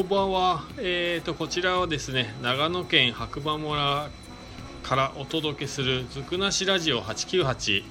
[0.00, 0.64] こんばんは。
[0.78, 4.08] えーと、こちらはですね、長野県白馬村
[4.82, 7.84] からお届けするずくなしラジオ898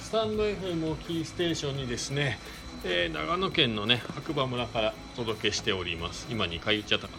[0.00, 2.38] スタンド FM をキーステーションにですね、
[2.84, 6.26] えー、長野県のね、白馬村からお届けしております。
[6.30, 7.18] 今2回言っちゃったか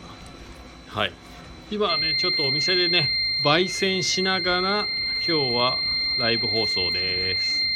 [0.96, 1.00] な。
[1.00, 1.12] はい。
[1.70, 3.12] 今はね、ちょっとお店でね、
[3.46, 5.80] 焙煎しながら今日は
[6.18, 7.68] ライブ放送です。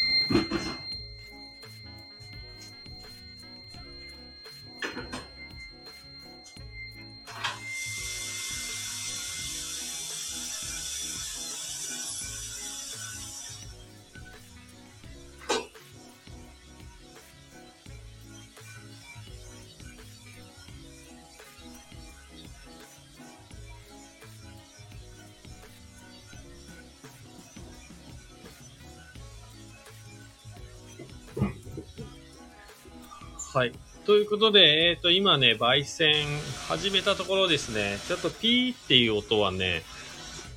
[34.08, 36.24] ということで、えっ、ー、と、今ね、焙煎
[36.70, 39.84] 始めたところですね、ちょっとピーっていう音はね、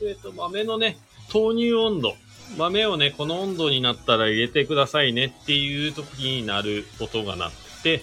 [0.01, 0.98] えっ、ー、と、豆のね、
[1.33, 2.15] 投入温度。
[2.57, 7.51] 豆をね、この温度になったら入れてくださいねっていう時になる音が鳴っ
[7.83, 8.03] て、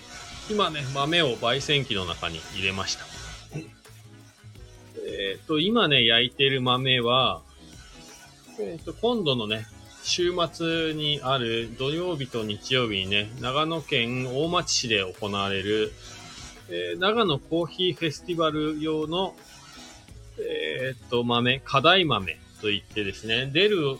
[0.51, 3.05] 今ね、豆を焙煎機の中に入れました。
[5.07, 7.41] えっ、ー、と、今ね、焼いてる豆は、
[8.59, 9.65] えっ、と、今度のね、
[10.07, 15.91] 週末にある土曜日と日曜日にね、長野県大町市で行われる、
[16.69, 19.35] えー、長野コーヒーフェスティバル用の、
[20.39, 23.97] えー、っと、豆、課題豆といってですね、出る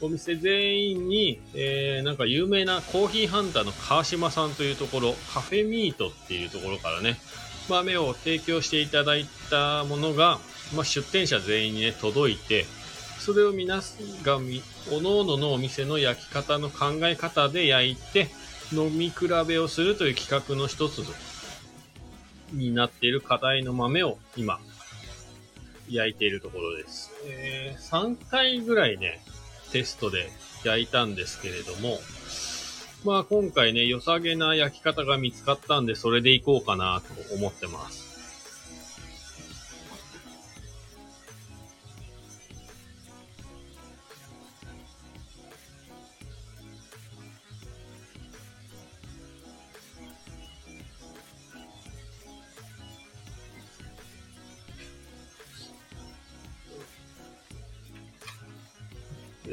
[0.00, 7.20] お店全員に、えー、なんか有名なコーヒーハンターの川島さんというところ、カフェミートっていうところからね、
[7.68, 10.40] 豆を提供していただいたものが、
[10.74, 12.66] まあ、出店者全員にね、届いて、
[13.20, 13.82] それを皆
[14.22, 18.28] がみ、おのおののお店の焼き方の考え方で焼いて、
[18.72, 21.02] 飲み比べをするという企画の一つ
[22.52, 24.58] になっている課題の豆を今、
[25.90, 27.10] 焼いているところです。
[27.26, 29.20] えー、3回ぐらいね、
[29.70, 30.30] テストで
[30.64, 31.98] 焼いたんですけれども、
[33.04, 37.99] まあ今回ね、良さげな焼き方が見つかったんで、それでいこうかなと思ってます。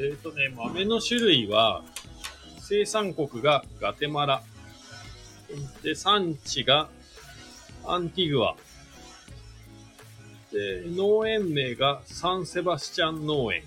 [0.00, 1.82] っ、ー、とね、豆の種類は、
[2.60, 4.42] 生産国がガテマラ。
[5.82, 6.88] で、産地が
[7.84, 8.54] アンティグア。
[10.52, 13.64] で、農園名がサンセバスチャン農園。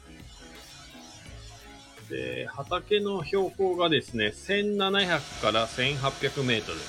[2.09, 6.79] で、畑の標高がですね、1700から1800メートル。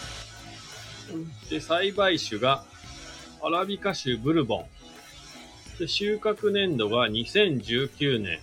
[1.50, 2.64] で、栽培種が
[3.42, 4.64] アラビカ種ブルボン。
[5.80, 8.38] で、収穫年度が2019年。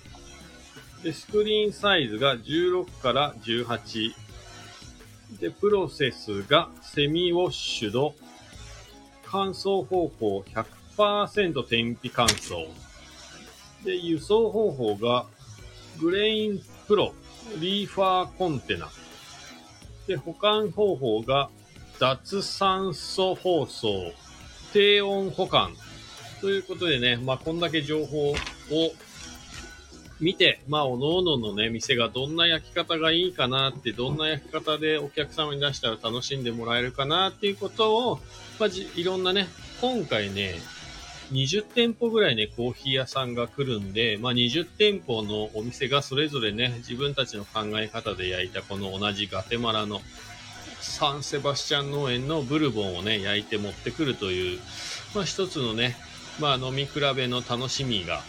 [1.03, 4.13] で、スクリーンサイズが16から18。
[5.39, 8.15] で、プロセスがセミウォッシュド。
[9.23, 10.43] 乾燥方法
[10.97, 12.67] 100%天日乾燥。
[13.85, 15.25] で、輸送方法が
[15.99, 17.13] グレインプロ
[17.59, 18.89] リーファーコンテナ。
[20.07, 21.49] で、保管方法が
[21.99, 24.11] 脱酸素包装、
[24.73, 25.73] 低温保管。
[26.41, 28.35] ということでね、まあ、こんだけ情報を
[30.19, 38.19] 見て、まあ、おのおののね、店がどんな焼き方がいいかなって、どんな焼き方でお客様に出したら楽しんでもらえるかなっていうことを、
[38.59, 39.47] まあ、いろんなね、
[39.79, 40.55] 今回ね、
[41.31, 50.01] 20店舗ぐらいね、コーヒー屋さんが来るんで、まあ、20店舗のお店がそれぞれね、自分たちの考え方で焼いたこの同じガテマラの
[50.81, 54.59] サンセバスチャン農園のブルボンをね、焼いて持ってくるという、
[55.15, 55.95] まあ、一つのね、
[56.39, 58.21] まあ、飲み比べの楽しみが、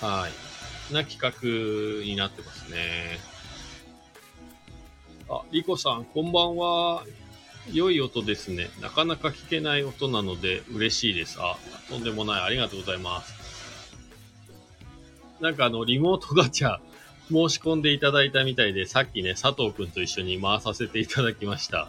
[0.00, 0.45] はい、
[0.92, 3.18] な企画になってますね。
[5.28, 7.04] あ、リコさん、こんばんは。
[7.72, 8.70] 良い音ですね。
[8.80, 11.38] なかなか聞けない音なので嬉しいです。
[11.40, 11.56] あ、
[11.88, 12.42] とんでもない。
[12.42, 13.34] ありがとうございます。
[15.40, 16.78] なんかあの、リモートガチャ
[17.28, 21.88] 申し込んでいただいたみたいで、さっきね、佐藤くんと一緒に回させていただきました。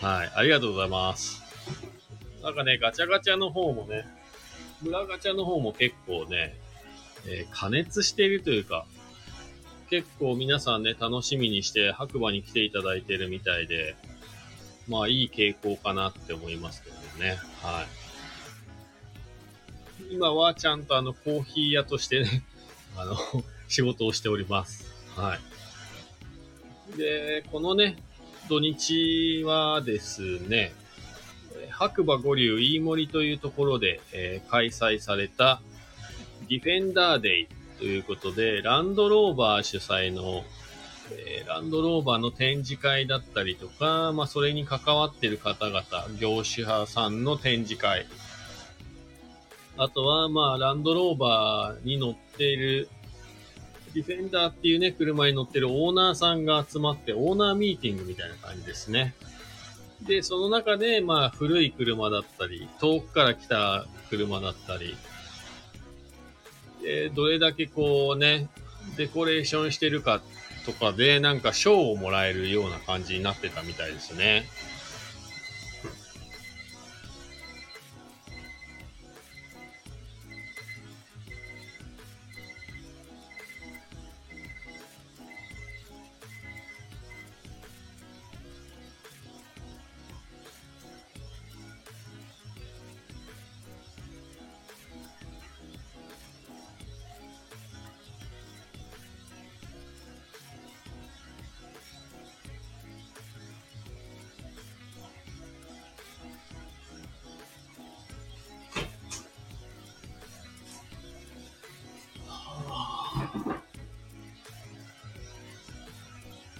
[0.00, 0.32] はい。
[0.34, 1.42] ありがとうございます。
[2.42, 4.06] なんかね、ガチャガチャの方もね、
[4.80, 6.56] 村ガチャの方も結構ね、
[7.28, 8.86] えー、加熱しているというか、
[9.90, 13.96] 結構皆さんね、楽しみにして白馬に来ていただいてるみたいで、
[14.86, 17.38] まあいい傾向かなって思いますけどね。
[17.62, 17.86] はい。
[20.10, 22.42] 今はちゃんとあのコーヒー屋としてね、
[22.96, 23.16] あの、
[23.68, 24.86] 仕事をしております。
[25.14, 25.38] は
[26.94, 26.98] い。
[26.98, 27.96] で、このね、
[28.48, 30.72] 土日はですね、
[31.70, 35.60] 白馬五流飯森というところで、えー開催された
[36.48, 37.48] ディフェンダーデイ
[37.78, 40.44] ということで、ランドローバー主催の、
[41.12, 45.82] えーランドローバーの展示会だったりとか、まあ、それに関わってる方々、
[46.18, 48.06] 業種派さんの展示会。
[49.76, 52.88] あとは、まあ、ランドローバーに乗っている、
[53.94, 59.14] ディフェンダーっていうね、車に乗ってるオーナーさんが集まって、オーナーミーティングみたいな感じですね。
[60.02, 64.96] で、その中で、まあ、古い車だったり、遠くから来た車だったり、
[66.82, 68.48] で、どれだけこうね、
[68.96, 70.20] デコレーションしてるか
[70.64, 74.46] とかで、なんか賞をもらえるような感じになってたみたいですね。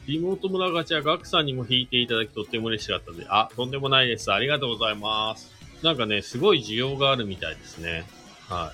[0.08, 4.32] リモート村ガチャ、ガクさんにも弾いていただきとっても嬉しかったので、あ、とんでもないです。
[4.32, 5.52] ありがとうございます。
[5.82, 8.06] なんかね、すごい需要があるみたいですね。
[8.48, 8.72] は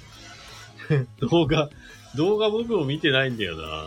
[0.90, 1.06] い。
[1.28, 1.70] 動画、
[2.14, 3.86] 動画僕も見てないんだよな。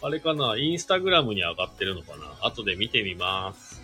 [0.00, 3.82] あれかなインスタグラムに上がってるのかな後で見てみます。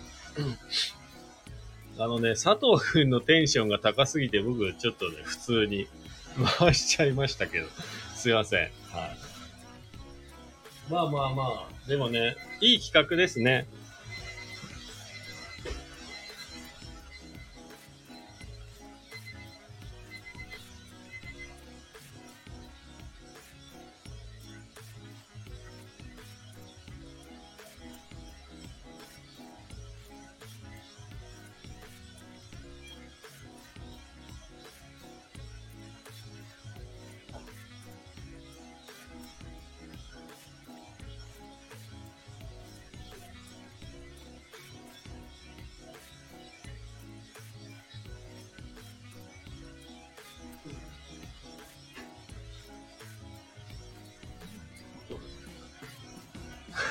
[1.99, 5.89] あのね、佐藤くんのテンションが高すぎて僕ちょっとね、普通に
[6.57, 7.67] 回しちゃいましたけど。
[8.15, 8.61] すいません。
[8.61, 9.34] はい。
[10.91, 13.67] まあまあまあ、でもね、いい企画ですね。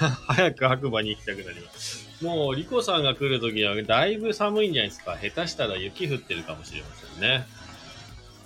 [0.27, 2.09] 早く白馬に行きたくなります。
[2.23, 5.17] もう、リコさんが来るときはだいぶ寒いんじゃないですか。
[5.17, 7.45] 下手したら雪降ってるかもしれませんね。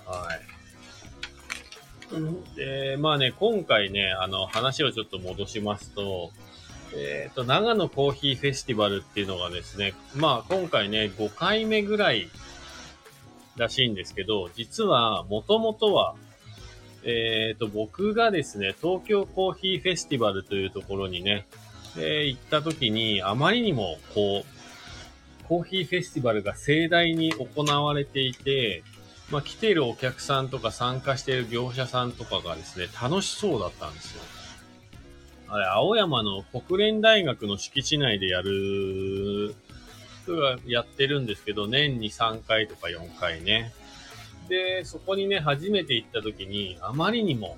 [0.06, 0.58] はい。
[2.56, 6.32] で、まあね、今回ね、あの、話をちょっと戻しますと、
[6.94, 12.30] えっ、と、長野コーヒーフェスティバルっていうのがですね、まあ今回ね、5回目ぐらい
[13.56, 16.14] らしいんですけど、実は、もともとは、
[17.04, 21.46] えっ、と、僕がですね、東京コーヒーフェスティバルというところにね、
[21.96, 28.82] えー行った時に、あまりにも、こう、コーヒーフェスティバルが盛大に行われていて、
[29.30, 34.22] まあ、来ているお客さんとか参加している業者さんとかがですね、楽しそうだったんですよ。
[35.48, 39.54] あれ、青山の国連大学の敷地内でやる、
[40.66, 43.72] やってるんですけど、年に3回とか4回ね。
[44.48, 47.56] で、そこにね、初めて行った時に、あまりにも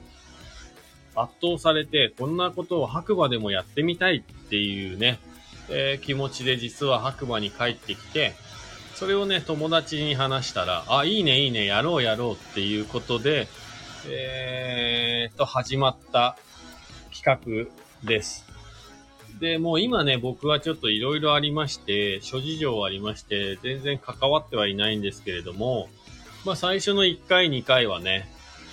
[1.15, 5.19] 圧倒されて、こんなことを白馬でもやってみたいっていうね、
[5.69, 8.35] えー気持ちで実は白馬に帰ってきて、
[8.95, 13.49] それをね、友達に話したら、あ、いいね、いいね、やろう、やろうっていうことで、
[14.09, 16.37] えーっと、始まった
[17.13, 17.69] 企
[18.03, 18.47] 画です。
[19.41, 25.89] で、もう今ね、僕はちょっといろいろありまして、諸事情ありまして、全然関わってはいないんですけれども、
[26.45, 28.29] まあ最初の1回、2回はね、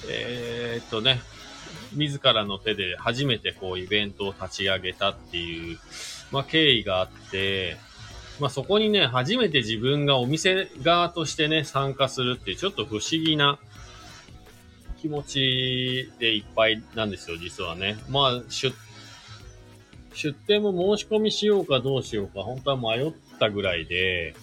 [0.09, 1.21] えーっとね、
[1.93, 5.79] 自らの手で初めてこうイベントを立ち上げたっていう、
[6.31, 7.77] まあ経緯があって、
[8.39, 13.59] まあそこにね、初めて自分がお店側としてね、参加するっていうちょっと不思議な
[15.01, 17.97] 気持ちでいっぱいなんですよ、実はね。
[18.09, 18.73] まあ、出、
[20.13, 24.35] 出店も申し込みしようかどうしようか、本当は迷ったぐらいで、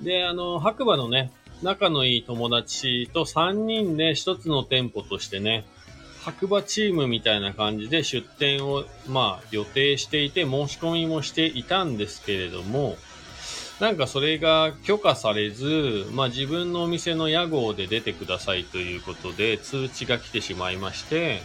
[0.00, 1.30] で、あの、白馬のね、
[1.62, 5.64] 仲のいい友達と3人で一つの店舗としてね、
[6.22, 12.96] 白馬チームみたいな感じで出店を、まあ、予定していて、申し込みもしていたんですけれども、
[13.80, 21.42] なんかそれが許可されず、まあ自分のお店の屋号で出てくださいということで通知が来てしまいまして、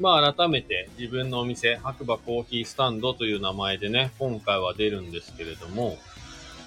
[0.00, 5.98] まあ改めて自分のお店、白馬コーヒースタンドという名前でね、今回は出るんですけれども、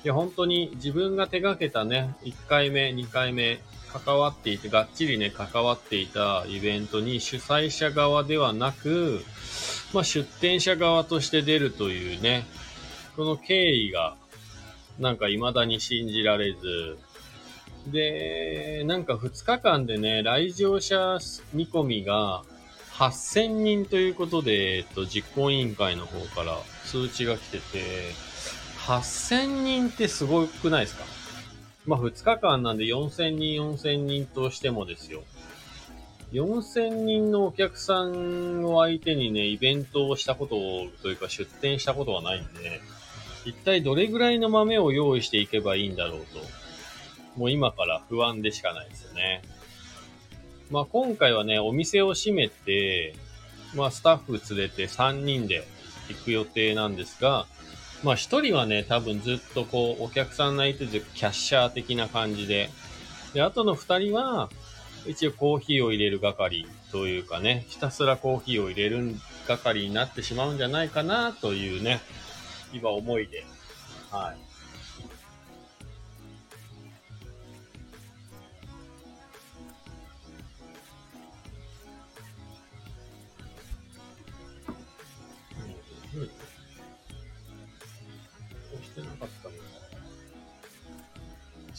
[0.03, 3.59] いや、本当に自分が手掛けたね、1回目、2回目、
[3.91, 9.23] 関わっていて、がっちりね、関わっていたイベントに主催者側ではなく、
[9.93, 12.45] まあ、出展者側として出るというね、
[13.15, 14.15] この経緯が、
[14.99, 16.97] なんか未だに信じられず、
[17.87, 21.17] で、なんか2日間でね、来場者
[21.53, 22.43] 見込みが
[22.93, 28.26] 8000人ということで、えっと、実行委員会の方から通知が来てて、
[28.87, 31.03] 8000人ってすごくないですか？
[31.85, 35.23] まあ、2日間なんで4000人、4000人としてもですよ。
[36.31, 42.79] 4000人のお客さんを相手にね、イベントをしたことをというか出店したことはないんで、
[43.43, 46.39] 一体どれぐらいの豆を用意していけばいいんだろうと、
[47.35, 49.41] もう今から不安でしかないですよね。
[50.71, 53.15] まあ今回はね、お店を閉めて、
[53.75, 55.67] まあスタッフ連れて3人で
[56.07, 57.47] 行く予定なんですが、
[58.03, 62.69] まあ一人はね、多分ずっとこう、お客さん泣いてずキャッシャー的な感じで、
[63.33, 64.49] で、あとの二人は、
[65.05, 69.15] 一応コーヒーを入れる係というかね、ひたすらコーヒーを入れる
[69.47, 72.01] 係になってしまうんじゃないかなというね、
[72.73, 73.45] 今思いで、
[74.11, 74.46] はい。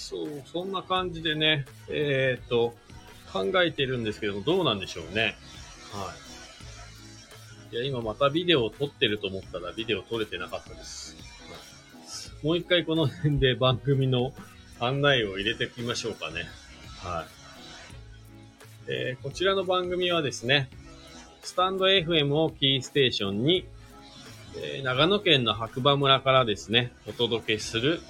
[0.08, 2.74] そう、そんな感じでね、えっ、と、
[3.30, 5.36] 考えてるんですけども、どうなんでしょうね。
[5.92, 6.14] は
[7.70, 7.76] い。
[7.76, 11.14] いや、今またビデオを撮ってると思ったら、ビデオ撮れてなかったです。
[12.42, 14.32] もう一回この辺で番組の
[14.80, 16.44] 案内を入れてみましょうかね。
[17.02, 17.26] はい。
[18.90, 20.70] えー、こちらの番組はですね、
[21.42, 23.66] スタンド FM をキーステーションに、
[24.56, 28.00] えー、長野県の白馬村からですね、お届けする、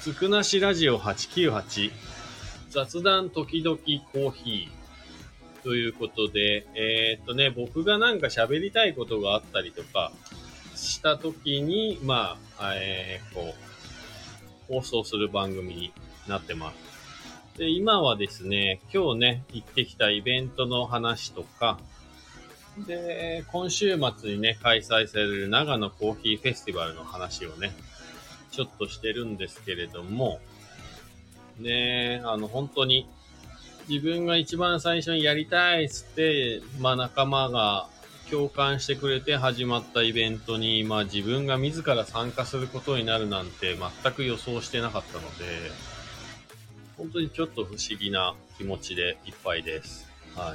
[0.00, 1.92] つくなしラジオ898
[2.70, 3.76] 雑談時々
[4.14, 10.10] コーヒーということで、えー、っとね、僕がなんか喋りたいことがあったりとか
[10.74, 13.54] した時に、まあ、えー、こ
[14.70, 15.92] う、放送する番組に
[16.26, 17.58] なってます。
[17.58, 21.78] で、今はですね、今日ね、行ってきたイベントの話とか、
[22.86, 27.72] で、今週末にね、開催される長野コーヒーフェスティバルの話をね、
[28.50, 30.40] ちょっとしてるんですけれども、
[31.58, 33.08] ねあの、本当に、
[33.88, 37.88] 自分が一番最初にやりたいっつって、まあ仲間が
[38.30, 45.44] 共感してくれて始まったイベントに、まあ自分が自ら参加することになるなんて全く予想してなかったので、
[46.96, 50.08] 本当にちょっと不思議な気持ちでいっぱいです。
[50.36, 50.54] は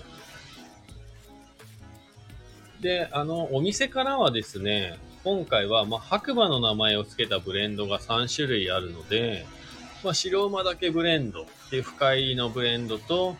[2.79, 2.83] い。
[2.83, 9.47] で、あの、お店からはですね、今回は、まあ、白馬の名前を付けたブレンドが3種類あるので、
[10.03, 13.35] まあ、白馬だけブレンドっていう深入りのブレンドと、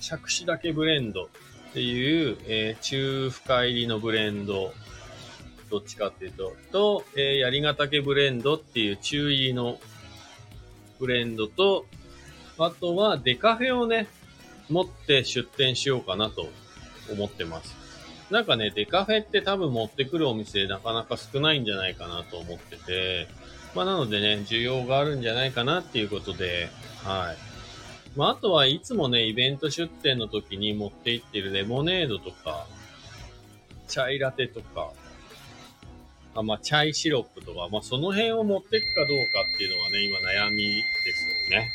[0.00, 1.28] 着手だけブレンドっ
[1.74, 4.72] ていう、えー、中深入りのブレンド、
[5.70, 9.78] どっちかっていうと、と、えー、槍ヶ岳ブレンドっていう中入りの
[10.98, 11.84] ブレンドと、
[12.58, 14.08] あとはデカフェをね、
[14.70, 16.48] 持って出店しようかなと
[17.12, 17.77] 思ってます。
[18.30, 23.28] なんかね、デカフェって多分持ってくるお店なかなか少ないんじゃないかなと思ってて、
[23.74, 26.68] まあなのでね、需要があるんじゃないかなっていうことで、
[27.04, 27.36] はい。
[28.18, 32.66] まああとはいつもね、イベント出店の時に持って行ってるレモネードとか、
[33.86, 34.90] チャイラテとか、
[36.34, 39.14] あまあチャイシロップとか、まあその辺を持っていくかどうか
[39.54, 40.82] っていうのがね、今悩みで
[41.14, 41.70] すよね。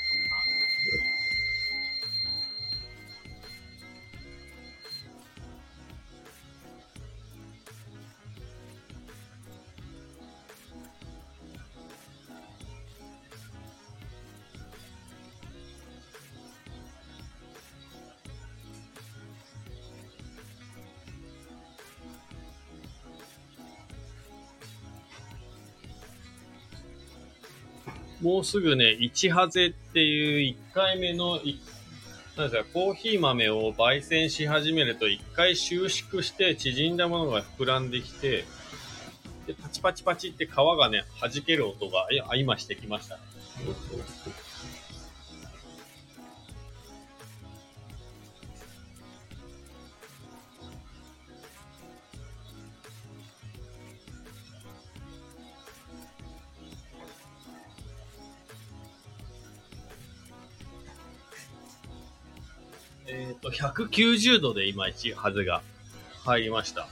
[28.23, 31.41] もうすぐね、一ハゼっていう1回目の、
[32.37, 38.45] なんですか、コーヒー豆を焙煎し始めると1回収縮して縮んだものが膨らんできて、
[39.45, 43.21] で、パチパチパチって皮がね、弾ける音が、いや、今してきましたね。
[63.53, 65.61] 190度で今一、はずが
[66.25, 66.87] 入りました。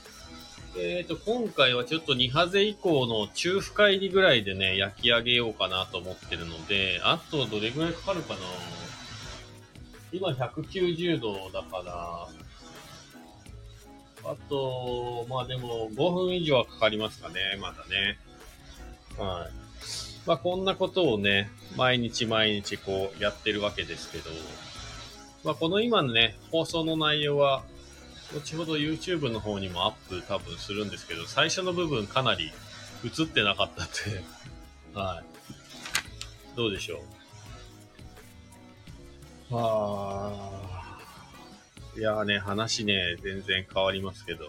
[0.76, 8.40] えっ、と、今回はちょっと2ハゼ以降の中深入りぐらいでね、焼き上げようかなと思ってるので、あとどれぐらいかかるかな
[10.12, 12.28] 今190度だから、
[14.24, 18.18] あと、まあでも5分以上はかかりますかね、まだね。
[19.18, 19.50] はい。
[20.26, 24.30] まあこんなことをね、毎日毎日こうやってるわけですけど、
[25.44, 27.62] まあこの今のね、放送の内容は
[28.34, 32.52] 後ほど YouTube の方にもアップ多分するんですけど、最初の部分かなり
[33.04, 33.92] 映ってなかったんで
[34.94, 36.56] はい。
[36.56, 37.02] どうでしょ
[39.50, 39.54] う？
[39.54, 40.98] まあ、
[41.96, 44.46] いやね、話ね、全然変わりますけど、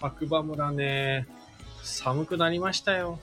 [0.00, 1.28] 白馬村ね、
[1.82, 3.18] 寒くなりましたよ。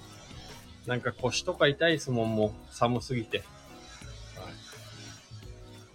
[0.86, 3.44] なんか腰とか痛いですもん、もう寒すぎて。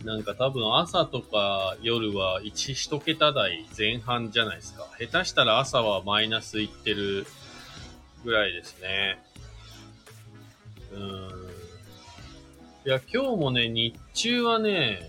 [0.04, 4.88] なんか多分朝とか夜は1、1桁台前半じゃないですか。
[4.98, 7.26] 下手したら朝はマイナスいってる
[8.24, 9.18] ぐらいですね。
[10.92, 11.00] うん。
[12.84, 15.08] いや、今日もね、日中はね、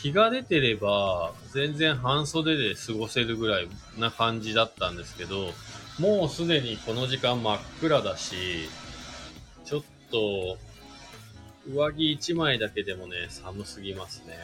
[0.00, 3.68] 日が出てれば全然半袖で過ごせるぐらい
[3.98, 5.50] な感じだったんですけど、
[5.98, 8.68] もうすでにこの時間真っ暗だし、
[9.64, 10.58] ちょっと
[11.66, 14.34] 上着1枚だけでもね、寒すぎますね。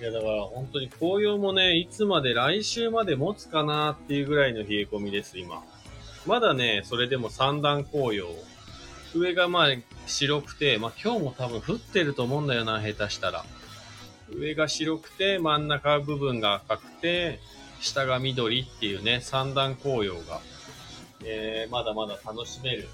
[0.00, 5.62] いや、だから本当に紅葉もね、いつまで来週まで持つかなっていうぐらいの冷え込みです、今。
[6.26, 8.26] まだね、それでも三段紅葉。
[9.14, 9.68] 上がまあ
[10.06, 13.44] 白くて、まあ今日も多分降ってると思うんだよな、下手したら。
[14.30, 17.40] 上が白くて、真ん中部分が赤くて、
[17.80, 20.40] 下が緑っていうね、三段紅葉が、
[21.24, 22.88] えー、まだまだ楽しめる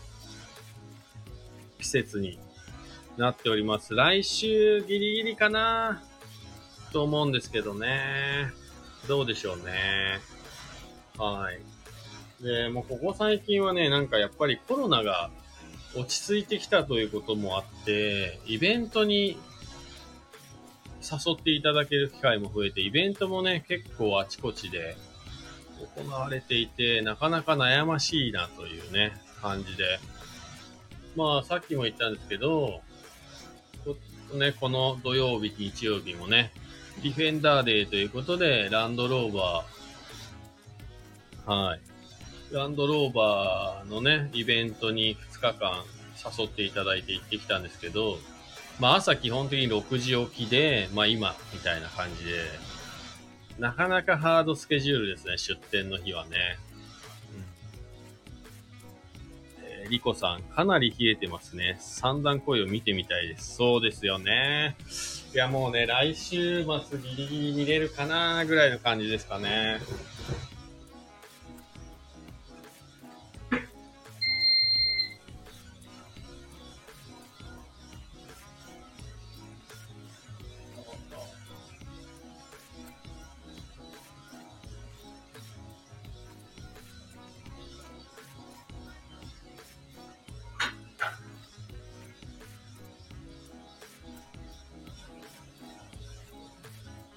[1.79, 2.39] 季節に
[3.17, 3.95] なっております。
[3.95, 6.03] 来週ギリギリかな？
[6.93, 8.51] と思うんですけどね。
[9.09, 10.21] どうでしょうね。
[11.17, 12.43] はい。
[12.43, 15.31] で、もうここ最近はね、なんかやっぱりコロナが
[15.95, 19.39] 落ち着いてきたということもあって、イベントに
[21.01, 24.97] 誘っていただける機会も増えて、イベントもね、結構あちこちで
[25.97, 30.01] 行われていて、なかなか悩ましいなというね、感じで。
[31.15, 32.81] まあ、さっきも言ったんですけど、
[34.37, 36.53] ね、この土曜日、日曜日もね、
[37.03, 41.81] ディフェンダーデーということで、ランドローバー、はい。
[42.53, 45.85] ランドローバーのね、イベントに2日間
[46.39, 48.19] 誘っていただいて行ってきたんですけど、
[48.81, 52.45] まあ朝基本的に6時起きで、まあ今みたいな感じで、
[53.59, 56.59] なかなかハードスケジュールですね、出店の日はね。
[59.89, 61.77] リコさん、かなり冷えてますね。
[61.81, 63.57] 三段恋を見てみたいです。
[63.57, 64.77] そうですよね。
[65.35, 69.81] いや、もうね、来週末ギリギリ見れるかなぐらいの感じですかね。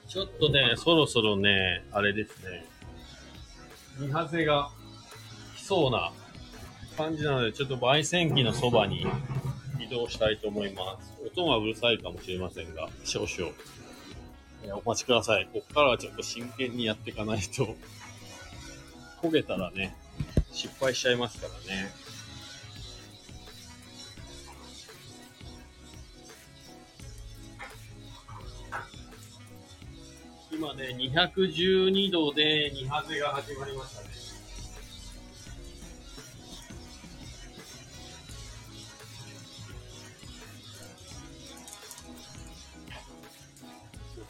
[0.08, 2.65] ちょっとね、そろそろね、あれですね、
[4.00, 4.70] 見ハゼが
[5.58, 6.13] 来そうな
[6.96, 9.06] 感じなので、ちょっと焙煎機のそばに
[9.80, 11.13] 移動したいと思います。
[11.26, 13.54] 音がうるさいかもしれませんが、少々、
[14.63, 15.50] えお待ちください。
[15.52, 17.76] こっからはちょっと真剣にやっていかないと、
[19.22, 19.93] 焦げたらね、
[20.54, 21.91] 失敗しちゃいますからね。
[31.12, 34.08] 212度で2発が始まりましたね。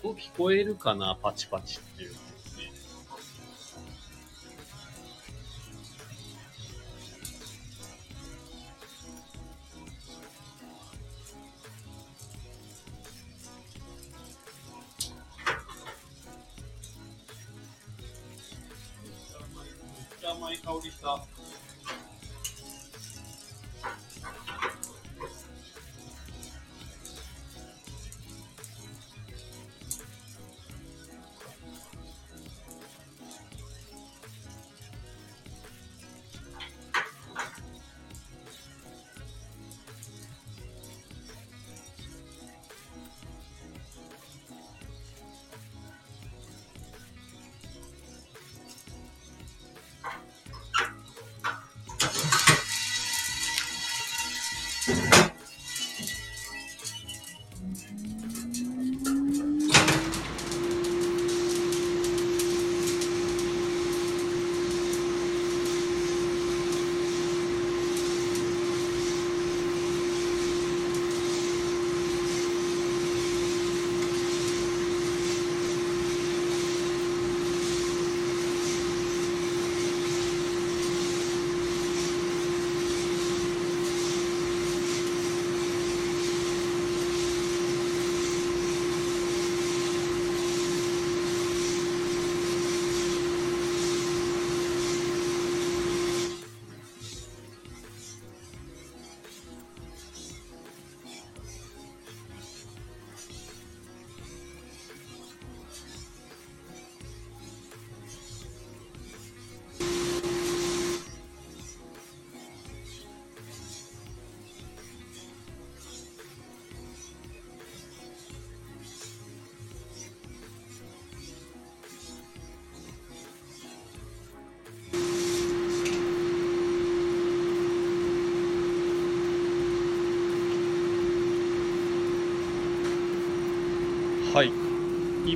[0.04, 1.18] 音聞こえるかな？
[1.22, 2.17] パチパチっていう。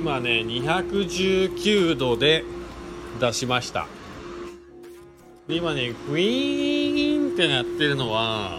[0.02, 2.42] 今ね219度で
[3.20, 3.86] 出しました。
[5.48, 8.58] 今ねグイーンってなってるのは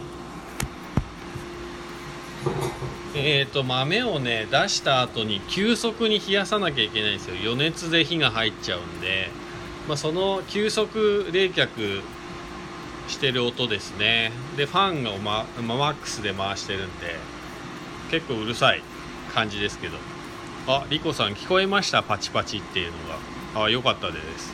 [3.14, 7.36] えっ、ー、と豆をね出した後に急速に冷やさなきゃいけないんですよ。
[7.42, 9.28] 余熱で火が入っちゃうんで、
[9.90, 12.02] まあ、その急速冷却
[13.10, 14.32] してる音ですね。
[14.56, 17.18] でファンを、ま、マックスで回してるんで
[18.12, 18.82] 結構うるさい
[19.34, 20.13] 感じですけど。
[20.66, 22.04] あリコさん聞こえました？
[22.04, 23.64] パチパチっていうのが。
[23.66, 24.54] あよかったです。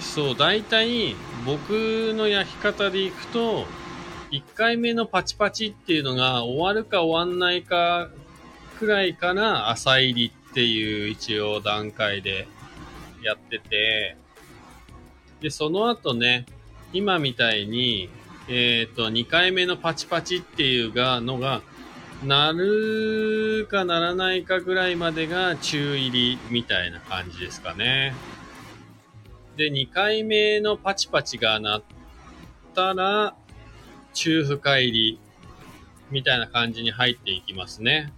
[0.00, 1.14] そう大体
[1.46, 1.70] 僕
[2.14, 3.64] の焼き方でいくと
[4.30, 8.08] 1回目のパチパチっていうのが終わるか終わんないか
[8.78, 12.46] くらいから朝入りっていう一応段階で
[13.22, 14.16] やってて。
[15.40, 16.46] でその後ね
[16.92, 18.08] 今みたいに
[18.48, 21.62] えっ、ー、と2回目のパチパチっていうがのが
[22.24, 28.12] なるかならないかぐらいまでが中入りみたいな感じですかね。
[29.56, 31.82] で、2回目のパチパチが鳴っ
[32.74, 33.36] たら、
[34.14, 35.20] 中深入り
[36.10, 38.12] みたいな感じに入っていきますね。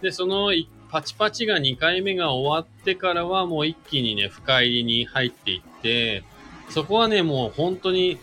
[0.00, 0.52] で、その
[0.90, 6.22] パチパチが2回目が終わってからはもう一気にね、深入りに入っていって、
[6.70, 8.18] そこはね、もう本当に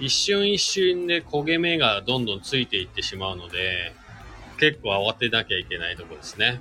[0.00, 3.92] 一瞬一瞬で焦げ目がどんどんついていってしまうので、
[4.64, 6.58] 結構慌てなきゃいけないとこですね。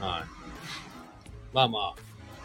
[0.00, 1.54] はい。
[1.54, 1.94] まあまあ、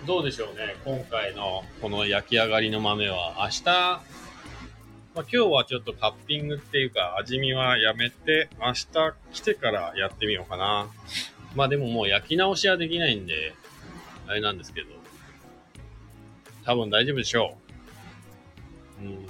[0.06, 0.76] どうでしょうね。
[0.86, 4.02] 今回のこの焼き上がりの豆は、明日、まあ、
[5.16, 8.86] 今日はちょっとカッピングっていうか味見はやめて、明日
[9.34, 10.88] 来てからやってみようかな。
[11.56, 13.56] まあでももう焼き直しはできないんで、
[14.28, 14.88] あれなんですけど、
[16.64, 17.58] 多分大丈夫でしょ
[19.02, 19.06] う。
[19.06, 19.28] うん。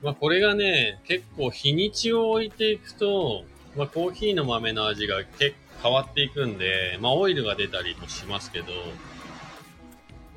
[0.00, 3.44] まあこれがね、結構日にちを置いていくと、
[3.76, 8.66] まあ、コーヒーの豆の味が結構変わっていくんで、まあ、オイルが出たりもしますけど、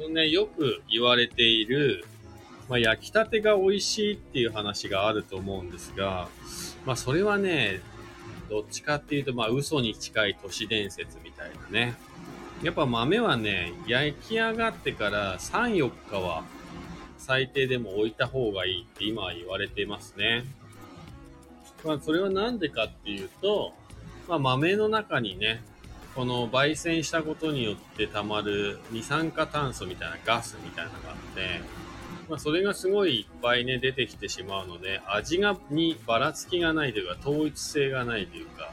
[0.09, 2.05] ね、よく言われている、
[2.69, 6.29] まあ、焼きたてが美味しいっていう話があると思うんですが、
[6.85, 7.81] まあ、それはね、
[8.49, 11.95] どっちかっていうと、まあ、嘘に近い都市伝説みたいなね。
[12.61, 16.45] やっぱ豆はね、焼き上がってから3、4日は
[17.17, 20.45] 最低でも置いた方がいいって今は言われてますね。
[21.83, 23.73] まあ、それはなんでかっていうと、
[24.27, 25.61] まあ、豆の中にね、
[26.15, 31.61] この焙煎したことによって溜まる二酸化炭素みたいなガスみたいなのがあって、
[32.29, 38.71] まあ、それがすごいいっぱいね、出てきてしまうので、味が、にばらつきがないというか、統一性がないというか、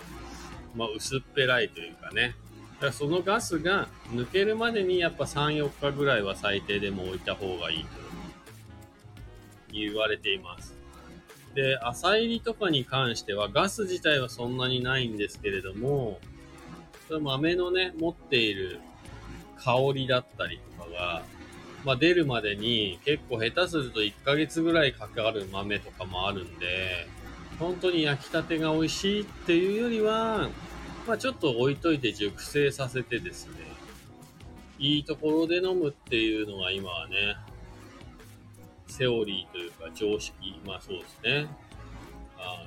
[0.77, 2.37] まあ、薄っぺらいというかね。
[2.75, 7.89] だからそのガスが抜けるまでにやっぱ3、4日ぐらいは最低でも置いた方がいいと
[9.73, 10.80] 言われています。
[11.55, 16.21] で、朝入りとかに関してはガス自体はそんなにないんですけれども、
[17.09, 18.81] その豆のね、持っている
[19.57, 21.23] 香りだったりとかが、
[21.85, 27.09] まあ、出るまでに結構下手すると1ヶ月ぐらいかかる豆とかもあるんで、
[27.59, 30.51] 本当に焼きたてが美味しいっていうよりは、
[31.07, 33.53] まあ、ちょっと置いといて熟成させてですね、
[34.79, 37.37] いいところで飲むっていうのが今はね、
[38.91, 41.49] セオリーというか常識、まあそうですね。
[42.37, 42.67] は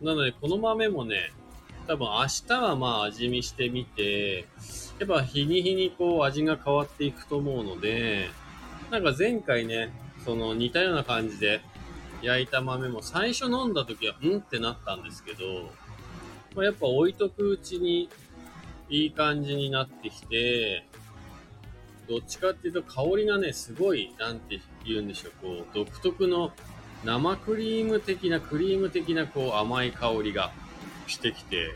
[0.00, 0.04] い。
[0.04, 1.32] なので、この豆もね、
[1.86, 4.46] 多分明日はまあ味見してみて、
[4.98, 8.28] やっぱ日に日にこう味が変わっていくと思うので、
[8.90, 9.90] なんか前回ね、
[10.24, 11.60] その似たような感じで
[12.22, 15.70] 焼いた豆も最初飲んだ時はうんってなったんですけど、
[16.54, 18.08] まあ、やっぱ置いとくうちに
[18.88, 20.84] いい感じになってきて、
[22.12, 26.52] どっちかっていうと香りがね、すごい、なんて言うんでしょう、こう、独特の
[27.06, 30.52] 生クリーム的な、クリーム的な、こう、甘い香りが
[31.06, 31.74] してきて、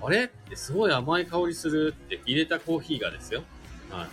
[0.00, 0.26] あれ？
[0.26, 3.42] ってすごい甘い香りするって入れたコーヒーがですよ。
[3.90, 4.06] は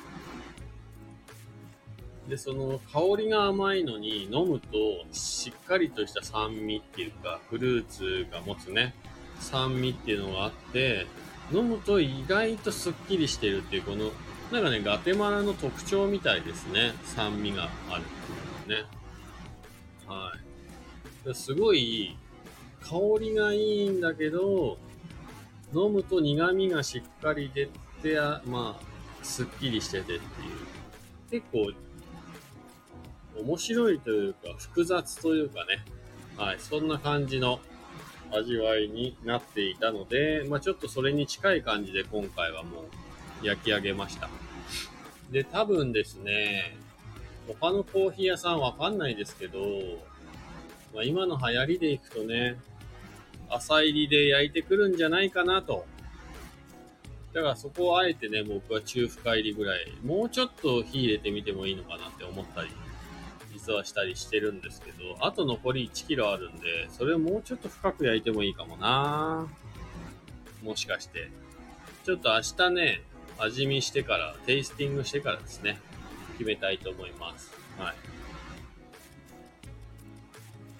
[2.27, 2.29] い。
[2.31, 4.67] で、その香りが甘いのに飲むと
[5.11, 8.95] しっかりとした酸味っていうか、フルーツが持つね、
[9.39, 11.05] 酸味っていうのがあって、
[11.51, 14.11] 飲むと意外とスッキリしてるっていう、この
[14.53, 16.93] なんかね、ガテマラの特徴みたいですね。
[17.05, 18.85] 酸味があるっていうね。
[20.05, 20.31] は
[21.27, 21.33] い。
[21.33, 22.15] すごい、
[22.81, 24.77] 香りがいいんだけど、
[25.73, 27.65] 飲むと苦味がしっかり出
[28.03, 30.21] て、まあ、すっきりしててっていう。
[31.31, 31.71] 結構、
[33.41, 35.83] 面白いというか、複雑というかね。
[36.37, 36.59] はい。
[36.59, 37.59] そんな感じの
[38.31, 42.81] 味わいになっていたので、まあちょっとそれに近い感じで今回はも
[43.41, 44.29] う焼き上げました。
[45.33, 46.77] で、多分ですね、
[47.47, 49.59] 他のコーヒー屋さんわかんないですけど、
[50.93, 52.55] まあ、今の流行りでいくとね、
[53.49, 55.85] 朝入りで焼いてくるんじゃないかなと
[57.33, 62.69] だからそこをあえてね、僕は中深入りぐらい、もうちょっと火入れてみてもいいのかなって思ったり、
[63.51, 69.47] 実はしたりしてるんですけど、あと残り1キロあるんで、それをもうちょっと深く焼いてもいいかもな
[70.61, 71.31] もしかして。
[72.05, 73.01] ちょっと明日ね、
[73.39, 75.79] 味見してから、テイスティングしてからですね、
[76.37, 77.51] 決めたいと思います。
[77.77, 77.95] はい。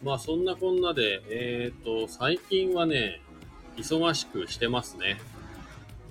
[0.04, 3.22] まあそんなこんなで、えっ、ー、と、最近はね、
[3.78, 5.20] 忙しくしてますね。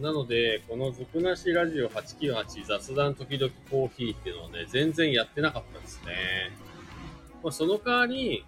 [0.01, 6.51] なので、このずくなしラジオ898雑談時々コーヒーっていうのはね、全然やってなかったですね。
[7.43, 8.45] まあ、その代わり、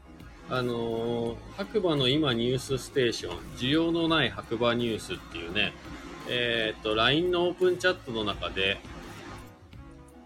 [0.50, 5.72] あのー、白馬の今ニュースステーション、需要のない白馬ニュースっていうね、
[6.28, 8.78] えー、っと、LINE のオープンチャットの中で、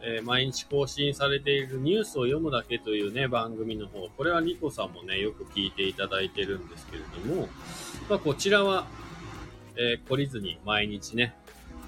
[0.01, 7.49] えー、毎日更新されているニュースを読むだけというね、番組の方、これはリコさんもね、よく聞いていただいてるんですけれども、
[8.09, 8.87] まあ、こちらは、
[9.77, 11.35] えー、懲りずに毎日ね、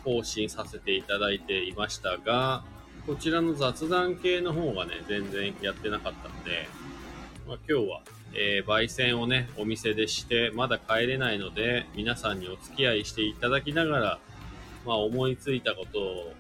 [0.05, 2.65] 更新させていただいていましたが、
[3.07, 6.69] こちらの雑談系の方がね、全然やってなかったので、
[7.47, 8.03] まあ、今日は、
[8.35, 14.19] えー、焙煎をね、お店でして、まだ帰れないので、皆さんにお付き合いしていただきながら、
[14.87, 16.35] まあ、思いついたことを、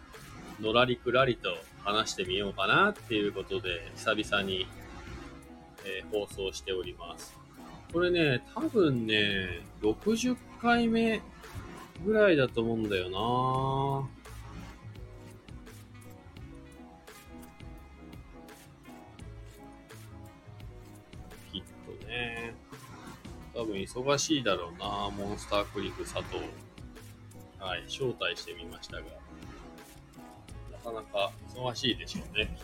[0.60, 4.66] のらりくらりと話してみようかなっていうことで、久々に、
[5.84, 7.36] えー、放送しております。
[7.92, 11.20] これね、多分ね、60回目
[12.04, 14.19] ぐらいだと思うんだよな
[23.54, 26.38] 多分忙しいだろうなモンスタークリフ佐藤。
[27.58, 29.02] はい、招待してみましたが。
[30.72, 32.56] なかなか忙しいでしょうね。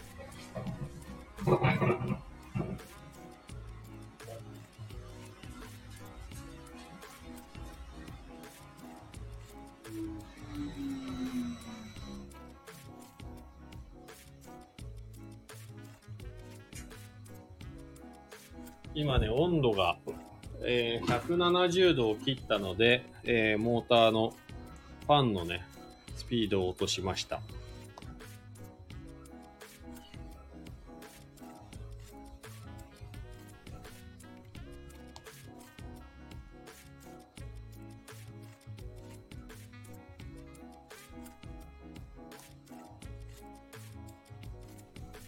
[18.96, 19.98] 今ね、温度が、
[20.62, 24.32] えー、170度を切ったので、えー、モーターの
[25.06, 25.66] ファンのね、
[26.16, 27.42] スピードを落としました。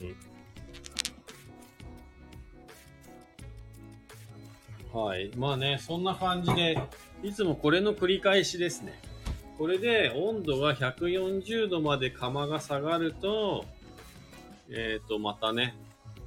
[0.00, 0.27] うん
[4.98, 5.30] はい。
[5.36, 6.76] まあね、そんな感じで、
[7.22, 9.00] いつもこれの繰り返しですね。
[9.56, 13.64] これで温度が140度まで釜が下がると、
[14.70, 15.76] えっ、ー、と、またね、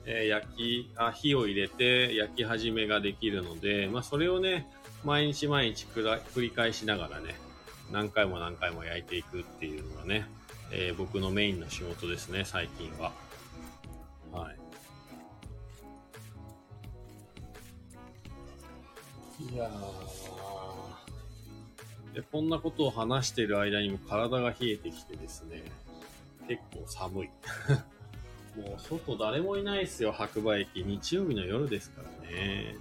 [0.06, 4.68] えー、焼きあ、火を入れて焼き始めができるので、まあそれをね、
[5.04, 7.36] 毎日毎日繰り返しながらね、
[7.92, 10.26] 何回も何回も焼いていくっていうのがね、
[10.72, 13.12] えー、僕のメインの仕事ですね、最近は。
[19.52, 19.70] いや
[22.14, 25.64] で、こんなことを話している間にも体が冷えてきてですね、
[26.48, 27.30] 結構寒い。
[28.56, 30.84] もう外誰もいないですよ、白馬駅。
[30.84, 32.76] 日曜日の夜ですからね。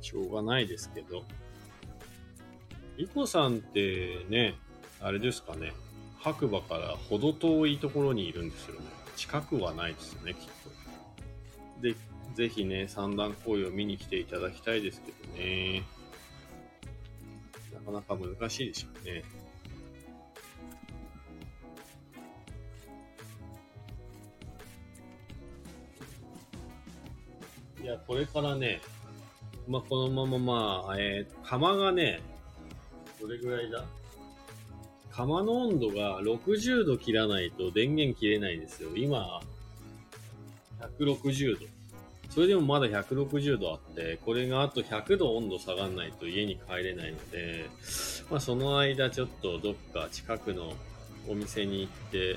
[0.00, 1.24] しょうがないですけど。
[2.96, 4.54] リコさんってね、
[5.00, 5.72] あれですかね、
[6.18, 8.86] 白馬からほど遠いところにいるんですよね。
[9.16, 10.77] 近くはないですよね、きっと。
[11.80, 11.94] で、
[12.34, 15.82] ぜひね、三段行為を見に来ていただきたいですけどね。
[17.74, 19.24] なかなか難しいでしょうね。
[27.82, 28.80] いや、これからね、
[29.66, 32.20] まあ、このまままあ、えー、釜がね、
[33.20, 33.84] どれぐらいだ？
[35.10, 38.90] 釜の温度が60度切らないと電源切れないんですよ。
[38.96, 39.40] 今、
[40.80, 41.66] 160度。
[42.30, 47.68] それでもまだ160度あって、これがあと100度温度下がんないと家に帰れないので、
[48.30, 50.74] まあその間ちょっとどっか近くの
[51.26, 52.36] お店に行って、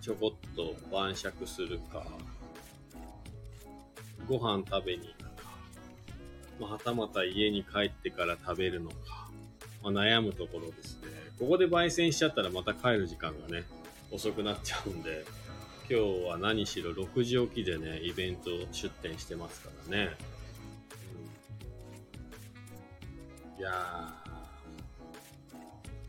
[0.00, 2.06] ちょこっと晩酌するか、
[4.28, 5.42] ご飯食べに行くか、
[6.60, 9.28] まあ、はたまた家に帰ってから食べるのか、
[9.82, 11.08] まあ、悩むところですね。
[11.38, 13.64] ここで焙煎しちゃったらまた帰る時間がね、
[14.10, 15.24] 遅くなっちゃうんで、
[15.90, 20.10] 今日は何しろ6時起きでね、イベント出店してますからね。
[23.56, 24.14] うん、いや。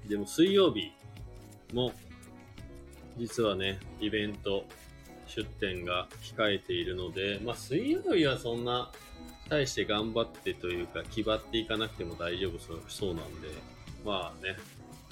[0.10, 0.92] でも水曜日
[1.74, 1.94] も、
[3.18, 4.65] 実はね、イベント
[5.28, 8.92] 出店が控えているので、まあ水曜日はそんな
[9.48, 13.48] 大して頑張ってというか、気張っていかなくても大丈夫そうなんで、
[14.06, 14.58] まあね、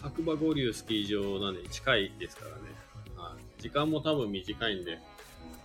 [0.01, 2.76] 白馬五流スキー場なんで近いですからね、
[3.67, 4.97] 時間も多分短いんで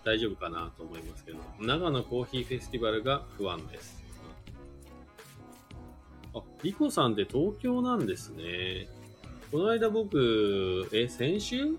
[0.05, 4.03] 大丈夫かなと思いますけど、長野コーヒーフェスティバルが不安です。
[6.35, 8.89] あ、リコさんって東京なんですね。
[9.53, 11.77] この間僕、え、先週？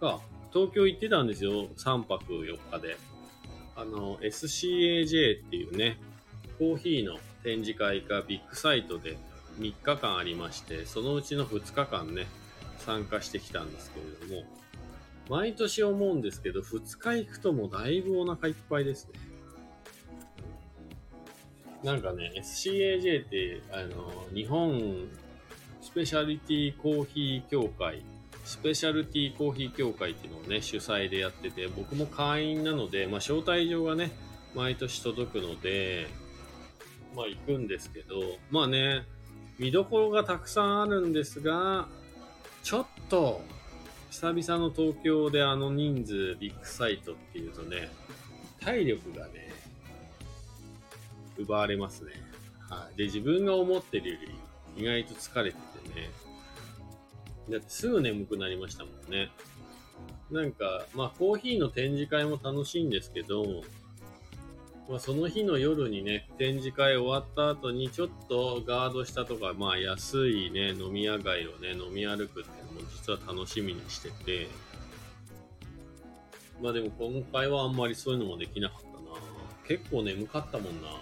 [0.00, 0.20] か、
[0.52, 1.66] 東京行ってたんですよ。
[1.76, 2.96] 3泊4日で。
[3.74, 5.98] あの、SCAJ っていうね、
[6.58, 9.18] コーヒーの展示会がビッグサイトで
[9.58, 12.26] 3日間ありまして、そのうちの2日間ね、
[12.86, 14.48] 参加してきたんですけれども、
[15.28, 19.18] 毎年思うんですけど、2日行くともだいぶお腹いっぱいですね。
[21.82, 25.08] なんかね、SCAJ って、あの、日本
[25.80, 28.02] スペシャリティコーヒー協会、
[28.44, 34.12] スペシャルティコーヒー協会っていうのをね、主催でやってて、僕も会員なので、まあ、招待状がね、
[34.54, 36.06] 毎年届くので、
[37.16, 38.20] まあ、行くんですけど、
[38.50, 39.04] まあね、
[39.58, 41.88] 見どころがたくさんあるんですが、
[42.66, 43.42] ちょっと、
[44.10, 47.90] 久々の東京であの人数、ビッグサイトっていうとね、
[48.60, 49.52] 体力がね、
[51.38, 52.10] 奪われますね。
[52.68, 52.98] はい。
[52.98, 54.18] で、自分が思ってるよ
[54.76, 56.10] り意外と疲れててね。
[57.50, 59.30] だってすぐ眠くなりましたもんね。
[60.32, 63.62] なんか、まあコーヒーの展示会も楽しいんですけど、
[64.88, 74.48] まあその日の夜にね、展示会終わった後にちょっとガード下とか、まあ安いね、飲み屋街をね、飲み歩くっていうのも実は楽しみにしてて、
[76.62, 78.94] まあでも今回はあんまりそういうのもできなかったな
[79.66, 80.94] 結構眠かったもんなは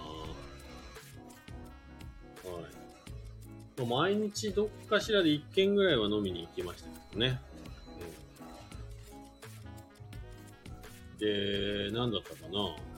[3.77, 3.81] い。
[3.81, 7.40] ま毎日どっかしらで1軒ぐらいは飲みに行きましたけどね。
[11.18, 12.93] で、なんだったかな。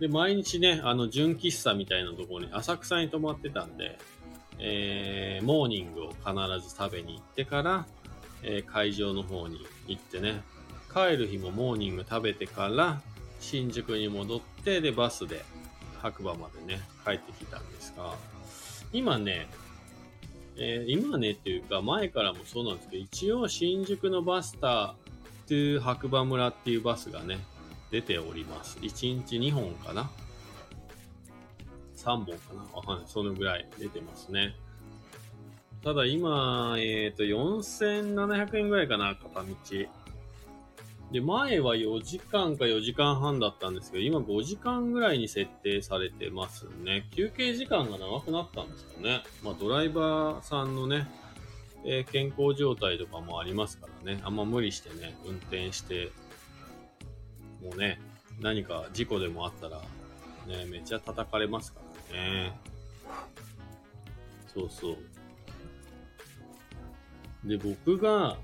[0.00, 3.98] で、毎日ね、あの、純喫茶みたいなところに、浅草に泊まってたんで、
[4.58, 7.86] えー、モーニングを必ず食べに行ってから、
[8.42, 10.42] えー会場の方に行ってね、
[10.92, 13.00] 帰る日もモーニング食べてから、
[13.40, 15.44] 新宿に戻って、で、バスで
[16.00, 18.14] 白馬までね、帰ってきたんですが、
[18.92, 19.48] 今ね、
[20.56, 27.38] えー今ねっていうか前からもそうなんですけど、一応新宿のバスターという白馬村っていうバスがね、
[27.90, 28.78] 出ております。
[28.78, 30.10] 1日2本かな
[31.96, 32.62] ?3 本かな？
[32.74, 33.06] わかんない。
[33.06, 34.54] そのぐらい出てますね。
[35.82, 39.54] ただ今、えっ、と、4700円ぐらいかな、片道。
[41.12, 47.06] で、前は4時間か4時間半だったんですけど、今5時間ぐらいに設定されてますね。
[47.14, 49.22] 休憩時間が長くなったんですかね。
[49.42, 51.06] まあ、ドライバーさんのね、
[51.84, 54.20] えー健康状態とかもありますからね。
[54.24, 56.10] あんま無理してね、運転して、
[57.64, 57.98] もうね、
[58.40, 59.80] 何か事故でもあったら、
[60.46, 61.80] ね、めっちゃ叩かれますか
[62.12, 62.52] らね。
[64.52, 64.96] そうそう。
[67.48, 68.36] で、僕が、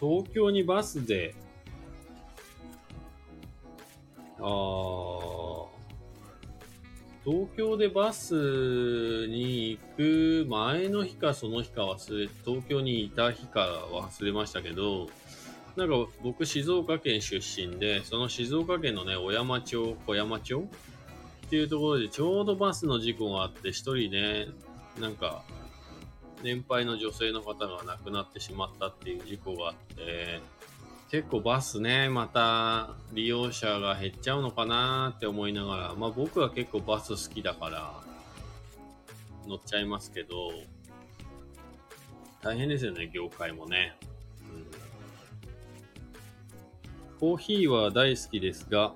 [0.00, 1.34] 東京にバスで、
[4.40, 5.68] あー
[7.24, 8.32] 東京でバス
[9.26, 15.08] に行く前の日かその日か忘れ、東京にいた日か忘れましたけど、
[15.78, 20.68] なんか僕静岡県出身で、その静岡県のね、小山町、小山町
[21.46, 24.48] っていうところでちょうどバスの事故があって、一人ね、
[24.98, 25.44] なんか、
[26.42, 30.40] 年配の女性の方が亡くなってしまったっていう事故があって、
[31.12, 37.94] 結構バスね、また利用者が減っちゃうのかなって思いながら、まあ僕は結構バス好きだから
[39.46, 40.50] 乗っちゃいますけど、
[42.42, 43.96] 大変ですよね、業界もね。
[47.20, 48.92] コーヒーは大好きですが、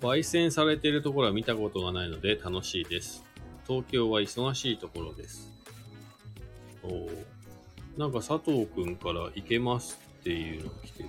[0.00, 3.22] 焙煎されているところは見たことがないので楽しいです。
[3.68, 5.48] 東京は忙しいところです。
[6.82, 7.08] おー
[7.96, 11.08] なんか佐藤くんから行けますっていうのが来てる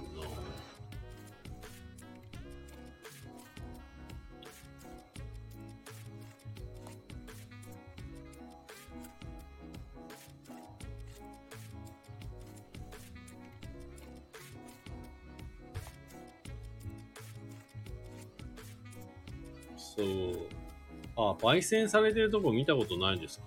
[21.15, 23.45] あ、焙煎されてるとこ見たことないですか？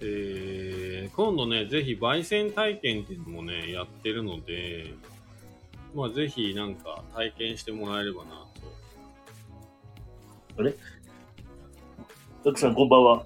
[0.00, 4.94] えー、今度ね、ぜひ焙煎体験っていうのもね、やってるので、
[5.94, 8.46] まあぜひなんか体験してもらえればな
[12.44, 13.24] たくさんこんばんは。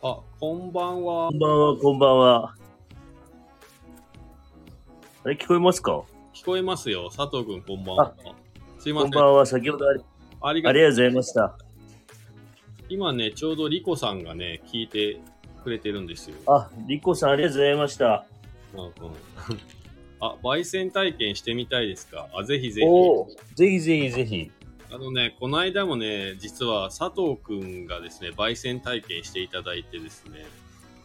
[0.00, 0.08] と。
[0.08, 1.38] あ、こんばんはこん。
[1.38, 2.54] ばんは、こんばんは。
[5.24, 6.02] あれ、聞こえますか？
[6.32, 7.10] 聞こえますよ。
[7.10, 8.14] 佐藤くんこんばんは。
[8.78, 9.10] すいません。
[9.10, 9.44] こんばんは。
[9.44, 10.00] 先ほどあり、
[10.42, 10.82] ありがとう。
[10.90, 11.58] ございました。
[12.88, 15.20] 今ね、ちょうどリコさんがね、聞いて
[15.62, 16.36] くれてるんですよ。
[16.46, 18.24] あ、リコさんありがとうございました。
[18.74, 18.92] うんうん
[20.22, 22.28] あ、焙煎体験してみたいですか？
[22.34, 23.54] あ、ぜひぜひ。
[23.54, 24.50] ぜひぜひぜひ。
[24.92, 30.44] あのね、この間もね、実は佐藤くんがですね、焙煎体験していただいてですね、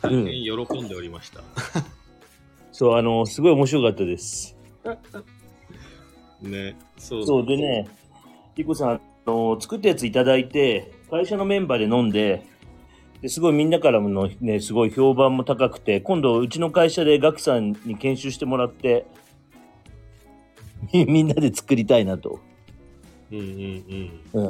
[0.02, 1.42] 大変喜んでおりました。
[2.74, 4.58] そう、あの、すごい面白かったです。
[6.42, 7.88] ね、そうそうでね、
[8.56, 12.46] リコさん、あの、作ったやついただいて、会社のメンバーで飲んで、
[13.22, 19.06] ですごいみんなからものね、すごい評判も高くて、今度うちの会社でガクさんに研修してもらって、
[20.94, 22.40] みみんなで作りたいなと。
[23.32, 24.42] うんうんうん。
[24.42, 24.44] うん。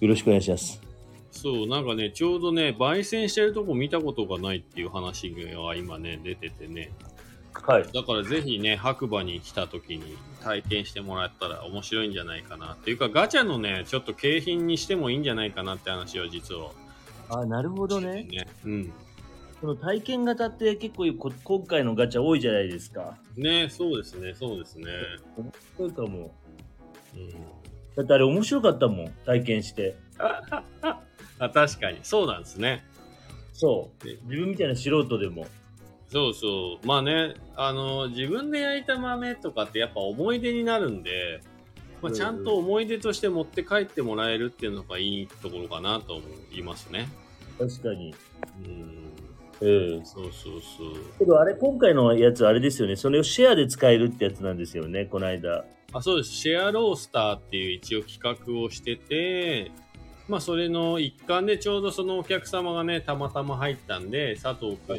[0.00, 0.82] よろしくお願いします。
[1.30, 6.92] そう、なんかね、ちょうどね、焙煎してるとこ見たことがないっていう話が今ね、出ててね。
[7.64, 7.92] はい。
[7.92, 12.74] だからぜひね、白馬に来た時に体験してもらったら面白いんじゃないかな。
[12.74, 16.70] っていうか、ガチャのね、ちょっと景品にしてもいいんじゃないかなって話は実は。
[17.28, 18.24] あ、なるほどね。
[18.24, 18.46] ね。
[18.64, 18.92] うん。
[19.60, 23.16] この体験型って結構こ今回のガチャ多いじゃないですか。
[23.36, 24.86] ね、そうですね、そうですね。
[25.76, 26.34] そうかも。
[27.14, 27.30] うん。
[27.96, 29.96] だってあれ面白かったもん、体験して。
[30.18, 30.62] あ、
[31.52, 31.98] 確かに。
[32.02, 32.84] そうなんですね。
[33.54, 34.18] そうで。
[34.24, 35.46] 自分みたいな素人でも。
[36.08, 36.86] そうそう。
[36.86, 41.42] まあね、あの、自分で焼いた豆とかってやっぱ思い出になるんで、
[42.02, 47.08] まあ、ちゃんと思い出として持って帰ってもらえるっていうのがいいところかなと思いますね。
[47.58, 48.14] 確かに。
[48.64, 49.16] うん。
[49.60, 50.06] うん。
[50.06, 51.18] そうそうそう。
[51.18, 52.96] けどあれ、今回のやつあれですよね。
[52.96, 55.64] それをシェアで使えるってやつなんですよね、この間。
[55.92, 56.30] あそうです。
[56.30, 59.72] シェアロースターっていう一応企画をしてて、
[60.28, 64.98] まあそれの一環でちょうどそのお客様がね、たまたま入ったんで、佐藤くん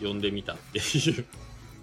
[0.00, 1.24] 呼んでみたっていう。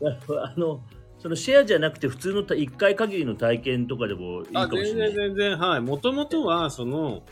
[0.41, 0.81] あの、
[1.19, 5.13] そのシェアじゃなくて普通のた一回限りの体験とかでもいいかあ、もし全然れない。
[5.13, 5.81] 全然、はい。
[5.81, 7.23] もともとは、その、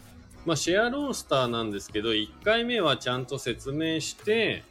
[0.46, 4.64] まあシェアロースターなんですけど、1回目はちゃんと説明して、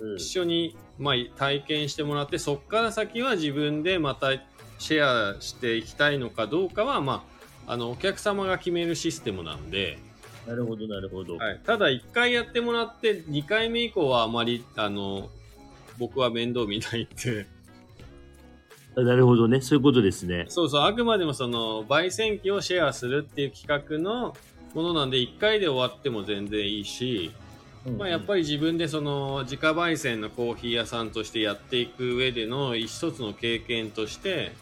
[0.00, 4.32] うん一緒に、まあ、体験してもらって、そこから先は自分でまた
[4.78, 7.24] シェアしていきたいのかどうかは、ま
[7.66, 9.98] あ、あの、お客様が決めるシステムなんで、
[10.46, 11.36] なるほど、なるほど。
[11.36, 15.30] はい、ただ1回やってもらって2回目以降はあまりあの
[15.98, 17.46] 僕は面倒見ないって
[18.96, 19.60] あなるほどね。
[19.60, 20.46] そういうことですね。
[20.48, 24.36] そうそうあくまでもその焙煎機をシェアするっていう企画の
[24.74, 27.32] ものなんで1回で終わっても全然いいし、
[27.98, 34.52] まあ、やっぱり自分でその自家焙煎のコーヒー屋さんとしてやっていく上での一つの経験として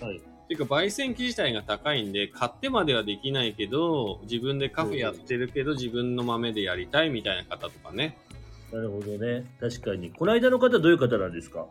[0.00, 0.16] り、はい。
[0.16, 8.18] っていうか焙煎機自体が高いんで買ってまではできないけど自分でカフェやってるけど自分の豆でやりたいみたいな方とかね
[8.74, 9.44] なるほどね。
[9.60, 10.10] 確かに。
[10.10, 11.66] この間の方どういう方なんですか？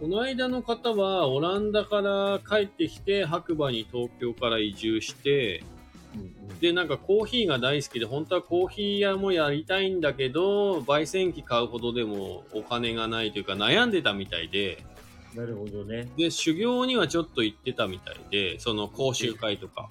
[0.00, 5.62] この間の方はオランダから帰ってきて白馬に東京から移住して
[6.60, 14.84] でなんかコーヒーが大好きで本当はコーヒー屋もやりたいんだけど焙煎機買うほどでもお金がないというか悩んでたみたいで
[15.36, 16.08] なるほどね。
[16.16, 19.88] で修行にはちょっと行ってたみたいでその講習会とか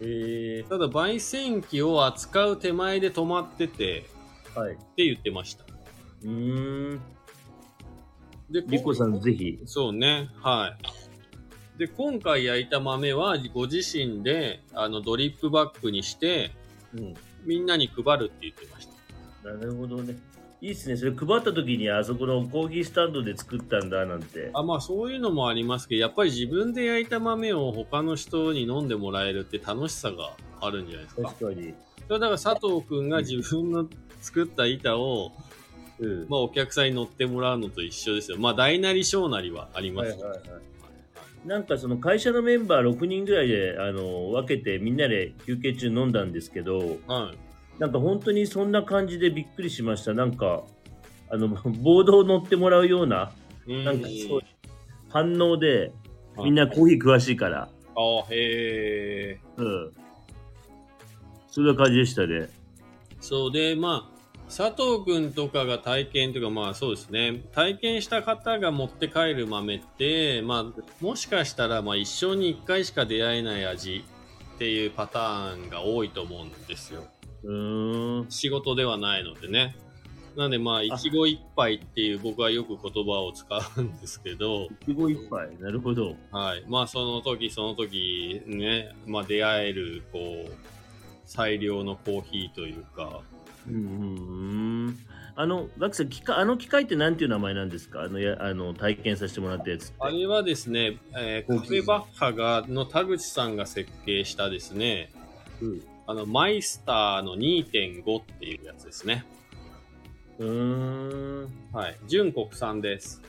[0.00, 4.74] えただ焙煎機を扱う手前で止まっててー、はい。
[4.74, 5.64] って言ってました
[6.24, 7.00] うーん。
[8.50, 9.60] でリコさんぜひ。
[9.64, 10.30] そうね。
[10.42, 10.76] は
[11.76, 11.78] い。
[11.78, 16.52] で、今回焼いた豆は、ご自身で、あの、ドリップバッグにして、
[16.96, 17.14] うん。
[17.44, 18.88] みんなに配るって言ってまし
[19.42, 19.52] た。
[19.52, 20.16] なるほどね。
[20.60, 20.96] いいっすね。
[20.96, 24.50] それ配った時にあそこのコーヒースタンドで作ったんだなんて。
[24.54, 31.22] あ、まあ、そういうのもありますけど、やっぱり自分で焼いた豆を他の人に飲んでもらえるって楽しさがあるんじゃないですか。
[31.22, 31.74] 確かに。
[32.06, 33.86] それだから佐藤くんが自分の
[34.22, 35.32] 作った板を、
[35.98, 36.26] うん。
[36.28, 38.38] まあ、お客さんに乗ってもらうのと一緒ですよ。
[38.38, 40.10] まあ、大なり小なりはあります。
[40.10, 40.40] はいはいはい。
[41.46, 47.80] なんかその会社のメンバー6人ぐらいであの分けてみんなで休憩中飲んだんですけど、はい。
[47.80, 50.14] なんか本当にそんな感じでびっくりしました。
[50.14, 50.62] なんか、
[51.30, 53.32] あの、ボードを乗ってもらうような、
[53.66, 54.40] うんなんかそう
[55.08, 55.92] 反応で、
[56.36, 59.40] はいみんなコーヒー詳しいから、あへえ。
[59.56, 59.92] うん。
[61.48, 62.48] そんな感じでしたね。
[63.20, 64.13] そうで、まあ、
[64.56, 74.04] 佐藤くんとかが体験というか、まあそうですね、体験した方が持って帰る豆って、まあ、もしかしたら、まあ一生に一回しか出会えない味
[74.54, 77.02] っていうパターンが多いと思うんですよ。
[77.42, 78.30] うーん。
[78.30, 79.74] 仕事ではないのでね。
[80.36, 83.46] なんでまあ、一期一杯っていう僕はよく言葉を使
[83.76, 85.58] うんですけど、いちご一杯。
[85.58, 86.14] なるほど。
[86.30, 86.64] はい。
[86.68, 90.52] まあその時その時ね、まあ出会える、こう、
[91.24, 93.22] 最良のコーヒーというか、
[93.66, 94.98] うん。
[95.36, 98.02] あの、ガクさん、機械あの機械ってなんていう名前なんですか？
[98.02, 99.92] あの、やあの体験させてもらったやつ。
[99.98, 105.10] あれはですね、えーカフェバッハが、の田口さんが設計したですね、
[105.60, 109.24] うんあの、マイスターの2.5っていうやつですね。
[110.38, 111.48] うーん。
[111.72, 111.96] はい。
[112.06, 113.22] 純国産です。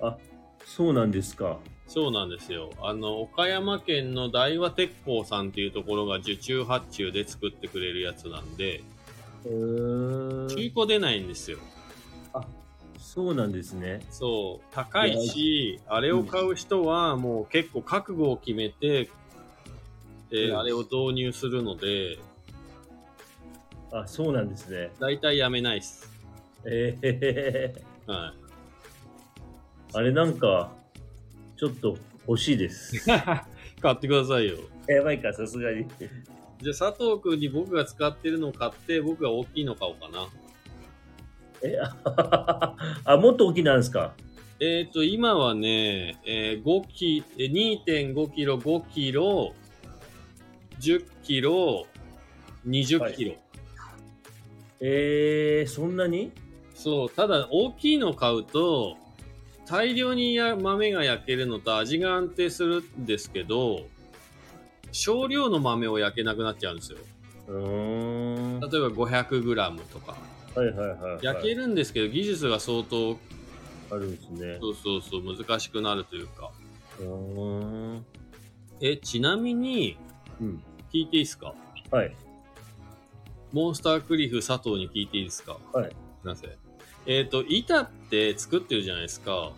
[0.00, 0.16] あ、
[0.64, 1.58] そうなんですか。
[1.86, 2.70] そうなんですよ。
[2.80, 8.82] あの、岡山県の大和鉄工さんっていうところが受注発注で作ってくれるやつなんで。
[9.44, 11.58] 中古出ないんですよ。
[13.12, 14.06] そうなんですね。
[14.10, 19.10] そう、高いし、あれを買う人はもう結構覚悟を決めて、
[20.30, 22.20] えーうんあれを導入するので、
[23.90, 24.92] あ、そうなんですね。
[25.00, 26.08] 大体やめないっす。
[26.64, 27.74] ええ
[28.06, 28.32] は
[29.92, 30.70] あれなんか、
[31.56, 32.96] ちょっと欲しいです。
[32.96, 33.00] い。
[33.82, 34.58] 買ってくださいよ。
[34.86, 35.84] やばいか、さすがに。
[36.62, 40.28] じゃあ佐藤くんに僕が使ってるのを買って、僕が大きいの買おうかな。
[41.62, 44.14] え、あ あ、もっと大きなんですか？
[44.60, 49.54] えっ、と、今はね、えー5キえー2.5キロ、5キロ、
[50.80, 51.86] 10キロ、
[52.66, 53.34] 20キロ。
[54.80, 56.30] えー、そんなに？
[56.74, 58.96] そう、ただ大きいの買うと、
[59.66, 63.84] 大量にや豆が焼けるのと味が安定するんですけど、
[64.92, 66.98] 少量の豆を焼けなくなっちゃうんですよ。
[67.48, 68.60] うーん。
[68.60, 70.16] 例えば 500g とか。
[70.54, 71.24] はいはいはい、はい。
[71.24, 73.18] 焼けるんですけど、技術が相当、
[73.90, 74.58] あるんですね。
[74.60, 76.50] そうそうそう、難しくなるというか。
[76.98, 78.04] うーん。
[78.80, 79.96] え、ちなみに、
[80.40, 80.62] うん。
[80.92, 81.54] 聞いていいですか？
[81.90, 82.14] はい。
[83.52, 85.58] モンスタークリフ佐藤に聞いていいですか？
[85.72, 85.96] はい。
[86.24, 86.56] なぜ？
[87.06, 89.52] えっ、と、板って作ってるじゃないですか。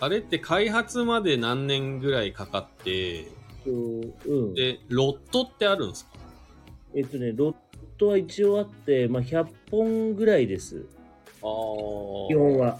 [0.00, 3.28] あれって開発まで何年ぐらいかかって、
[3.70, 4.54] うん。
[4.54, 6.12] で、ロットってあるんですか？
[6.94, 7.54] えっとね、ロッ
[7.98, 10.86] トは一応あって、まあ、100本ぐらいです。
[11.42, 12.28] ああ。
[12.28, 12.78] 基本は。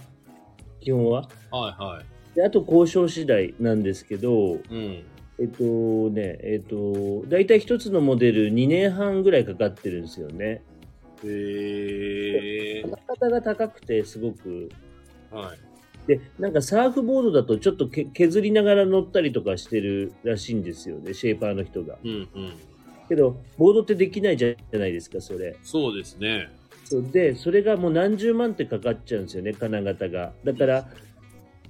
[0.81, 1.27] 基本は。
[1.51, 2.35] はいはい。
[2.35, 5.03] であと交渉次第なんですけど、うん。
[5.37, 5.63] えっと
[6.11, 10.63] ね、えっと、大体一つのモデル2年半ぐらいかかってるんですよね。
[11.23, 12.89] へえー。
[13.07, 14.69] 方が高くてすごく。
[15.31, 15.57] はい。
[16.07, 21.97] で、なんかサーフボードだとちょっとけ削りながら乗ったりとかしてるらしいんですよね、シェーパーの人が。
[22.03, 22.27] うんうん。
[23.07, 25.55] けど、ボードってできないじゃないですか、それ。
[25.63, 26.49] そうですね。
[27.11, 30.33] で、それがもう何十万ってかかっちゃうんですよね、金型が。
[30.43, 30.89] だから、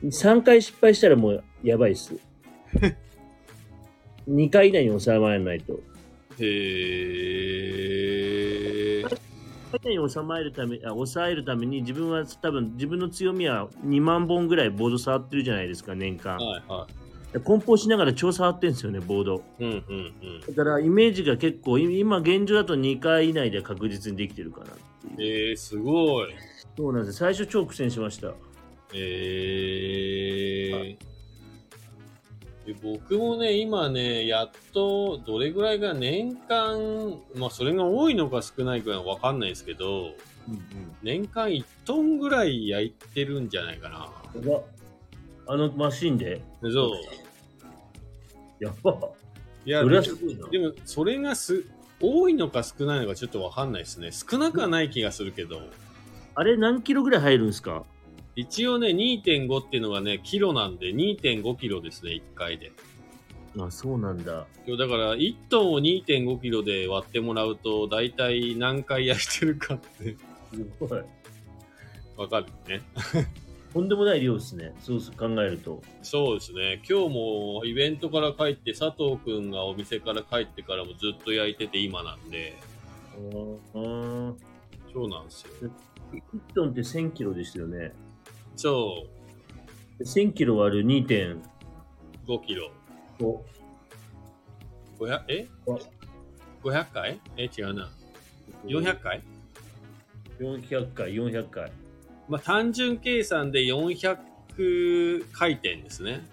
[0.03, 2.15] 3回失敗したらもうやばいっす。
[4.29, 5.79] 2回以内に収まらないと。
[6.39, 6.45] へ
[9.01, 9.03] え。
[9.75, 16.37] 2回以内に収まるため あ抑えるために自分は多分自分の強みは2万本ぐらいボード触ってるじゃないですか、年間。
[16.37, 16.87] はいは
[17.43, 19.43] 梱包しながら超触ってるんですよね、ボード。
[19.59, 19.63] い。
[19.63, 20.13] うんうん
[20.47, 20.55] うん。
[20.55, 24.67] だからイメージが結構、い今現状だと2回以内で確実にできてるかな。
[25.17, 26.29] えー、すごい。
[26.77, 27.17] そうなんです。
[27.17, 28.33] 最初超苦戦しました。
[28.93, 31.14] えーで
[32.73, 40.13] 僕もね、今ね、やっと、どれぐらいが年間、まあそれが多いのか少ないかはわかんないですけど、
[41.03, 44.09] 年間1トンぐらい焼いてるんじゃないかな。
[45.47, 46.41] あのマシンで？
[46.63, 46.95] そ
[48.59, 48.63] う。
[48.63, 48.97] やば。
[49.65, 49.83] いや。
[49.83, 51.65] でも、それがす、
[52.01, 54.11] 多いのか少ないのかちょっとわかんないですね。
[54.11, 55.61] 少なくはない気がするけど、
[56.33, 57.83] あれ何キロぐらい入るんですか？
[58.35, 62.71] 一応ね、2.5っていうのがね、キロなんで、2.5キロですね、1回で。
[63.57, 64.33] あ、そうなんだ。
[64.33, 64.45] だ
[64.87, 70.17] から、1トンを2.5キロで割ってもらうと、大体何回焼いてるかって
[70.53, 71.01] すごい。
[72.17, 72.81] わかるね。
[73.73, 74.73] とんでもない量ですね。
[74.79, 75.81] そう考えると。
[76.01, 76.81] そうですね。
[76.89, 82.57] 今日もイベントから帰って、佐藤くんがお店から帰ってからもずっと焼いてて今なんで、
[83.73, 84.37] うん。
[84.93, 85.69] そうなんですよ。
[86.13, 87.93] 1トンって1000キロですよね。
[88.55, 89.07] そ
[89.99, 90.03] う。
[90.03, 91.39] 1000キロ割る2.5。
[92.27, 92.71] 5キロ。
[94.99, 95.47] 500え？
[95.67, 95.77] あ
[96.63, 97.19] ?500 回？
[97.37, 97.89] え違うな。
[98.65, 99.21] 400回
[100.39, 101.71] ？400回、400回。
[102.27, 104.17] まあ、単純計算で400
[105.31, 106.25] 回転ですね。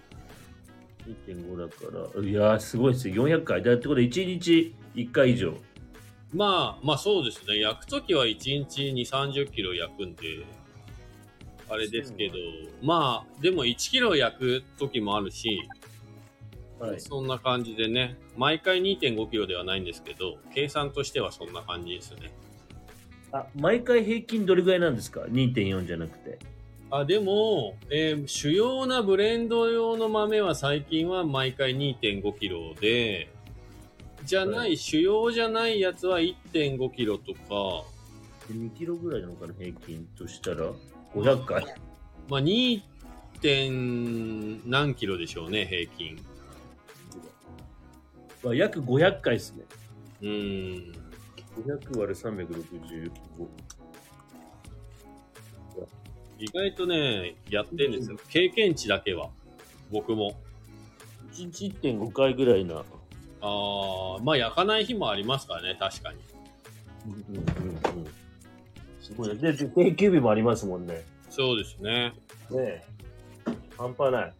[1.27, 1.73] 2.5だか
[2.15, 2.21] ら。
[2.25, 3.27] いやー、すごいですよ。
[3.27, 3.61] 400回。
[3.61, 5.53] だってことで1日1回以上。
[6.33, 7.59] まあ、まあそうですね。
[7.59, 10.45] 焼くときは1日2、30キロ焼くんで、
[11.73, 12.35] あれですけど、
[12.81, 15.67] まあ、でも1キロ焼くときもあるし、
[16.79, 16.99] はい。
[17.01, 22.31] そんな感じでね、毎回2.5キロではないんですけど、計算としてはそんな感じですね。
[23.31, 26.39] あ、毎回平均どれぐらいなんですか ?2.4 じゃなくて。
[26.91, 33.29] あ、でも、えー主要なブレンド用の豆は最近は毎回2.5キロで、
[34.25, 37.85] じゃない、は主要じゃないやつは1.5キロとか、
[38.51, 40.67] 2キロぐらいなのかな、平均としたら？
[41.13, 41.63] 500回。
[42.29, 42.81] まあ、2.
[43.43, 46.17] 点何キロでしょうね、平均。
[48.41, 49.65] まあ、約500回ですね。
[50.21, 50.93] うーん。
[51.57, 53.11] 500割る365。
[56.39, 58.17] 意外とね、やってんですよ。
[58.29, 59.29] 経験値だけは。
[59.91, 60.35] 僕も。
[61.33, 62.75] 1日1.5回ぐらいな。
[62.75, 66.19] ああ、まあ焼かない日もありますからね、確かに。
[67.05, 67.92] うんうんうんうん。
[69.03, 69.35] すごいね。
[69.35, 71.03] で、で定休日もありますもんね。
[71.29, 72.13] そうですね。
[72.49, 72.83] ねえ。
[73.77, 74.33] 半端ない。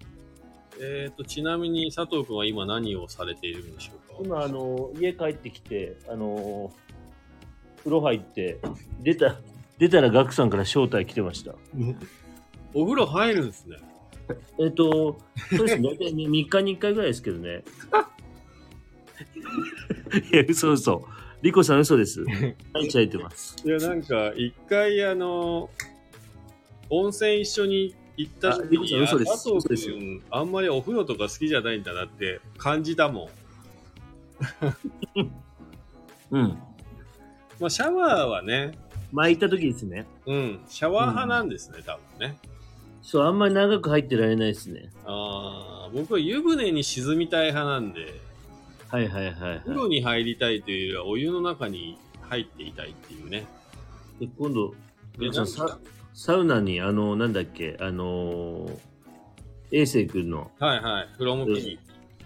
[0.80, 4.24] えっ、と、ちなみに佐藤君は今何をされているんでしょうか？
[4.24, 6.72] 今、あの、家帰ってきて、あの、
[7.80, 8.59] 風呂入って、
[9.01, 9.36] 出た、
[9.78, 11.53] 出たらガクさんから招待来てました。
[12.74, 13.78] お風呂入るんですね。
[14.59, 15.89] えっ、と、そうですね。
[15.89, 17.64] 大体3日に1回ぐらいですけどね。
[20.32, 21.05] いや、嘘嘘。
[21.44, 22.24] リコさん嘘です。
[22.74, 23.58] 入っちゃいてます。
[23.66, 25.70] いや、なんか、一回、あの、
[26.89, 33.30] 温泉一緒に行った時に、嘘ですあ佐藤君、あんまりお風呂とか好きじゃないんだなって感じたもん。
[36.32, 36.58] うん。
[37.60, 38.78] まあ、シャワーはね、
[39.12, 40.06] 前行った時ですね。
[40.26, 42.38] うん、シャワー派なんですね、多分ね。
[43.02, 44.89] そう、あんまり長く入ってられないですね。
[45.06, 48.14] ああ、僕は湯船に沈みたい派なんで、
[48.94, 49.60] はいはいはい、はい。
[49.62, 53.48] 風呂に入りたいというよりは、お湯の中に入っていたいっていうね。
[54.20, 54.76] で今度、
[55.46, 55.80] サ
[56.14, 58.78] サウナに、あの、なんだっけ、あのー、
[59.72, 61.80] 衛生君の、はいはい、フロム P、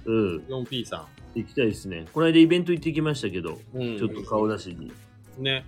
[0.04, 2.06] うん、4P さ行きたいですね。
[2.12, 3.82] この間イベント行ってきましたけど、ん。
[3.82, 4.92] うん、ちょっと顔出しに。
[5.38, 5.64] ね。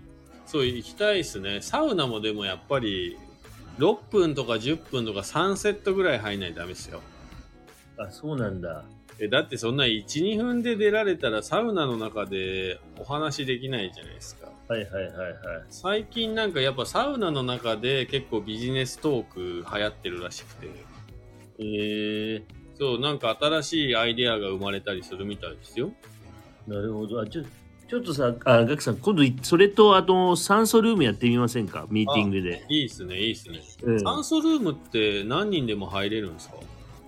[0.46, 1.62] そう、行きたいですね。
[1.62, 3.18] サウナもでもやっぱり、
[3.78, 7.00] 6分とか10分とか3セットぐらい入んないとダメですよ。
[7.98, 8.84] あ、そうなんだ。
[9.22, 14.50] えだってそんな1、2分で出られたらサウナの中でお話できないじゃないですか。
[14.68, 15.34] はいはいはいはい。
[15.70, 19.40] 最近なんかやっぱサウナの中で結構ビジネストーク
[19.76, 20.68] 流行ってるらしくて。
[21.60, 22.44] えー、
[22.78, 25.92] そう、なんか新しいアイデアが生まれたりするみたいですよ。
[26.68, 27.20] なるほど。
[27.20, 27.44] あ、ちょ、
[27.90, 31.86] ちょっとさ、あ、ガクさん、今度い、それと、あと、酸素ルームやってみませんか？
[31.90, 32.64] ミーティングで。
[32.70, 33.60] いいっすね、いいっすね。
[33.84, 36.56] うん酸素ルームって何人でも入れるんですか？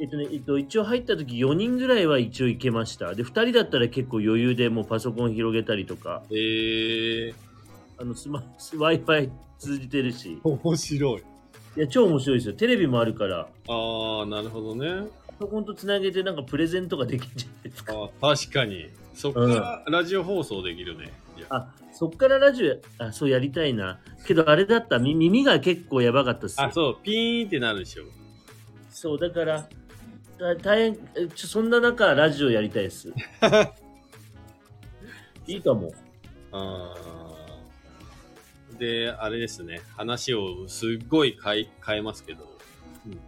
[0.01, 3.13] えっとね、えっと、一応入った時4人ぐらいは一応行けました。
[3.13, 7.33] で、2人だったら結構余裕でもうパソコン広げたりとか、えー、
[7.99, 9.29] あの、スマ、ス Wi-Fi
[9.59, 10.39] 通じてるし。
[10.43, 11.23] 面白い。
[11.77, 12.55] いや、超面白いですよ。
[12.55, 15.07] テレビもあるから、ああ、なるほどね。
[15.27, 17.93] パソコンとつなげてなんかプレゼントができるじゃないですか。
[17.93, 18.89] あー確かに。
[19.13, 21.13] そっからラジオ放送できるね。
[21.37, 23.99] いやあ、そっからラジオ、あ、そうやりたいな。
[24.25, 26.65] けどあれだった、み耳が結構やばかったっすよ。
[26.65, 28.05] あ、そう、ピーンってなるでしょ。
[28.89, 29.67] そう、だから、だ
[30.63, 33.09] 大変、えちょそんな中、ラジオやりたいです。
[35.47, 35.93] いいかも。
[36.51, 39.81] あーで、あれですね。
[39.95, 42.43] 話をすっごい変え変えますけど。
[43.05, 43.19] うん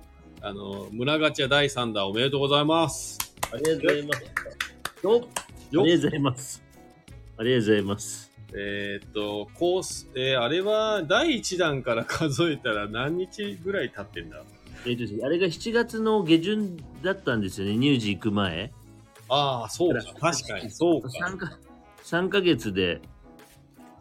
[0.45, 3.17] あの、村ガチャ第3弾おめでとうございます。
[3.53, 4.23] ありがとうございます。
[5.03, 6.63] よっあよりがとうございます。
[7.37, 8.31] ありがとうございます。
[8.55, 14.43] えーっと、コース、えーあれは第1弾から数えたら何日ぐらい経ってんだ？
[14.85, 18.71] えっ、とあれが7月の下旬だったんですよね、乳児行く前。
[19.29, 20.03] ああ、そうか。
[20.19, 21.07] 確かに、そうか。
[21.07, 21.57] 3か
[22.03, 23.01] ,3 ヶ月で、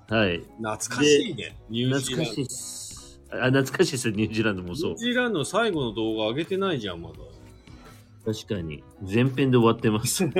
[0.08, 0.38] はい。
[0.58, 1.56] 懐かしいね。
[1.70, 3.20] ニュージーランド懐かしいっす。
[3.30, 5.04] あ、懐かしいですよ、ニュージーランドもそうニュー。
[5.04, 7.16] ジーランドの最後の動画上げてないじゃん、まだ。
[8.24, 8.84] 確かに。
[9.00, 10.28] 前編で終わってます。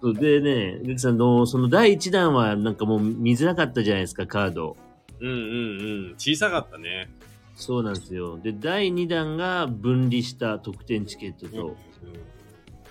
[0.00, 4.76] そうでね、ルキさんの、その第1弾はなんかもう見づらかったじゃないですか、カード。
[5.20, 5.34] うんうんう
[6.10, 6.14] ん。
[6.16, 7.08] 小さかったね。
[7.58, 8.38] そうなんですよ。
[8.38, 11.76] で、第2弾が分離した特典チケットと、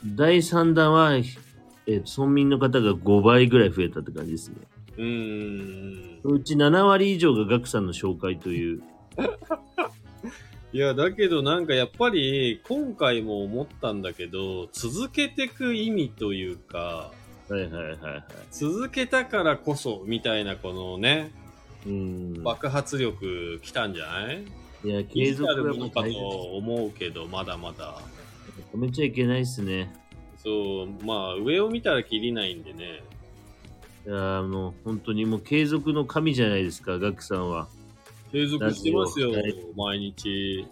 [0.05, 4.57] 第3弾は、えーと村民の方が5倍ぐらい増えたって感じですね。
[4.97, 5.05] うん。
[5.05, 6.33] うーん。
[6.33, 8.83] うち7割以上がガクさんの紹介という。
[10.73, 17.13] いや、だけどなんかやっぱり、今回も思ったんだけど、続けてく意味というか、
[17.47, 18.23] はいはいはいはい。
[18.51, 21.31] 続けたからこそ、みたいなこのね、
[21.87, 22.43] うん。
[22.43, 24.43] 爆発力来たんじゃない？
[24.83, 27.99] いや、継継続続あるものかと思うけど、まだまだ。
[28.73, 29.95] 止めちゃいけないっすね。
[30.43, 33.01] そう、まあ、上を見たらきりないんでね。
[34.05, 37.67] いや、もう本当にもう継続の神じゃないですか、ガクさんは。
[38.31, 39.31] 継続してますよ
[39.75, 40.67] 毎日。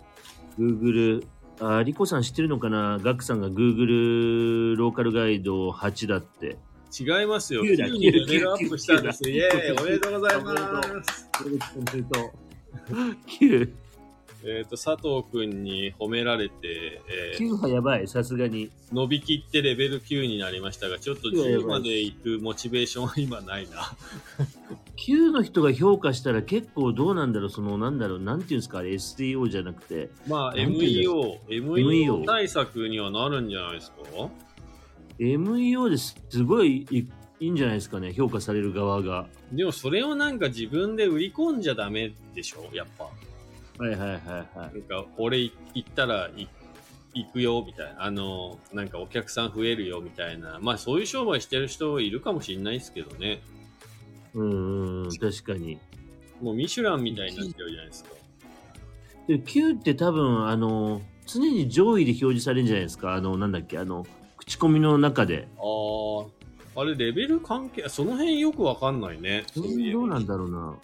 [0.59, 1.25] Google、
[1.59, 2.99] あ、リコさん知ってるのかな？
[3.01, 6.57] ガクさんが Google ローカルガイド8だって。
[6.97, 7.63] 違いますよ。
[7.63, 9.23] 9だ9にレベルアップしたんです。
[9.23, 11.29] 9イェーイおめでとうございます。
[11.43, 12.31] おめでとう。
[13.27, 13.69] 9。
[14.47, 18.69] えっ、と、佐藤くんに褒められて、えー9はやばい、さすがに。
[18.93, 23.95] 伸びきってレベル9になりましたが、ちょっといやいや10まで行くモチベーションは今ないな。
[24.97, 30.09] 9の人が評価したら結構どうなんだろう、その、なんだろう、なんていうんですか、あれ SEO じゃなくて。
[30.27, 33.97] まあ、MEO、MEO 対策にはなるんじゃないですか？
[35.19, 37.07] MEO ですすごいい
[37.39, 39.27] いいんじゃないですかね、評価される側が。
[39.51, 42.69] でもそれをなんか自分で売り込んじゃダメでしょ？
[42.73, 43.03] やっぱ。
[43.77, 44.19] はいはいはい
[44.57, 44.73] はい。
[44.73, 46.47] なんか、俺行ったらい
[47.13, 48.03] 行くよみたいな。
[48.05, 50.59] あの、なんかお客さん増えるよみたいな。
[50.61, 53.41] まあそういう商売してる人いるかもしれないですけどね。
[54.33, 55.77] うんうん、確かに。
[56.41, 58.11] もうミシュランみたいになっちゃうじゃないですか。
[59.27, 63.13] で、9って多分、あの、常に上位で表示されるんじゃないですか？
[63.13, 64.05] あの、なんだっけ、あの、
[64.45, 65.47] 口コミの中で。
[65.57, 65.61] あ
[66.77, 69.45] あ、あれレベル関係、その辺よくわかんないね。
[69.55, 70.75] どうなんだろうな。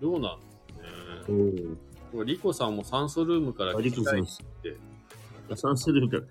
[0.00, 0.38] どうなん
[1.28, 1.76] おね。
[2.12, 4.74] これリコさんも酸素ルームからあ、リコさん聞きたいっ、
[5.48, 5.56] て。
[5.56, 6.26] 算数ルームか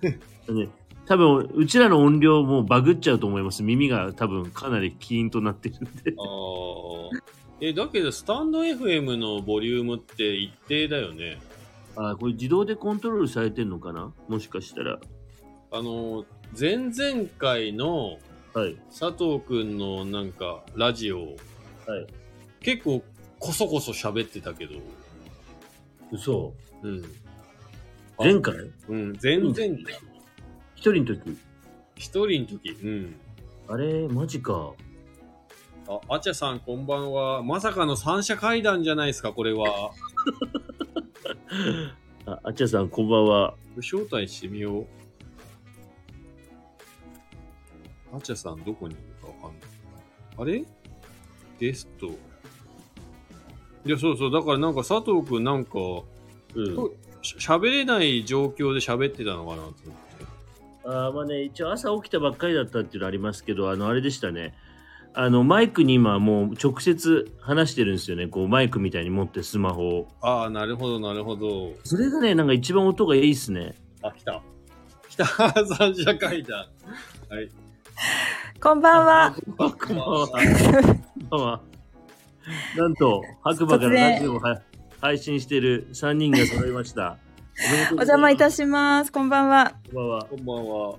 [0.47, 0.53] ら。
[0.53, 0.69] ね、
[1.05, 3.63] 多分、うちらの音量もバグっちゃうと思います。
[3.63, 6.13] 耳が多分かなりキーンとなってるんで。
[6.17, 6.23] あ
[7.15, 7.19] あ。
[7.59, 11.39] え、だけど、スタンド FM のボリュームって一定だよね。
[11.95, 14.13] あ、これ自動でコントロールされてんのかな？
[14.27, 14.99] もしかしたら。
[15.71, 16.23] あの、
[16.59, 18.19] 前々回の
[18.53, 18.75] はい。
[18.89, 21.35] 佐藤くんのなんか、ラジオ、はい。
[22.59, 23.03] 結構
[23.37, 24.73] こそこそ喋ってたけど、
[26.11, 26.53] 嘘。
[26.81, 27.03] うん。
[28.17, 28.55] あ前回？
[28.89, 29.75] うん、前々回。
[30.75, 31.37] 一人の時。
[31.95, 33.15] 一人の時、うん。
[33.67, 34.71] あれ、マジか。
[35.87, 37.43] あ、あちゃさんこんばんは。
[37.43, 39.91] まさかの三者会談じゃないですか、これは。
[42.25, 43.53] あ、あっちゃさん、こんばんは。
[43.77, 44.87] 招待してみよう。
[48.17, 49.69] あちゃさんどこにいるかわかんない。
[50.37, 50.65] あれ？
[51.59, 52.07] ゲスト。
[52.07, 54.31] いや、そうそう。
[54.31, 55.79] だからなんか佐藤くんなんか、
[56.55, 56.91] うん。
[57.21, 59.77] し喋れない状況で喋ってたのかなと思って。
[60.85, 64.53] あーまあね、一応朝起きたばっかりだったっていうのありますけど、あの、あれでしたね。
[65.13, 68.27] あの、マイクに今もう直接話してるんですよね。
[68.27, 70.07] こう、マイクみたいに持ってスマホを。
[70.21, 71.73] ああ、なるほど、なるほど。
[71.83, 73.73] それがね、なんか一番音がいいっすね。
[74.03, 74.41] あ、来た。
[75.09, 76.67] 来た、三者会談。
[77.29, 77.49] はい。
[78.61, 79.25] こんばんは。
[79.25, 79.35] あ
[79.71, 80.27] こんばんは。
[80.27, 81.61] こんばんは。
[82.77, 84.61] なんと、白馬からラジオをは
[85.01, 87.17] 配信している3人が揃いました。
[87.91, 89.11] お邪魔いたしします。
[89.11, 89.73] こんばんは。
[89.91, 90.25] こんばんは。
[90.25, 90.95] こんばんは。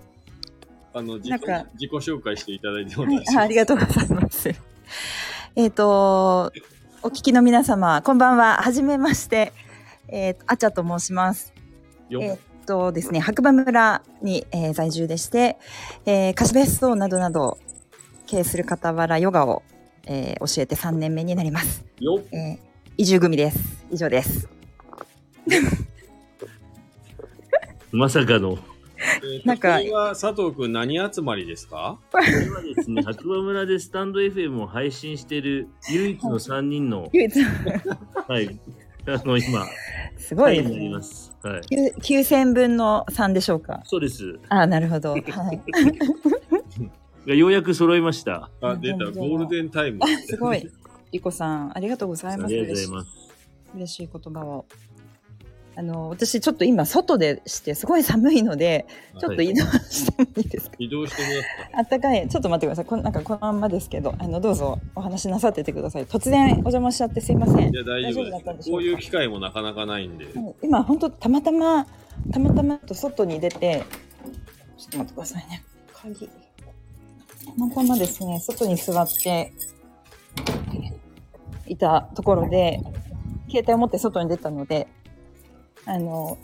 [0.94, 4.50] あの、自自己紹介していただいても大丈夫ですあありがとうございます。
[5.54, 6.52] えっと、
[7.02, 8.56] お聞きの皆様、こんばんは。
[8.56, 9.52] はじめまして。
[10.08, 11.52] えっ、と、あちゃと申します。
[12.08, 12.38] よえっ、
[12.68, 15.56] とですね、白馬村に、えー在住でして、
[16.06, 17.58] えー貸別荘などなどを
[18.26, 19.62] 経営する傍らヨガを、
[20.06, 21.84] えー教えて3年目になります。
[21.98, 22.58] よっえー
[22.98, 23.58] 移住組です。
[23.90, 24.48] 以上です。
[27.90, 28.58] まさかの。
[29.22, 29.78] えーなんか
[30.10, 31.98] 佐藤くん何集まりですか？
[32.10, 37.40] これはですね、白馬村でスタンド FM を配信している唯一の3人の、 唯一、
[38.26, 38.58] はい、
[39.06, 39.64] あの、今、
[40.18, 40.80] すごい会になですね。
[40.88, 41.27] ります。
[41.42, 41.60] はい。
[41.62, 43.80] 9 9000分の3でしょうか？
[43.84, 44.38] そうです。
[44.48, 45.12] ああ、なるほど。
[45.30, 45.60] はい。
[47.26, 48.50] がようやく揃いました。
[48.60, 50.00] あ、出た、うんゴールデンタイム。
[50.26, 50.68] すごい。
[51.12, 52.54] リコさん、ありがとうございます。
[52.54, 53.10] ありがとうございます。
[53.74, 54.64] 嬉しい言葉を。
[55.78, 58.84] あの、私ちょっと今外でして、すごい寒いので、
[59.20, 61.42] ちょっと移動してもいいですか、移動してください。
[61.74, 62.28] あったかい。
[62.28, 62.84] ちょっと待ってください。
[62.84, 66.04] こんなんかこのまんまですけど、あの、どうぞお話しなさっててください。
[66.06, 67.76] 突然お邪魔しちゃってすいませんい。
[67.76, 68.58] や、大丈夫大丈夫だったんで。
[68.58, 68.82] ですしょうか？
[68.82, 70.24] こういう機会もなかなかないんで。
[70.24, 71.86] はい今本当たまたま
[72.32, 73.84] たまたまと外に出て
[74.76, 75.62] ちょっと待ってくださいね
[75.92, 76.32] 鍵た
[77.56, 79.52] またまですね外に座って
[81.68, 82.80] いたところで
[83.48, 84.88] 携帯を持って外に出たので
[85.88, 86.36] あの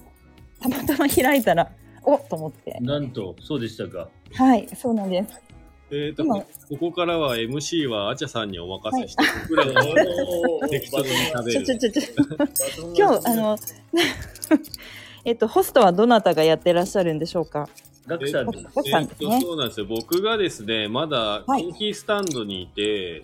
[0.61, 1.71] たまたま開いたら
[2.03, 4.09] おっと思ってなんと、そうでしたか。
[4.33, 5.41] はいそうなんです
[5.91, 9.83] えっと、今こここからは MC はあちゃさんにお任せして、僕らが
[10.69, 11.79] 適当に食べちょちょる。
[11.79, 13.59] ちょちょ今日あの
[15.25, 17.69] えっとホストはどなたがやってらっしゃるんでしょうか
[18.07, 18.67] ガクさんです。
[18.87, 19.87] えっと、そうなんですよ。
[19.87, 23.23] 僕がですね、まだコはいーヒースタンドにいて、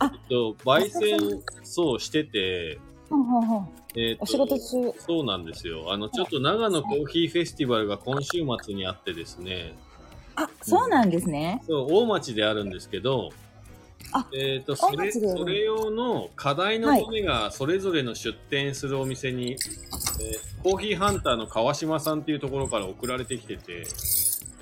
[0.00, 2.78] あえっと、焙煎、そうしてて、
[3.08, 4.92] ほんほんほんえっとお仕事中。
[4.98, 5.92] そうなんですよ。
[5.92, 9.74] あの、ちょっと長野コーヒーフェスティバルが今週末にあってですね、
[10.36, 11.62] あそうなんですね。
[11.66, 13.30] そう、大町であるんですけど、
[14.12, 19.58] あえっ、と、それ、それ用の課題の豆がそれぞれの出店するお店に、えー
[20.62, 23.86] コーヒーハンターの川島さんっていうところから送られてきてて、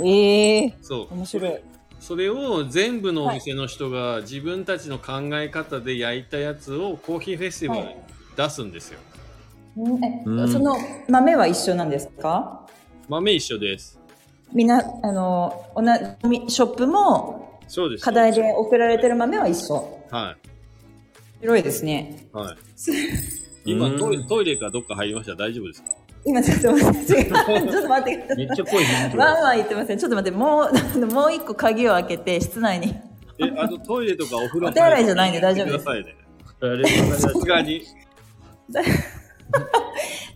[0.01, 1.15] ええそう。
[1.15, 1.61] 面白い。
[1.99, 7.97] それを全部のお店の人が自分たちの考え方で焼いたやつをコーヒーフェスティバルに
[8.37, 9.01] 出すんですよ。
[10.27, 10.77] うんその
[11.09, 12.67] 豆は一緒なんですか？
[13.09, 13.99] 豆一緒です。
[14.53, 15.83] みんな、あの、同
[16.47, 18.05] じショップもそうです。
[18.05, 20.01] 課題で送られてる豆は一緒。
[20.11, 20.37] は
[21.41, 22.27] 広いですね。
[22.33, 22.57] はい。
[23.71, 25.35] 今うんトイレ、トイレかどっか入りました？
[25.37, 25.91] 大丈夫ですか？
[26.25, 27.25] 今ちょっと待って。
[27.29, 28.37] ちょっと待ってください。
[28.39, 29.19] めっちゃ声響いてる。
[29.21, 29.99] ワンワン言ってません。
[29.99, 32.95] ちょっと待って、もう、もう一個鍵を開けて、室内に。
[33.39, 36.17] え、あとトイレとかお風呂お手洗いじゃないんで大丈夫ですくださいね。
[37.13, 37.83] さすがに。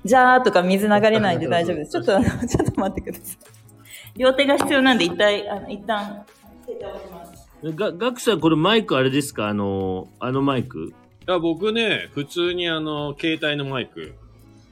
[0.05, 1.93] じゃーとか水流れないんで大丈夫です。
[1.93, 4.19] ちょっと、あの ちょっと待ってください。
[4.19, 6.25] 両手が必要なんで、一体、あの、一旦、
[6.67, 7.49] 捨てておきます。
[7.77, 9.47] がガクさん、これマイクあれですか？
[9.49, 10.93] あの、あのマイク
[11.27, 14.15] いや、僕ね、普通にあの、携帯のマイク。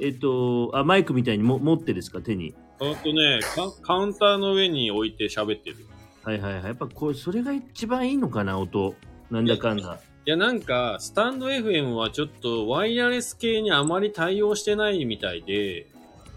[0.01, 2.20] えっと、あ、マイクみたいにも持ってですか？
[2.20, 2.55] 手に。
[2.80, 5.76] ほんとねカ、カウンターの上に置いて喋ってる。
[6.24, 6.64] はいはいはい。
[6.64, 8.95] やっぱこれ、それが一番いいのかな音。
[9.30, 10.01] なんだかんだ。
[10.30, 15.88] いや、なんか、スタンド FM はちょっとワイヤレス系にあまり対応してないみたいで、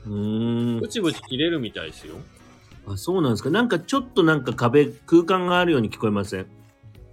[0.07, 0.87] うーんブ。
[0.87, 2.15] チブチ切れるみたいですよ。
[2.87, 3.51] あ、そうなんですか。
[3.51, 6.47] なんかちょっとなんか壁、空間があるように聞こえません？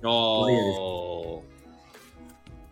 [0.02, 0.74] あワイヤレ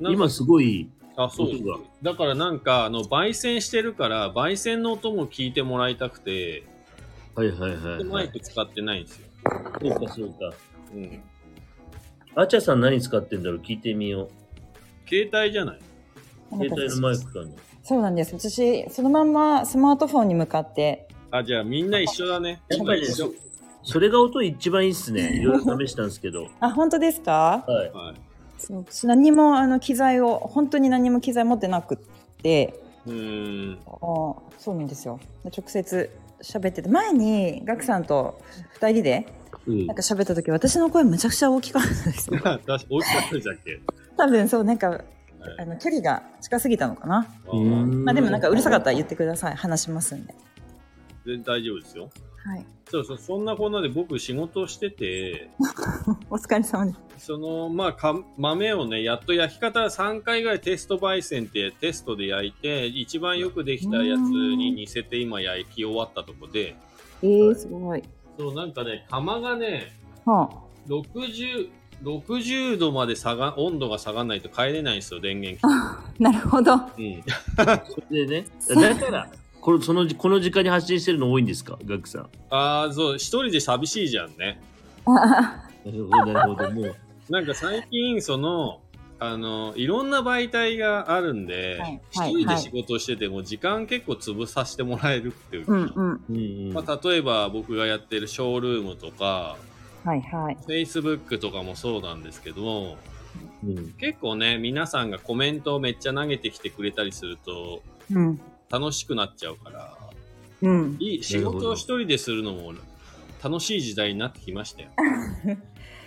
[0.06, 0.10] あ。
[0.10, 6.64] 今すごい、あ、そう音がだからなんか、あの、焙煎してるから、焙煎の音も聞いてもらいたくて、
[7.34, 9.26] はいはいはい、マイク使ってないんですよ。
[9.82, 10.54] そうかそうか。
[10.94, 11.22] うん。
[12.40, 13.58] あちゃさん何使ってんだろう？
[13.58, 14.28] 聞いてみよ
[15.08, 15.78] 携帯じゃない？
[16.52, 16.54] う。
[16.56, 17.48] 携帯のマイクかな？
[17.82, 18.32] そうなんです。
[18.32, 22.62] 私、そのまんまスマートフォンに向かって、あ、じゃあみんな一緒だね。
[22.68, 23.08] やっぱりね。
[23.82, 25.40] それが音一番いいっすね。
[25.40, 26.46] いろいろ試したんですけど。
[26.60, 27.64] あ、本当ですか？
[27.66, 27.90] はい。
[27.90, 28.14] はい。
[28.56, 31.98] そう私何もあの機材を、本当に何も機材持ってなくっ
[32.40, 33.78] て、うーん。
[33.84, 35.18] あそうなんですよ。
[35.46, 36.08] 直接
[36.40, 38.40] 喋ってて、前にガクさんと
[38.74, 39.37] 二人でうん
[39.68, 42.40] なんか喋った時、私の声むちゃくちゃ大きかったんです よ。
[42.40, 42.80] 大きかっ
[43.30, 43.80] たじゃっけ。
[44.16, 45.04] 多分そう、なんか、はい
[45.56, 47.26] あの距離が近すぎたのかな。
[48.04, 49.54] まあでもなんかうるさかったら言ってください。
[49.54, 50.34] 話しますんで。
[51.24, 52.10] 全然大丈夫ですよ。
[52.44, 52.66] はい。
[52.90, 55.50] そうそう、そんなこんなで僕仕事をしてて、
[56.30, 57.26] お疲れ様です。
[57.26, 66.76] その、まあか、豆をね、やっと焼き方3回ぐらいテスト焙煎ってテストで焼いて、一番よくできたやつに似せて今焼き終わったとこで、
[67.22, 68.02] えー、すごい。
[68.38, 69.92] そう、なんかね、釜がね、
[70.24, 70.48] は
[70.88, 71.68] 60、
[72.04, 75.60] 60度まで下が、温度が下がらないと帰れないんですよ、電源
[76.20, 76.74] なるほど。
[76.74, 77.22] って。
[78.10, 79.28] でね、だから、
[79.60, 81.76] このそのこの時間に発信してるの多いんですか？
[81.84, 82.22] ガクさん。
[82.22, 82.28] うん。
[82.50, 84.60] ああ、そう、一人で寂しいじゃんね。
[85.04, 85.10] あ
[85.84, 86.70] なるほど、なるほど。
[86.70, 86.96] もう、
[87.28, 88.80] なんか最近、その、
[89.20, 96.72] あの、いろんな媒体があるんではい、一、はい人で仕事してても時間結構潰させてもらえるっていうか、うんうん。
[96.72, 99.56] まあ、例えば僕がやってるショールームとか、
[100.04, 100.56] はいはい。
[100.66, 102.96] Facebook とかもそうなんですけども、
[103.64, 108.40] うん結構ね、皆さんがコメントをめっちゃ投げてきてくれたりすると、うん。
[108.70, 109.96] 楽しくなっちゃうから、
[110.62, 110.96] うん。
[111.00, 112.72] いい仕事を一人でするのも
[113.42, 114.90] 楽しい時代になってきましたよ。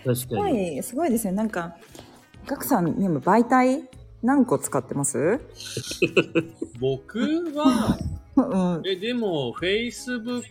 [0.03, 0.77] 確すごかに。
[0.77, 1.33] い、すごいですね。
[1.33, 1.75] なんか、
[2.45, 3.83] ガクさんにも媒体
[4.23, 5.39] 何個使ってます？
[6.79, 7.19] 僕
[7.55, 7.97] は、
[8.35, 8.87] うん。
[8.87, 10.43] え、でも Facebook、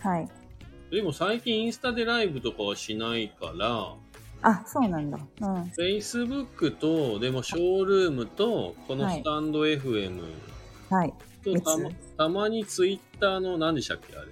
[0.00, 0.28] はい。
[0.90, 3.94] でも最近インスタでライブとかはしないから、
[4.44, 5.18] あ、そうなんだ。
[5.40, 5.62] うん。
[5.78, 10.20] Facebook と、でもショールームと、このスタンド FM
[10.90, 11.14] はい。
[11.44, 14.28] とたま三たまに Twitter の何でしたっけあれ。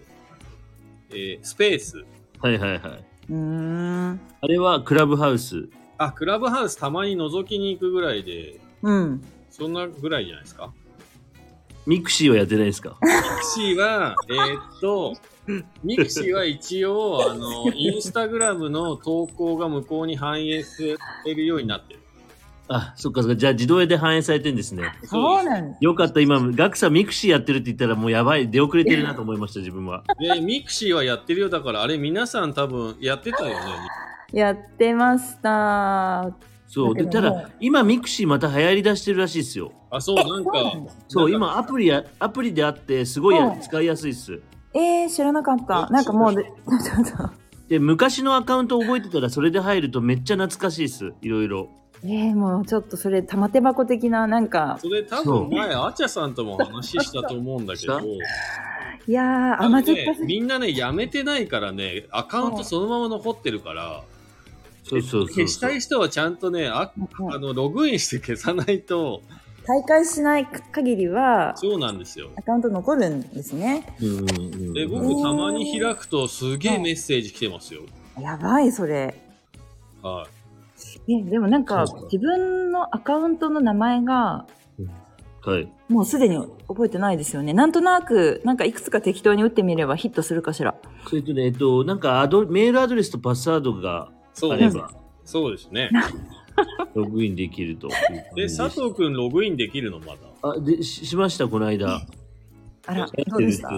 [1.12, 2.04] えースペース。
[2.40, 2.80] はいはいはい。
[3.30, 4.20] うーん。
[4.40, 5.68] あれはクラブハウス。
[6.02, 9.22] あ、クラブハウスたまに覗きに行くぐらいで、うん。
[9.50, 10.72] そんなぐらいじゃないですか？
[11.86, 12.96] ミクシーはやってないですか？
[13.02, 15.12] ミクシーは、 えーっと、
[15.84, 20.82] ミクシーは一応、あの、 インスタグラムの投稿が向こうに反映さ
[21.26, 22.00] れるようになってる。
[22.68, 23.36] あ、そっかそっか。
[23.36, 24.84] じゃあ自動で反映されてんですね。
[25.04, 25.76] そうなんだ。
[25.82, 26.20] よかった。
[26.20, 28.48] 今、ガクさんミクシーやってるって言ったらもうやばい。
[28.48, 30.04] 出遅れてるなと思いました、自分は。
[30.18, 31.50] で、ミクシーはやってるよ。
[31.50, 33.56] だから、あれ皆さん多分やってたよね。
[34.32, 36.34] やってました。
[36.66, 36.94] そう。
[36.94, 39.72] で、ただ、今ミクシーまた流行り出してるらしいですよ。
[39.90, 40.72] あ、そう、なんか、
[41.08, 44.40] そう、今アプリや、アプリであって、すごい使いやすいっす。
[44.72, 45.88] えー、知らなかった。
[45.90, 46.34] なんかもう
[47.68, 51.12] で、昔のアカウント覚えてたら、それで入るとめっちゃ懐かしいっす。
[51.22, 51.68] いろいろ。
[52.02, 64.02] えー、もうちょっとそれ玉手箱的ななんかそれ多分前、アチャさんとも話したと思うんだけど、いやー甘酸っぱす、ぎみんなね、やめてないからね、アカウントそのまま残ってるから、
[64.90, 67.34] そうそうそう消したい人はちゃんとね、あうん。
[67.34, 69.22] あのログインして消さないと、
[69.64, 72.30] 大会しない限りはそうなんですよ。
[72.36, 73.86] アカウント残るんですね。
[74.00, 77.82] うんうんうんで、僕たまに開くとすげえメッセージ来てますよ。
[78.20, 79.14] やばいそれ。
[80.02, 80.26] は
[81.08, 84.46] えでもなんか自分のアカウントの名前が
[85.42, 85.72] はい。
[85.88, 86.36] もうすでに
[86.68, 87.52] 覚えてないですよね。
[87.52, 90.74] なんとなくなんかいくつか適当に打ってみればヒットするかしら。
[91.08, 94.19] それとね、えっと、なんかアド、メールアドレスとパスワードがい。
[94.40, 94.76] そうです。
[94.76, 94.90] ば、
[95.24, 95.90] そうですね。
[96.94, 97.88] ログインできると
[98.34, 98.48] で。
[98.48, 100.18] 佐藤くんログインできるのまだ？
[100.42, 102.02] あ、で、ししました、この間。
[102.86, 103.68] あら、やってるどうでした？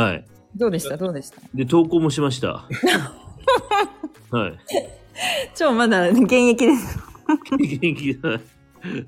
[0.00, 0.24] はい。
[0.54, 0.96] どうでした？
[0.96, 1.40] どうでした？
[1.54, 2.68] で、投稿もしました。
[4.30, 4.58] はい。
[5.54, 6.98] 超まだ現役です。
[7.58, 8.40] 元気だ。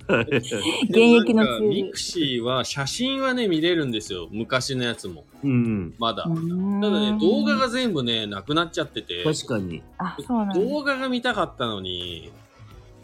[0.06, 0.24] はい。
[0.24, 4.28] 現役のミクシーは写真はね、見れるんですよ。
[4.30, 5.24] 昔のやつも。
[5.44, 5.94] うん。
[5.98, 6.24] まだ。
[6.24, 9.24] たただね、動画が全部ね、なくなっちゃってて。
[9.24, 9.82] 確かに。
[9.98, 10.54] あ、そうなんだ。
[10.54, 12.32] 動画が見たかったのに、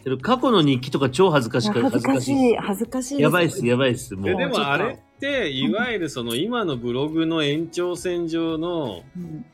[0.05, 2.51] けど過去の日記とか超恥ずかしか恥ずかしい。
[2.53, 3.23] い、恥ずかしいです。
[3.23, 4.15] やばいっす、やばいっす。
[4.15, 4.37] もう。
[4.37, 9.45] でもあれって、いわゆるその今のブログの延長線上の、うん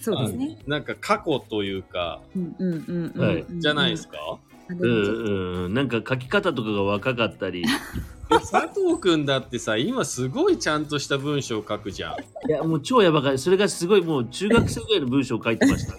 [0.00, 0.58] そうですね。
[0.66, 3.20] なんか過去というか、うんうんうんうん。
[3.20, 4.08] はいうんじゃないです。
[4.08, 4.38] か？
[4.68, 5.74] うんうん。
[5.74, 7.64] なんか書き方とかが若かったり。
[8.28, 12.16] 佐藤くんだってさ、今すごいちゃんとした文章を書くじゃん。
[12.50, 13.38] や、もう超やばかった。
[13.38, 15.94] それがすごいもう中学生ぐらいの文章を書いてました。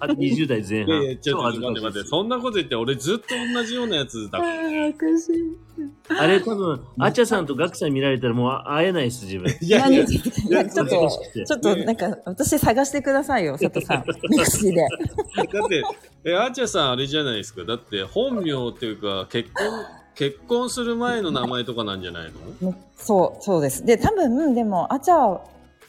[0.00, 1.20] あ20代前いやいや、半。
[1.20, 2.08] ちょっと待って待って。
[2.08, 4.42] そんなこと言って、俺ずっと同じようなやつだあ。
[4.42, 5.64] ーおかしい。
[6.08, 9.50] あれ多分、あちゃさんとガクさん見られたらもう会えないです、自分。
[9.60, 11.08] いやいや、何いや、ちょっと
[11.46, 14.04] ちょっとなんか、私探してくださいよ、 佐藤さん。
[14.30, 14.76] ミクシーで。
[14.76, 15.82] だって、
[16.24, 17.64] え、あーちゃさんあれじゃないですか。
[17.64, 19.66] だって、本名っていうか、結婚、
[20.14, 22.30] 結婚する前の名前とかなんじゃない
[22.62, 22.70] の？
[22.70, 23.84] ねそう、そうです。
[23.84, 25.40] で、多分、でも、あちゃ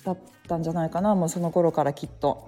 [0.04, 0.18] だっ
[0.48, 2.48] たんじゃないかな、もうその頃からきっと。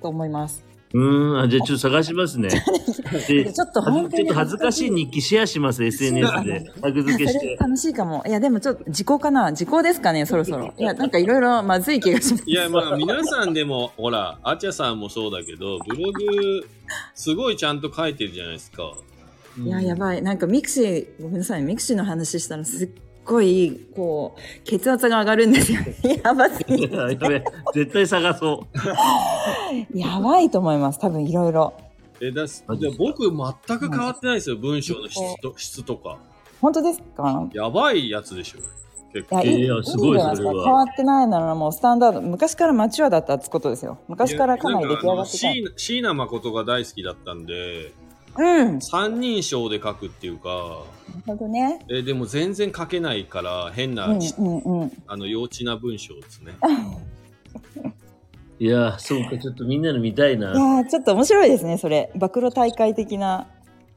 [0.00, 0.64] と思います。
[0.94, 2.48] うーん、あじゃあちょっと探しますね。
[3.28, 6.72] でちょっと本当にちょっと恥ずかしい日記シェアします、SNS で。
[6.80, 7.56] タグ付けして。
[7.60, 8.22] 楽しいかも。
[8.26, 10.72] いや、でもちょっと、時効かな時効ですかね、そろそろ。
[10.78, 12.44] いや、なんかいろいろ まずい気がします。
[12.46, 16.66] いや、まあ、皆さんでも、ほら、あちゃさんもそうだけど、ブログ、
[17.14, 18.92] すごいちゃんと書いてるじゃないですか。
[19.64, 20.22] いや、やばい。
[20.22, 22.90] なんかミクシー、ごめんなさい、ミクシーの話したらすっ
[23.24, 25.80] ごい、こう、血圧が上がるんですよ。
[26.24, 28.78] やばすぎ絶対探そう。
[29.98, 30.98] やばいと思います。
[30.98, 31.72] 多分いろいろ。
[32.20, 33.22] え、だすマジですかで僕、
[33.68, 36.18] 全く変わってないですよ、文章の質と質とか。
[36.60, 37.48] 本当ですか？
[37.52, 38.58] やばいやつでしょ。
[39.12, 39.42] 結構。
[39.42, 42.20] いや、すごい変わってないならもうスタンダード。
[42.20, 43.98] 昔からマチュアだったってことですよ。
[44.08, 45.38] 昔からかなり出来上がってた。
[45.76, 47.92] 椎名誠が大好きだったんで、
[48.38, 48.80] うん。
[48.80, 50.84] 三人称で書くっていうか、
[51.26, 51.80] なるほどね。
[51.90, 54.92] えでも全然書けないから、変な、うんうんうん。
[55.06, 56.52] あの、幼稚な文章ですね。
[58.60, 60.52] いや、そうか、ちょっとみんなの見たいな。
[60.52, 62.10] いやーちょっと面白いですね、それ。
[62.16, 63.46] 暴露大会的な。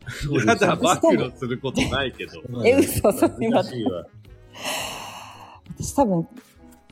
[0.08, 2.42] そうですやだ、暴露することないけど。
[2.66, 4.06] え嘘それは難しいわ
[5.80, 6.28] 私多分、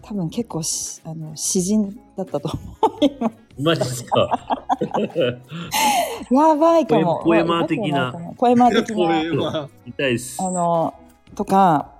[0.01, 2.49] 多分結構し、あの、詩人だったと
[2.81, 3.48] 思います。
[3.59, 4.65] マジですか？
[6.31, 7.21] やばいかも。
[7.23, 9.21] ポエマー的なまあポエマー的こな。
[9.23, 10.41] れは、見たいです。
[10.41, 10.93] あの、
[11.35, 11.91] とか、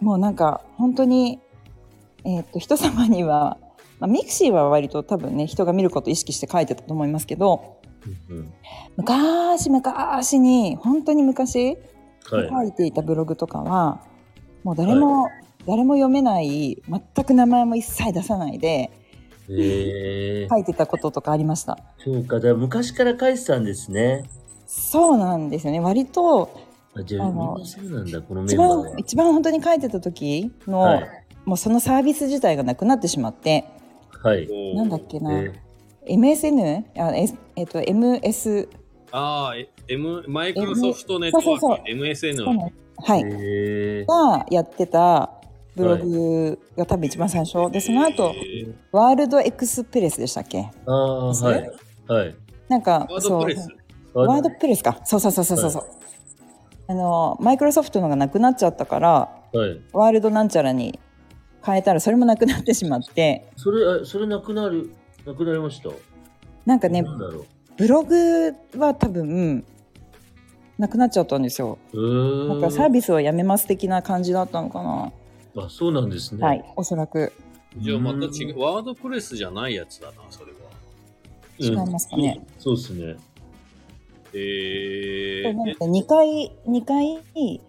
[0.00, 1.40] もうなんか、本当に、
[2.24, 3.58] えーっと、人様には、
[4.00, 7.78] まあ、ミクシーは割と多分ね、人が見ることを意識して書いてたと思いますけど、
[8.30, 8.52] うん
[8.96, 11.76] 昔々に、本当に昔、
[12.30, 12.48] はい。
[12.48, 14.00] 書いていたブログとかは、
[14.64, 15.28] もう誰も、
[15.66, 18.90] 誰も読めない、全く名前も一切出さないで、
[19.50, 21.78] えー書、いてたこととかありました。
[21.98, 24.24] そうか、だから昔から書いてたんですね。
[24.66, 25.80] そうなんですよね。
[25.80, 26.50] 割と、
[26.94, 28.94] あじゃあ、みんあのなそうなんだ、このメ一ンバーは番、。
[28.98, 31.08] 一番本当に書いてた時の、はい。
[31.44, 33.64] もうそのサービス自体がなくなってしまって、
[34.22, 34.46] はい。
[34.74, 35.52] なんだっけな、え
[36.06, 36.84] MSN?
[36.98, 38.68] あええっと、MS、
[39.12, 42.70] ああ、え M、マイクロソフトネットワそうそうーク、MSN。
[43.00, 45.30] はい、がやってた
[45.78, 47.70] ブログが多分一番最初。
[47.70, 50.68] で、その後、えーワールドエクスプレスでしたっけ？
[50.86, 51.70] ああ、はい。
[52.08, 52.34] はい。
[52.68, 53.68] なんか、ワードプレス
[54.12, 54.26] そう。
[54.26, 55.00] ワードプレスか。
[55.04, 55.84] そうそうそうそうそう。
[56.88, 59.10] あの、マイクロソフトのがなくなっちゃったから、
[59.52, 59.80] はい。
[59.92, 60.98] ワールドなんちゃらに
[61.64, 64.90] 変えたらそれもなくなってしまって、それ、あそれなくなる、
[65.24, 65.90] なくなりました？
[66.66, 67.04] なんかね。
[67.76, 69.64] ブログは多分、
[70.78, 71.78] なくなっちゃったんですよ。
[71.92, 75.12] なんかサービスをやめます的な感じだったのかな。
[75.56, 76.44] あ、そうなんですね。
[76.44, 77.32] はい、おそらく。
[77.76, 78.60] じゃあまた違う。
[78.60, 80.58] ワードプレスじゃないやつだな、それは。
[81.58, 82.44] 違いますかね。
[82.58, 83.16] そうそうですね。
[84.34, 87.60] えー、か2回、2回、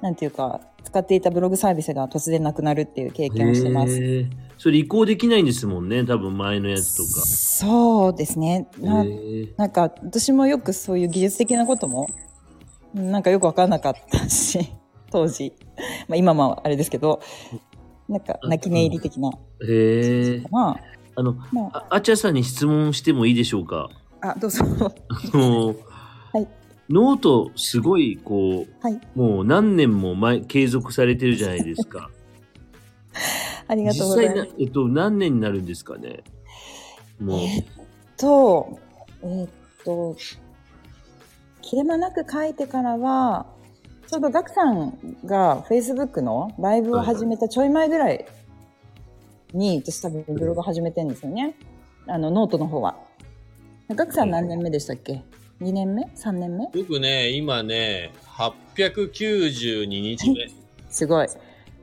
[0.00, 4.26] なんていうか、使っていたブログサービスが突然なくなるっていう経験をしてます。
[4.58, 7.26] それ移行できないんですもんね、多分前のやつとか。
[7.26, 8.68] そうですね。
[8.78, 9.04] な
[9.56, 12.08] なんか私もよくそういう技術的なことも
[12.94, 14.72] なんかよく分からなかったし
[15.10, 15.52] 当時、
[16.08, 17.20] まあ、今もあれですけど
[18.08, 19.30] なんか泣き寝入り的な、
[19.60, 20.42] へえ。
[20.50, 20.78] ま
[21.14, 21.86] あの、あまあ。
[21.90, 23.88] あちゃさんに質問してもいいでしょうか？
[24.22, 24.64] ああどうぞ。
[25.34, 25.66] あの
[26.32, 26.48] はい。
[26.88, 29.00] ノートすごいこう、はい。
[29.14, 32.10] もう何年も前継続されてるじゃないですか。
[33.68, 36.22] ありがとうございます、えっと、何年になるんですかね？
[37.20, 37.66] もう、えーっ
[38.16, 38.78] と
[39.22, 39.48] えーっ
[39.84, 40.16] と
[41.60, 43.44] 切れ間なく書いてからは、
[44.08, 48.24] ちょうどガクさんが Facebook のライブを始めたちょい前ぐらい
[49.52, 51.54] に、私多分ブログ始めてんですよね。
[52.06, 52.96] あの、ノートの方は。
[53.90, 55.22] ガクさん何年目でしたっけ
[55.60, 56.70] ?2 年目 ?3 年目？
[56.74, 60.50] 僕ね、今ね、892日目。
[60.88, 61.26] すごい。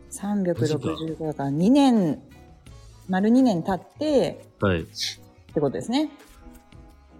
[0.09, 2.19] 365だから2年、
[3.07, 4.81] 丸2年経ってはい。
[4.81, 4.85] っ
[5.53, 6.09] てことですね。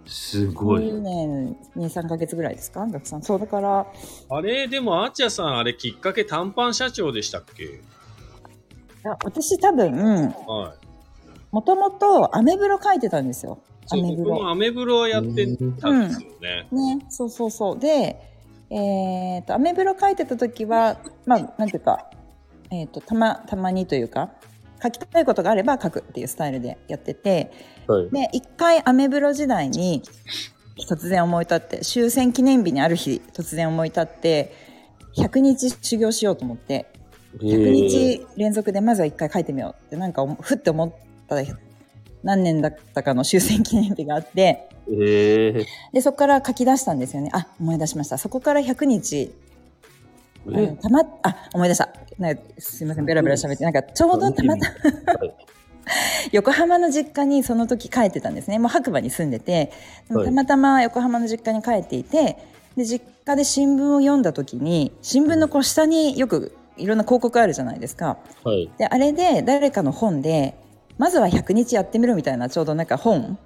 [0.06, 0.82] すごい。
[0.84, 2.86] 2年、2、3ヶ月ぐらいですか？
[2.86, 3.22] ガクさん。
[3.22, 3.86] そう、だから、
[4.28, 7.64] あれ、でも、あっちゃさん、あれ、きっかけ短パン社長でしたっけ？
[7.64, 7.68] い
[9.04, 10.86] や私多分、はい。
[11.52, 13.58] もともとアメブロ書いてたんですよ。
[13.90, 14.30] アメブロ。
[14.30, 15.46] 僕もアメブロやって
[15.80, 16.68] たんですよね。
[16.72, 17.78] ね、そうそうそう。
[17.78, 18.16] で、
[18.70, 22.10] えっ、と、アメブロ書いてた時は、まあ、なんていうか、
[22.70, 24.30] えっ、と、たま、たまにというか、
[24.82, 27.52] 書きたいことがあれば書くっていうスタイルでやってて、
[27.86, 28.10] はい。
[28.10, 30.02] で、一回アメブロ時代に
[30.88, 34.52] 突然思い立って、終戦記念日にある日突然思い立って、
[35.16, 36.86] 100日修行しようと思って、
[37.38, 40.92] 100日連続でまずは一回書いてみようって、なんかふって思っ
[41.28, 41.36] た
[42.22, 47.30] 何年だったかの終戦記念日があって、えー、で、そこから書き出したんですよね。
[47.32, 48.18] あ、思い出しました。
[48.18, 49.32] そこから100日、
[50.46, 51.88] あのえたま、あ、思い出した。
[52.58, 54.68] すいません、ベラベラ喋って、なんかちょうどたまた、
[55.18, 55.34] はい
[56.32, 58.58] 横浜の実家にその時帰ってたんですね。
[58.58, 59.70] もう白馬に住んでて、
[60.08, 62.38] たまたま横浜の実家に帰っていて、
[62.76, 68.18] で、実家で新聞を読んだ時に、新聞のこう下によくいろんな広告あるじゃないですか。
[68.44, 68.70] はい。
[68.78, 70.56] で、あれで誰かの本で、
[70.98, 73.38] まずは100日やってみろみたいなちょうどなんか本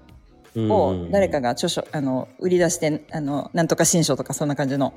[0.57, 1.41] を誰かが。
[1.41, 4.95] が著書、あの、売り出して、あの、なんとか新書とかそんな感じの。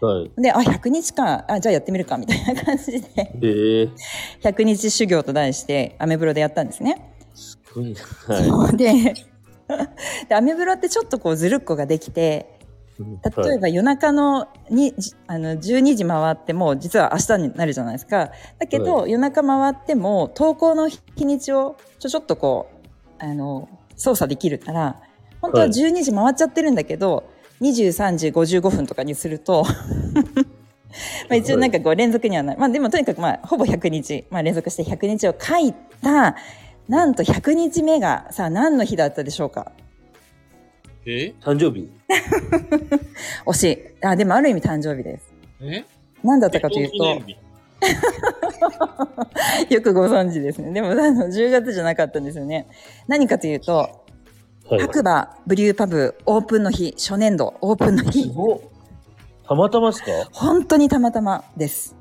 [0.00, 0.40] はい。
[0.40, 3.90] で、あ、100日か、あ、じゃあやってみるかみたいな感じで、えー、
[4.42, 7.14] 100日修行と題してアメブロでやったんですね。
[7.34, 8.00] すごいな。
[8.34, 8.92] はで、
[10.28, 12.58] でアメブロってちょっとこうずるっこができて、
[12.98, 13.04] い。
[13.44, 18.30] 例えば夜中のにじあの12時回っても実は明日になるじゃないですか。
[18.58, 22.70] だけど、は夜中回っても投稿の日にちをちょちょっとこ
[23.18, 25.00] うあの操作できるから
[25.40, 27.28] 本当ははい12時回っちゃってるんだけど、
[27.60, 29.64] 23時55分とかにすると
[31.28, 32.56] まあ一応なんかこう連続にはない。
[32.56, 36.36] まあでもとにかくまあほぼ100日、まあ連続して100日を書いた、
[36.88, 39.72] なんと100日目がさあ何の日だったでしょうか？
[41.06, 41.34] え？
[41.40, 41.90] 誕生日。
[43.46, 44.06] 惜しい。
[44.06, 45.32] あ、でもある意味誕生日です。
[45.62, 45.84] え？
[46.22, 47.36] 何だったかというと結婚、記念日
[49.70, 50.72] よくご存知ですね。
[50.72, 52.68] でも、あの、10月じゃなかったんですよね。
[53.08, 53.90] 何かというと、
[54.68, 54.80] はい。
[54.80, 58.60] 白馬ブリューパブオープンの日、初年度オープンの日、お
[59.46, 60.06] たまたまっすか？
[60.32, 61.94] 本当にたまたまです。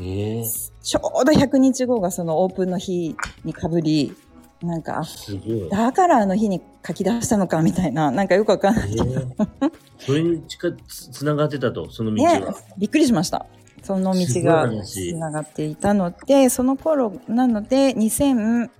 [0.00, 0.44] ええ
[0.82, 4.14] ちょうど100日後がそのオープンの日にかぶり、
[4.62, 5.68] なんか、あすごい。
[5.68, 8.90] だからあの日に書き出したのかみたいな、なんかよくわかんない。
[8.90, 13.46] ええそれに近つつながってたと、その道ねは。、びっくりしました。
[13.84, 18.70] その道がつながっていたので、その頃なので、2000、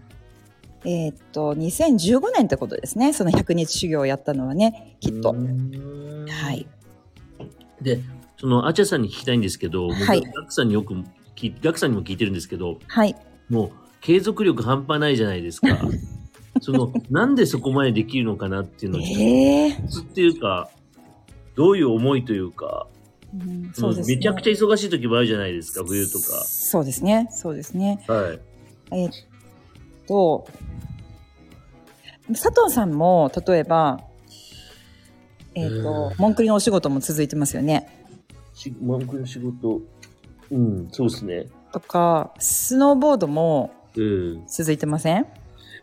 [0.87, 3.13] えーっと、2015年ってことですね。
[3.13, 6.67] その100日修行をやったのはね、きっとはい。
[7.83, 8.01] で、
[8.39, 10.95] その、あちゃさんに聞きたいんですけど、僕はいガクさんによく
[11.63, 13.15] ガクさんにも聞いてるんですけど、はい。
[13.51, 13.71] もう、
[14.01, 15.67] 継続力半端ないじゃないですか。
[16.63, 20.71] その、なんでそこまでできるのかなっていうのを、ええコツっていうか、
[21.57, 22.87] どういう思いというか、
[23.35, 24.17] うんそうですね。
[24.17, 26.45] めちゃくちゃ忙しい時もあるじゃないですか、冬とか。
[26.45, 27.29] そうですね。
[27.31, 28.05] そうですね。
[28.07, 28.41] はい。
[28.93, 29.13] えーっ
[30.07, 30.47] と、
[32.29, 34.01] 佐藤さんも、例えば、
[35.55, 38.07] えーっと、モンクリのお仕事も続いてますよね。
[38.55, 39.81] し文句の仕事、
[40.51, 41.47] うん、そうですね。
[41.73, 44.47] とか、スノーボードもうん。
[44.49, 45.27] 続いてません？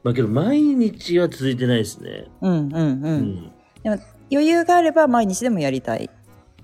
[0.04, 2.26] まあけど、毎日は続いてないですね。
[2.42, 3.54] うんうんうん。
[3.86, 4.02] うん。
[4.32, 6.10] 余裕があれば毎日でもやりたい。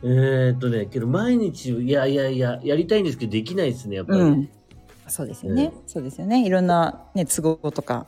[0.03, 4.19] えー、っとね、けど毎日、いやいやいや、やりたいんですけど、できないですね、やっぱり。
[4.19, 4.49] うん。
[5.07, 5.73] そうですよね。
[5.87, 6.45] そうですよね。
[6.45, 8.05] いろんなね、都合とか、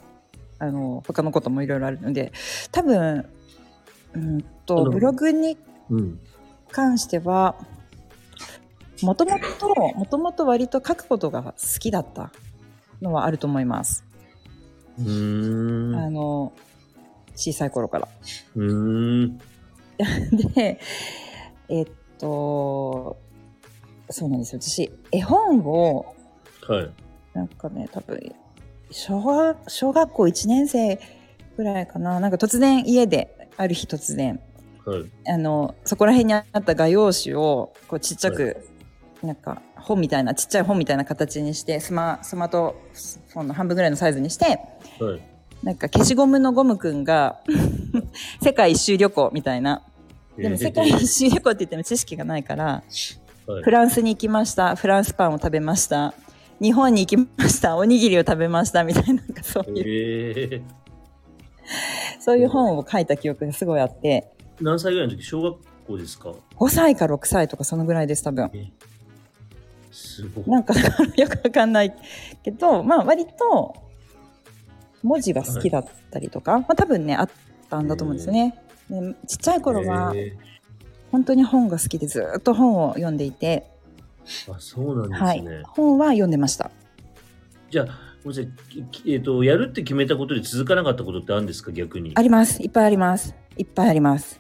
[0.59, 2.31] あの、他のこともいろいろあるので、
[2.71, 3.25] 多分、
[4.13, 5.57] うんあと、のブログに
[5.89, 6.19] うん。
[6.71, 7.55] 関しては、
[9.01, 12.31] もともと、もともと割と書くことが好きだった
[13.01, 14.03] のはあると思います。
[14.99, 15.95] うーん。
[15.95, 16.53] あの、
[17.35, 18.07] 小さい頃から。
[18.55, 19.37] うーん。
[20.53, 20.79] で、
[21.69, 21.87] えっ
[22.17, 23.17] と、
[24.09, 24.61] そうなんですよ。
[24.61, 26.15] 私、絵本を、
[26.67, 26.91] はい。
[27.33, 28.19] なんかね、多分、
[28.91, 30.99] 小学、小学校1年生
[31.57, 32.19] ぐらいかな。
[32.19, 34.39] なんか突然家で、ある日突然、
[34.85, 35.05] はい。
[35.27, 38.65] あの、そこら辺にあった画用紙を、こうちっちゃく、
[39.21, 42.75] なんか本みたいな、ちっちゃい本みたいな形にして、スマ、スマート
[43.33, 44.45] フォンの半分ぐらいのサイズにして、
[44.99, 45.21] はい。
[45.63, 47.41] なんか消しゴムのゴムくんが、
[48.41, 49.83] 世界一周旅行みたいな、
[50.41, 53.29] でも世界一周旅行って言っても知識がないから、はい
[53.63, 54.75] フランスに行きました。
[54.75, 56.13] フランスパンを食べました。
[56.61, 57.77] 日本に行きました。
[57.77, 58.83] おにぎりを食べました。
[58.83, 60.61] みたいな、なんかそういう、ええ
[62.21, 65.23] そういう本を書いた記憶がすごいあって、何歳ぐらいの時？
[65.23, 65.57] 小学
[65.87, 68.51] 校ですか？5歳か6歳とかそのぐらいです、多分。
[69.91, 70.43] すごい。
[70.47, 70.75] なんか
[71.17, 71.95] よくわかんない
[72.43, 73.75] けど、まあ割と
[75.01, 77.29] 文字が好きだったりとか、まあ多分ね、あっ
[77.67, 78.33] たんだと思うんですよ
[78.89, 79.01] ね。
[79.01, 80.33] でちっちゃい頃はえ
[81.11, 85.63] 本当に本が好きでずっと本を読んでいて、ーあ、そうなんですはいね。。
[85.69, 86.69] 本は読んでました。
[87.71, 87.85] じゃあ、
[88.23, 88.49] ごめんなさ
[89.05, 89.11] い。
[89.11, 91.71] えっ、と、やるって決めたことで続かなかったことってあるんですか？
[91.71, 92.11] 逆に。
[92.15, 92.61] あります。
[92.61, 93.33] いっぱいあります。
[93.57, 94.39] いっぱいあります。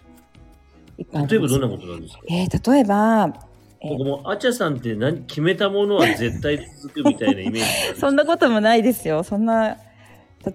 [0.97, 2.21] 例えばどんなことなんですか？
[2.29, 3.33] えー、例えば、
[3.81, 9.23] えー僕も、あちゃさんって何決めたものは絶対続くみたいなイメージ そんなこともないですよ。
[9.23, 9.77] そんな、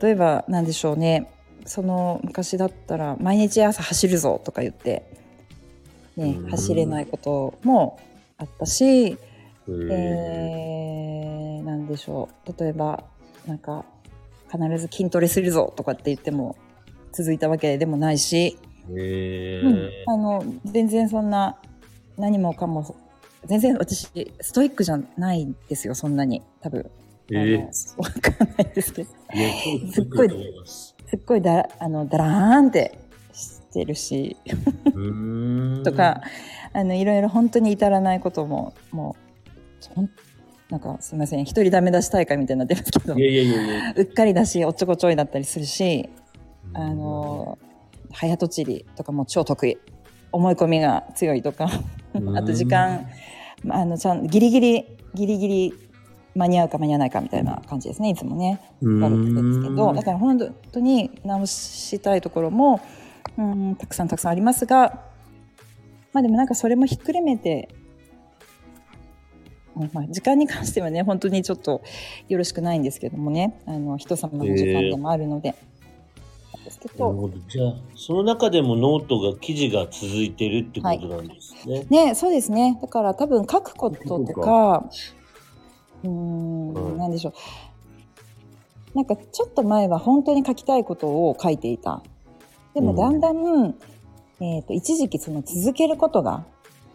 [0.00, 1.30] 例えば、なんでしょうね。
[1.66, 5.10] その昔だったら、毎日朝走るぞとか言って、
[6.16, 6.50] ねう、ん。
[6.50, 7.98] 走れないことも
[8.38, 9.16] あったし、
[9.68, 12.54] えー、なんでしょう。
[12.60, 13.04] 例えば、
[13.46, 13.84] なんか、
[14.50, 16.56] 必ず筋トレするぞとかって言っても、
[17.12, 18.58] 続いたわけでもないし、
[18.90, 19.74] へうん。
[19.74, 21.56] ー、あの全然そんな
[22.18, 22.94] 何もかも
[23.46, 24.08] 全然私
[24.40, 26.42] ストイックじゃないですよそんなに。
[26.60, 26.90] 多分。
[27.32, 29.10] えあのわかんないですけど。
[29.92, 30.28] すっごい
[31.16, 31.18] す。
[31.18, 32.98] すっごいだあのだらーんって
[33.32, 34.36] してるし。
[35.84, 36.22] とか、
[36.72, 39.16] あのいろいろ本当に至らないこともも
[39.90, 40.10] うほん
[40.70, 43.14] なんかすみません一人ダメ出し大会みたいになってますけど。
[43.14, 43.94] いやいやいやいや。
[43.96, 46.08] うっかりだしおっちょこちょいだったりするし
[46.72, 47.58] あの
[48.12, 49.78] 早とちりとかも超得意。
[50.32, 51.70] 思い込みが強いとか。
[52.14, 52.34] うん。
[52.38, 53.06] あと時間
[53.62, 55.74] まああのちゃんギリギリギリギリ
[56.34, 60.38] 間に合うか間に合わないかみたいな感じですねいつもねうんあるんですけどだから本
[60.72, 62.80] 当に直したいところも
[63.38, 65.02] うんたくさんたくさんありますが
[66.12, 67.68] まあでもなんかそれもひっくるめて、
[69.76, 71.82] ねまあ、時間に関してはね本当にちょっと
[72.28, 75.54] よろしくないんですけどもねあの人様の時間でもあるので。
[76.54, 77.38] なんですけどなるほど。
[77.48, 81.86] じゃあ、その中でもノートが、記事が続いてるってことなんですね。
[81.90, 82.78] ね、そうですね。
[82.80, 84.88] だから多分書くこととか、
[86.04, 87.32] うーん、うんなんでしょう。
[88.94, 92.02] なんかちょっと前は本当に書きたいことを書いていた。
[92.74, 93.74] でもうんだんだん、
[94.40, 96.44] えっ、と、一時期その続けることが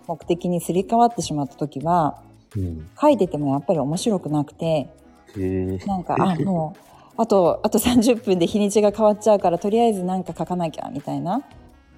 [0.07, 2.21] 目的にすり替わってしまった時は、
[2.55, 2.89] うん。
[2.99, 4.89] 書いててもやっぱり面白くなくて。
[5.85, 11.43] なんか、あ、もう、あと、あと30分で日にちが変わっちゃうから、とりあえずなんか書かなきゃ、みたいな。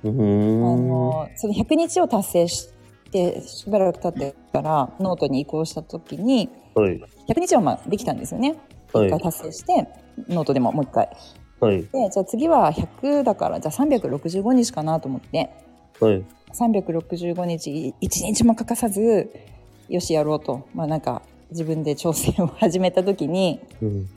[0.04, 0.88] うーあん。
[0.88, 2.70] のその100日を達成し
[3.12, 7.02] てしばらく経ってからノートに移行した時にはい。
[7.28, 8.56] 100日はまあできたんですよね。
[8.94, 9.88] はい1回達成して
[10.28, 11.10] ノートでももう1回。
[11.60, 11.84] はい。
[11.84, 15.50] でじゃあ次は100だからじゃあ365日かなと思って
[16.00, 16.24] はい。
[16.54, 19.32] 365日1日も欠かさず
[19.88, 21.22] よしやろうとまあなんか
[21.52, 24.10] 自分で挑戦を始めた時にうん。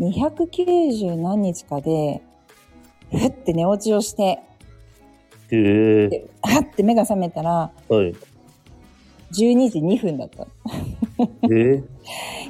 [0.00, 2.22] 290何日かで
[3.10, 4.44] ふって寝落ちをしてへ
[5.52, 6.08] え。
[6.08, 8.14] ではって目が覚めたらはい。
[9.42, 10.42] 12時2分だった。
[10.42, 10.46] へ
[11.50, 11.82] え。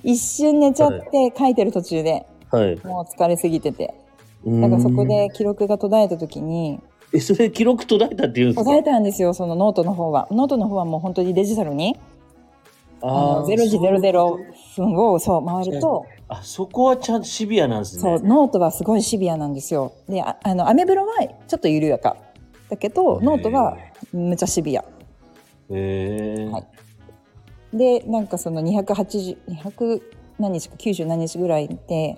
[0.02, 2.26] 一瞬寝ちゃって書いてる途中で。
[2.50, 2.76] はい。
[2.84, 3.94] もう疲れすぎてて。
[4.46, 5.30] だだからそこで。
[5.34, 6.80] 記録が途絶えた時に。
[7.12, 8.64] え、それ記録途絶えたって言うんですか？
[8.64, 10.28] 途絶えたんですよそのノートの方は。
[10.30, 11.96] ノートの方はもう本当にデジタルに。
[13.02, 14.00] あの0時00
[14.76, 16.06] 分をそう回ると。
[16.28, 18.02] あ、そこはちゃんとシビアなんですね。
[18.02, 19.92] そうノートはすごいシビアなんですよ。
[20.08, 21.14] でああのアメブロは
[21.46, 22.16] ちょっと緩やか。
[22.68, 23.76] だけどノートは
[24.12, 24.80] むちゃシビア。
[24.80, 24.84] へ
[25.70, 26.48] え。
[26.50, 26.64] はい
[27.76, 30.02] でなんかその280 200
[30.38, 32.16] 何日か90何日ぐらいで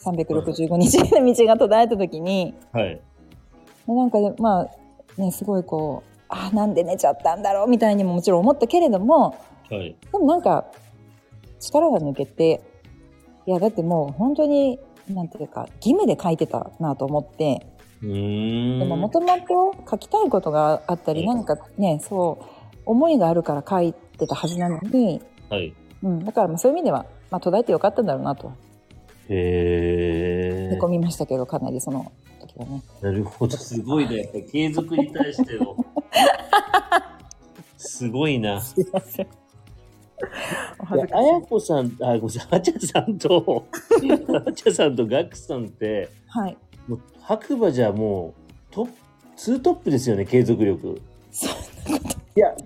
[0.00, 3.00] 365日の道が途絶えた時にはい。
[3.86, 9.36] でなんかまあねすごいこうあなんで寝ちゃったんだろうみたいにももちろん思ったけれども
[9.70, 9.96] はい。
[10.12, 10.66] でもなんか
[11.60, 12.60] 力が抜けて
[13.46, 14.78] いやだってもう本当に
[15.08, 17.66] なんていうか義務で書いてたなと思って
[18.02, 18.78] うーん。
[18.78, 22.44] でももともと書きたいことがあったりうんなんかねそう
[22.84, 25.72] 思いがあるから書いてたはずなのに、はい。
[26.02, 28.52] うん、だからまあそういう意味では、まあ、途絶えてよかったんだろうなと
[29.28, 30.88] へえへこ。
[30.88, 32.82] みましたけどかなりその時はね。
[33.00, 33.56] なるほど。
[33.56, 34.18] すごいね。
[34.18, 35.76] やっぱり継続に対しての。
[37.76, 38.60] すごいな。
[38.60, 39.26] すいません。
[40.90, 43.66] あやこさん、あ、ごめんなさい、あちゃさんと、
[44.46, 46.56] あちゃさんとガクさんって、はい。
[46.88, 48.32] もう白馬じゃもう、
[48.70, 48.92] トップ、
[49.36, 51.00] ツートップですよね、継続力。
[51.30, 51.54] そいや、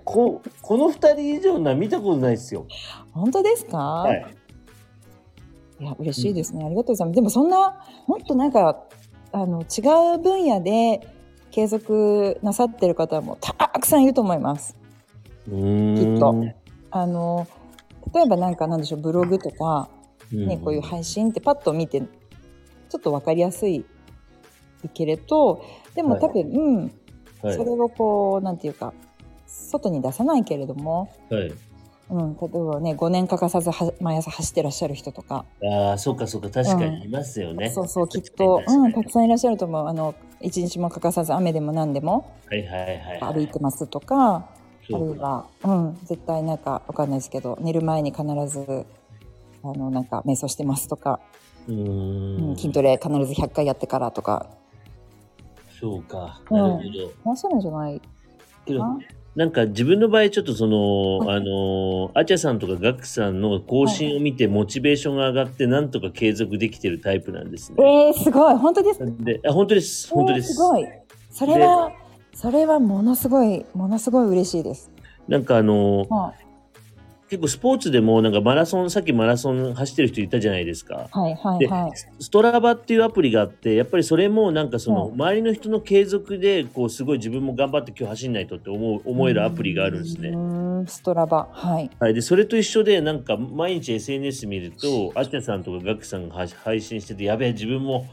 [0.03, 2.65] こ、この二人以上な見たことないですよ。
[3.11, 4.25] 本当ですか、、はい。
[5.79, 5.83] い。
[5.83, 7.15] や嬉しいですね、ありがとうございます。
[7.15, 8.83] でもそんなもっとなんか
[9.31, 11.07] あの違う分野で
[11.51, 14.77] 継続なさってる方もたくさんいると思います。
[15.45, 16.35] きっと。
[16.91, 17.47] あの
[18.13, 19.89] 例えばなんかなんでしょうブログとか、
[20.31, 23.85] うんね、こういう配信ってパッと見てちょっと分かりやすい
[24.93, 25.63] けれど
[25.95, 26.91] でも多分、うん。
[27.41, 27.57] はい。
[27.57, 28.93] それをこうなんていうか
[29.53, 31.53] 外に出さないけれども、はい。
[32.09, 37.69] うん、例えばね5年欠かさずは毎朝走ってらっしゃる人とか、ああ、そうかそうか、確かにいますよね。
[37.69, 43.33] そうそうきっ確と、うん、たくさんいらっしゃると思うあの一日も欠かさず雨でも何でもにはいはいはいはい。
[43.33, 44.49] 歩いてますとか、あ
[44.89, 48.85] そうかるいは、うん、絶対なんかわかんないですけど寝る前に必ず
[49.63, 51.21] あのなんか瞑想してますとか、
[51.67, 52.55] うーうんん。
[52.57, 54.49] 筋トレ必ず100回やってからとか
[55.79, 56.41] そうか。
[56.49, 57.11] うんなるほど。
[57.23, 58.01] まあそうなんじゃない
[58.65, 58.97] けどか、
[59.35, 61.37] なんか自分の場合ちょっとその、はい。
[61.37, 67.77] あの、アチャさんとかガクさんの更新を見てモチベーションが上がってなんとか継続できてるタイプなんですね。
[67.79, 68.55] えー、すごい。
[68.55, 69.05] 本当ですか？
[69.05, 70.09] で、あ本当です。
[70.09, 70.49] 本当です。
[70.49, 70.87] えーすごい。
[71.31, 71.91] それは
[72.35, 74.91] それはものすごいものすごい嬉しいです、
[75.27, 76.33] なんかあの、は
[77.33, 81.09] 結構スポーツでもなんかマラソン、さっきマラソン走ってる人いたじゃないですか。
[81.11, 81.59] い、はいはい。
[81.59, 90.29] ではいストラバっていうアプリがあって、やっぱりそれもなんかそのうん周りの人の継続で、こうすごい自分も頑張って今日走んないとって思う、思えるアプリがあるんですね。
[90.29, 91.89] うーんストラバはい。
[91.99, 98.05] はい、でそれと一緒でなんか毎日 SNS 見るとアキナさんとかガクさんがは配信しててやべえ自分も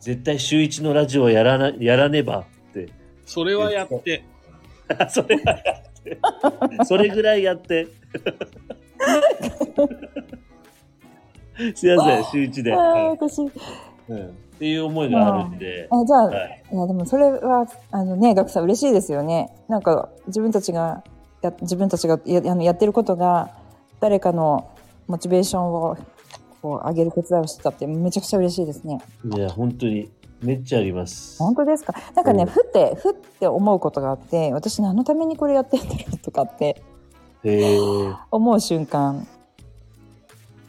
[0.00, 2.44] 絶対週一のラジオやらなやらねばっ
[2.74, 2.90] て。
[3.24, 4.22] それはやって、
[5.08, 5.95] それはやって
[6.86, 7.86] それぐらいやって。
[11.74, 13.50] すいません週一で、私い。
[14.08, 16.62] うん、っていう思いがあるんで、あじゃあ、はい。
[16.72, 19.50] いやでもそれはあのねガクさん嬉しいですよね。
[19.68, 21.02] なんか自分たちが
[21.42, 23.50] や自分たちがやあのやってることが
[24.00, 24.70] 誰かの
[25.06, 25.96] モチベーションを
[26.62, 29.00] こう上げる手伝いをしてたってめちゃくちゃ嬉しいですね。
[29.24, 30.10] いや本当に
[30.42, 31.38] めっちゃあります。
[31.38, 31.94] 本当ですか？
[32.14, 32.46] なんかね、う。
[32.46, 36.82] んふってふって思うことがあって私何のためにこれやってんだろうとかって
[38.30, 39.26] 思う瞬間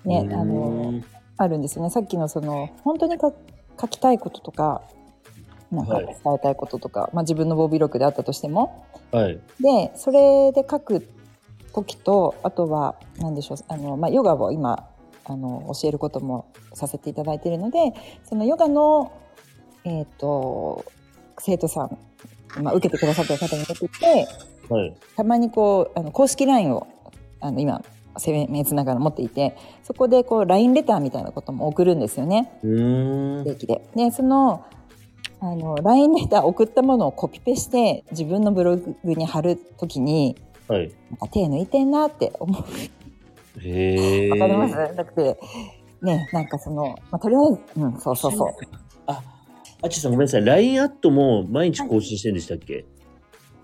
[0.05, 0.93] ねうんあの
[1.37, 1.89] あるんですよね。
[1.89, 3.31] さっきのその本当にか
[3.79, 4.81] 書きたいこととか
[5.71, 6.05] なんかはい。
[6.05, 8.85] 伝えたいこととか、まあ、自分の防備力であったとしても。
[9.11, 9.39] はい。
[9.59, 11.07] でそれで書く
[11.73, 14.87] 時とあとは何でしょうあの、まあ、ヨガを今
[15.25, 19.11] あの教えることもさせていただいているのでそのヨガの、
[19.89, 20.83] えー、と
[21.39, 21.97] 生徒さん、
[22.61, 24.27] まあ、受けてくださってる方に向けて
[24.69, 26.87] はいたまにこうあの公式 LINE を
[27.39, 27.81] あの今
[28.17, 33.87] せめつながら持っていてそこでこう LINE レターみたいなことも送るんですよねうーん定期で。
[33.95, 34.65] でその
[35.39, 40.35] あの LINE レター送ったものをコピペして自分のブログに貼るときに
[40.67, 42.63] はいなんか手抜いてんなって思う。
[43.61, 44.75] へえわかります？
[44.75, 45.39] だって、
[46.01, 48.49] ね、なんかその、まあ、とりあえず、うん、そうそうそう。
[49.81, 50.45] あ、あちさんごめんなさい。
[50.45, 52.85] LINE アットも毎日更新してるんでしたっけ、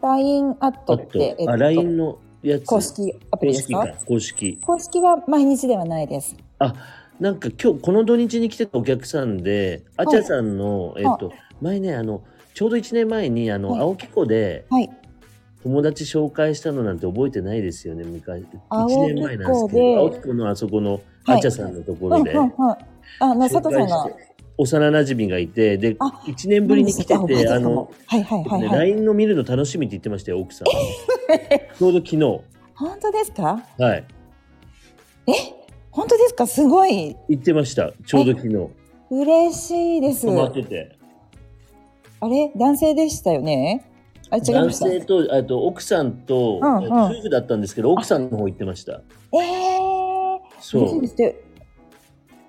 [0.02, 1.52] LINE アットって、ト。
[1.52, 2.66] あ、LINE のやつ。
[2.66, 3.80] 公式アプリですか？
[3.80, 4.06] 公式か。
[4.06, 4.60] 公式。
[4.66, 6.36] 公式は毎日ではないです。
[6.60, 6.74] あ、
[7.20, 11.32] なんか今日、この土日に来てたお客さんで、あちゃさんの、えっと、
[11.62, 12.24] 前ね、あの、
[12.54, 14.90] ちょうど1年前に、あの、はい青木湖ではい。
[15.64, 18.44] 友達紹介したのなんて覚えてないですよね、昔。
[18.68, 20.92] 青木1年前なんですけど、青木湖のあそこの
[21.24, 22.54] はいあちゃさんのところで、うん。
[23.20, 24.10] あの、佐藤さんが
[24.58, 27.14] 幼馴染がいて、で、あ1年ぶりに来てて、
[27.50, 28.80] あの、はいはいはいね、はい。
[28.92, 30.68] LINE の見るの楽しみって言ってましたよ、奥さん。
[31.78, 32.42] ちょうど昨日。
[32.76, 33.64] 本当ですか？
[33.80, 34.04] はい。
[35.28, 35.32] え
[35.92, 36.46] 本当ですか？
[36.48, 37.94] すごい言ってました。
[38.06, 38.56] ちょうど昨日。
[39.10, 40.28] 嬉しいです。
[40.54, 40.98] てて。
[42.20, 42.52] あれ？
[42.56, 43.86] 男性でしたよね？
[44.30, 49.02] あれ違いま男した性と、あと奥さんと、うんうん夫婦だったんですけど、奥さんの方行ってました。
[49.34, 51.02] えー、そう。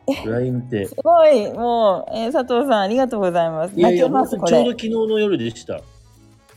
[0.27, 0.95] LINE ってす。
[1.03, 3.75] ごいもう、えー佐藤さんありがとうございます。
[3.75, 4.71] いやいや、ますちょうどれ。
[4.71, 5.81] 昨日の夜でした。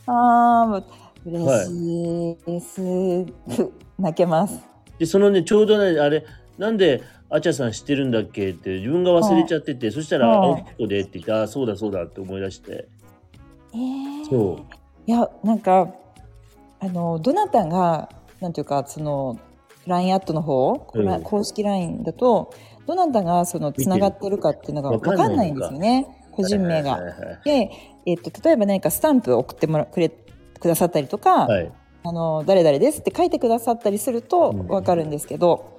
[0.06, 0.84] ああ、もう
[1.24, 2.80] 嬉しいです。
[2.82, 4.60] ふ泣けます。
[4.98, 6.24] で、そのね、ちょうどね、あれ、
[6.58, 12.88] なんで、あちゃさん知ってるんだっけって、自分が忘れちゃってて、そしたら、うん青木湖でって言って、ああ、そうだそうだって思い出して。
[13.72, 14.78] えー、そう。
[15.08, 15.94] いやなんか
[16.80, 18.10] あのどなたが
[18.40, 19.38] なんていうかその
[19.86, 22.52] LINE アットの方、うん公式 LINE だと
[22.88, 25.28] どなたがそのつながってるかっていうのがわ分か。
[25.28, 26.06] んないんですよね。
[26.32, 26.98] 個人名が。
[27.44, 27.70] で、
[28.06, 31.64] えっと例えば何かスタンプを送ってもらくれくださったりとか、はい。
[31.64, 31.72] はい
[32.04, 34.66] あの誰々ですって書いてくださったりするとうん。
[34.68, 35.78] 分かるんですけど、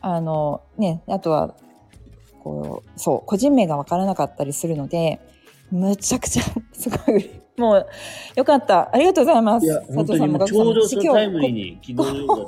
[0.00, 1.56] あのねあとは
[2.44, 5.20] こうそう個人名が分からなかったりするので
[5.72, 6.42] むちゃくちゃ
[6.72, 7.86] すごいもう
[8.36, 8.94] よかった。
[8.94, 9.66] ありがとうございます。
[9.66, 12.26] いや、本当にもうちょうどタイムリーに昨日。
[12.26, 12.46] もう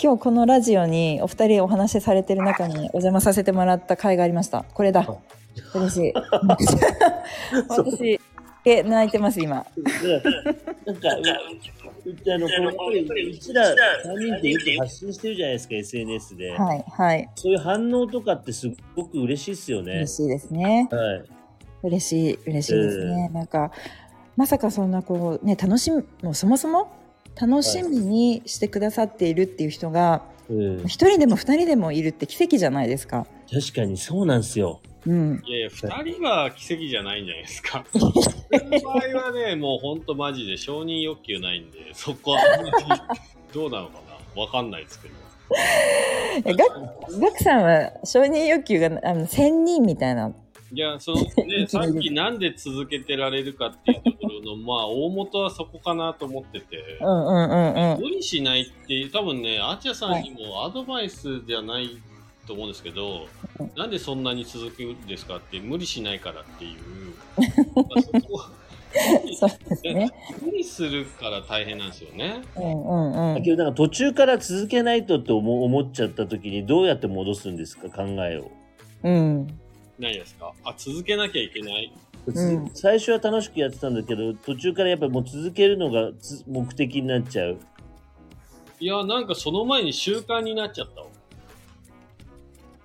[0.00, 5.06] 今日このラジオにお二人お話しされてる中にお邪魔させてもらった回がありましたこれだ
[5.74, 6.12] 嬉しい
[7.68, 8.20] 私
[8.68, 9.56] け泣いてます、今。
[9.56, 11.20] なんか、う
[12.04, 13.64] うちあの、このやっぱりうちら
[14.04, 16.50] 3人ってよく発信してるじゃないですか、SNS で。
[16.52, 17.30] はい、はい。
[17.34, 19.92] そういう反応とかってすごく嬉しいっすよね。
[19.92, 20.88] 嬉しいですね。
[20.90, 21.24] はい。
[21.84, 23.28] 嬉しい、嬉しいですね。
[23.30, 23.72] なんか、
[24.36, 26.90] まさかそんなこう、ね、楽しみ、もうそもそも
[27.40, 33.26] 楽しみにしてくださっているっていう人が、うん、一人でも二人でもいるって奇跡じゃないですか。
[33.50, 34.80] 確かにそうなんですよ。
[35.06, 35.42] うん。
[35.46, 37.84] いやいや、二人は奇跡じゃないんじゃないですか。
[37.92, 38.94] 僕の場合
[39.26, 42.74] はね、もうほんとマジで承認欲求ないんで、そこはあんまり
[43.52, 43.94] どうなのか
[44.34, 44.42] な？
[44.42, 45.14] わかんないですけど。
[46.44, 50.34] えガクガクさんは承認欲求があの千人みたいな。
[50.70, 58.00] いや、その ね、さっきなんで続けてられるかっていうところの、まあ、大元はそこかなと思ってて、うんうんうんうん。
[58.00, 61.96] 無理しないって、多分ね、アーチャさんにもアドバイスじゃない
[62.46, 63.26] と思うんですけど、
[63.58, 66.72] うんなんでそんなに続くんですかって、無理しないからっていう。
[67.74, 68.40] まあそこ
[69.34, 70.10] そうですね。
[70.42, 72.42] 無理するから大変なんですよね。
[72.56, 73.34] うんうんうん。
[73.36, 77.88] だけどなんか途中から続けないとって思思っちゃった時にどうやって戻すんですか？
[77.90, 78.50] 考えを。
[79.04, 79.46] うん。
[79.98, 80.52] 何ですか？
[80.64, 81.92] あ、続けなきゃいけない？
[82.26, 87.58] うん最初は楽しくやってたんだけど途中からやっぱりもう続けるのがつ目的になっちゃう。
[88.80, 91.06] いや、なんかその前に習慣になっちゃったわ。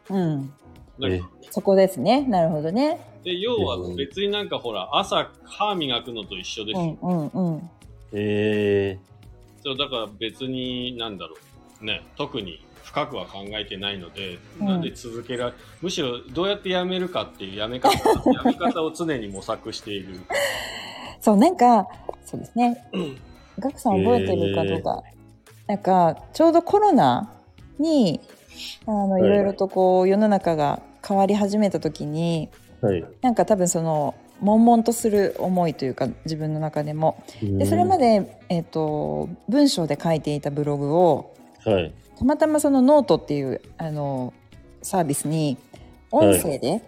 [0.10, 0.53] うん。
[0.98, 2.26] なんかそこですね。
[2.27, 2.99] なるほどね。
[3.23, 6.98] で、要は別になんかほら、朝歯磨くのと一緒ですよ。
[7.02, 7.69] うんうんうん。
[8.14, 8.98] え
[9.64, 11.35] そうだから別になんだろ
[11.81, 11.85] う。
[11.85, 12.64] ね、特に
[12.94, 17.90] 深くは考えてないので、うんなんで続けられ、むしろどうやってやめるかっていうやめ方、
[18.32, 20.20] やめ方を常に模索している。
[21.20, 21.88] そう、なんか、
[22.24, 22.78] そうですね。
[23.57, 25.03] ガクさん覚えてるかどうか。
[25.65, 27.34] なんか、ちょうどコロナ
[27.80, 28.20] に、
[28.86, 33.06] あの、いいろいろとこう、世の中が変わり始めた時に、ー、はい。
[33.22, 37.24] なんか多分その、悶々とする思いというか、自分の中でも。
[37.41, 41.34] で、それまで、えっ、と、文章で書いていたブログを、
[41.65, 41.94] はい。
[42.18, 44.34] たまたまそのノートっていう、あの、
[44.81, 45.57] サービスに、
[46.11, 46.84] 音声で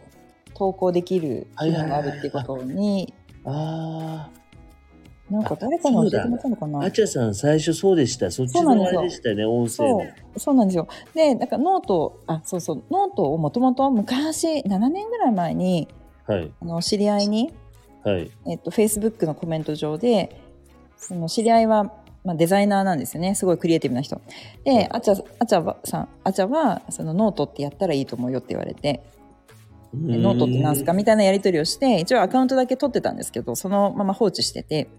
[0.54, 4.30] 投稿できる機能があるっていうことに、あ
[5.30, 8.30] なんか誰かに教えてもらったのかあ、なあちゃさん最初そうでした。
[8.30, 9.98] そっちのあそうなんですよれでしたよね、音声その。
[9.98, 10.88] う、そうなんですよ。
[11.16, 15.88] で、なんかノート、あ、そうそう、ノートをもともと昔、7年ぐらい前に、
[16.28, 16.52] はい。
[16.62, 17.54] あの、知り合いに、
[18.04, 18.32] はい。
[18.46, 20.40] えっと、Facebook のコメント上で、
[20.98, 21.92] その知り合いは、
[22.26, 23.36] まあ、デザイナーなんですよね。
[23.36, 24.20] すごいクリエイティブな人。
[24.64, 29.04] で、あちゃ、あちゃはさん、あちゃは、そのノートってやったらいいと思うよって言われて、
[29.94, 34.90] でノートって何すかみたいなやり取りをして、一応アカウントだけ取ってたんですけど、そのまま放置してて、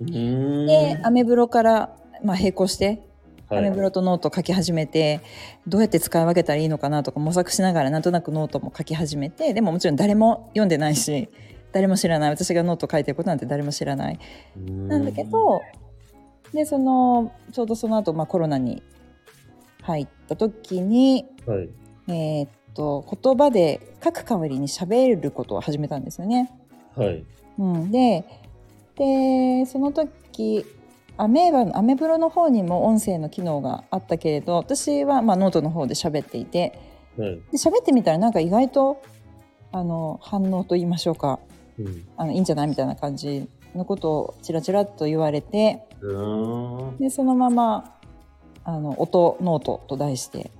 [0.00, 3.02] で、アメブロから、まあ、並行して、
[3.48, 3.58] はい。
[3.58, 5.20] アメブロとノート書き始めて
[5.66, 11.28] どうやって使い分けたらいいのかなとか模索しながらなんとなくノートも書き始めてでももちろん誰も読んでないし
[11.72, 12.30] 誰も知らない。
[12.30, 14.18] 私がノート書いてることなんて誰も知らない。
[14.56, 15.60] なんだけど
[16.52, 18.82] でそのちょうどその後、まあコロナに
[19.82, 21.68] 入った時にはい。
[22.08, 26.50] えーっと言葉で書く代わりに喋ることを始めたんですよね。
[26.96, 27.24] はい。
[27.58, 28.24] うん、で
[28.96, 30.64] でその時
[31.16, 36.78] アメーバのアメブロの方にも音声の機能があったけれど私はまあノートの方で喋っていて
[37.18, 37.30] はい。
[37.36, 39.02] で喋ってみたらなんか意外と
[39.70, 41.40] あの反応と言いましょうか
[41.78, 42.04] うん。
[42.16, 46.96] あのいいんじゃないみたいな感じのことをチラチラっと言われてうーん。
[46.98, 47.94] でそのまま
[48.64, 50.50] あの音ノートと題して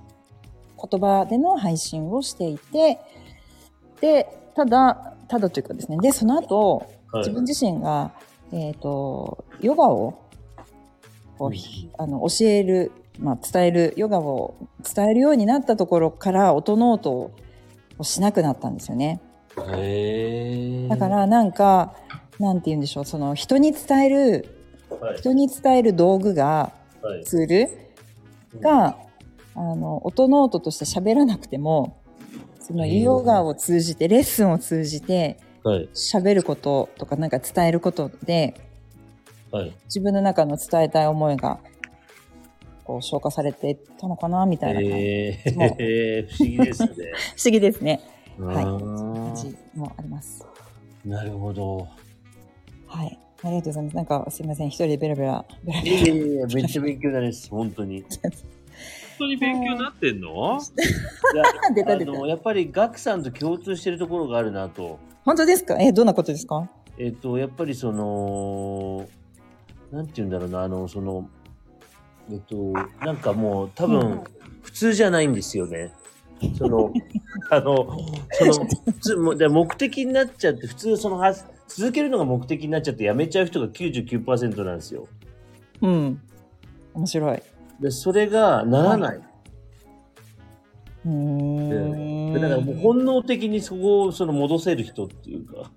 [0.77, 2.99] 言葉での配信をしていて
[4.01, 8.11] でただただというかですねでその後はい自分自身が、
[8.51, 10.19] えっ、と、ヨガを、
[11.37, 14.55] こうひあの、教える、まあ、伝える、ヨガを
[14.95, 17.31] 伝えるようになったところから、音ノート
[17.99, 19.21] をしなくなったんですよね。
[19.55, 21.93] だか、ら、なんか、
[22.39, 24.45] なんて言うんでしょう、その、人に伝える、
[24.89, 25.17] はい。
[25.17, 27.23] 人に伝える道具が、はい。
[27.23, 28.97] ツールが、
[29.55, 32.01] あの、音ノートとして喋らなくても、
[32.59, 35.89] その、ヨガを通じて、レッスンを通じて、はい。
[35.93, 38.53] 喋ることとか、なんか伝えることで、
[39.51, 39.73] はい。
[39.85, 41.59] 自分の中の伝えたい思いが
[42.83, 46.89] こう消化されていったのかなみたいな感じ、えー、不思議ですね。
[47.37, 48.01] 不思議ですね
[48.39, 50.45] はいあ感ーじもあります
[51.05, 51.85] なるほど。
[52.97, 53.19] はい。
[53.43, 53.95] ありがとうございます。
[53.95, 54.67] なんかすいません。
[54.67, 55.95] 一人でベラベラベラベラ。
[55.97, 57.49] いやいやいや、めっちゃ勉強になります。
[57.51, 57.97] 本当に。
[57.97, 58.09] い本
[59.19, 60.59] 当に勉強になってんの？
[61.35, 61.43] や、
[61.75, 61.93] 出た
[62.27, 64.99] やっぱりガクさんと共通してるところがあるなと。
[65.25, 65.77] 本当ですか？
[65.79, 66.69] えどんなことですか？
[66.97, 69.07] えっと、やっぱりその、
[69.91, 71.27] なんて言うんだろうな、あの、その、
[72.31, 72.55] えっと、
[73.05, 73.91] なんかもう多うん。
[73.91, 74.23] 分、
[74.61, 75.91] 普通じゃないんですよね。
[76.57, 76.91] その、
[77.49, 77.97] あの、
[78.31, 78.53] その、
[78.85, 85.07] 普通もで目的になっちゃって、普通その発、続けるのが目的になっちゃってやめちゃう人が99%なんですよ。
[85.81, 86.21] うん。
[86.93, 87.41] 面白い。
[87.79, 89.17] で、それがならない。
[91.05, 92.33] うーん。
[92.33, 95.71] でだからもう本能的にそこをその戻せる人っていうか。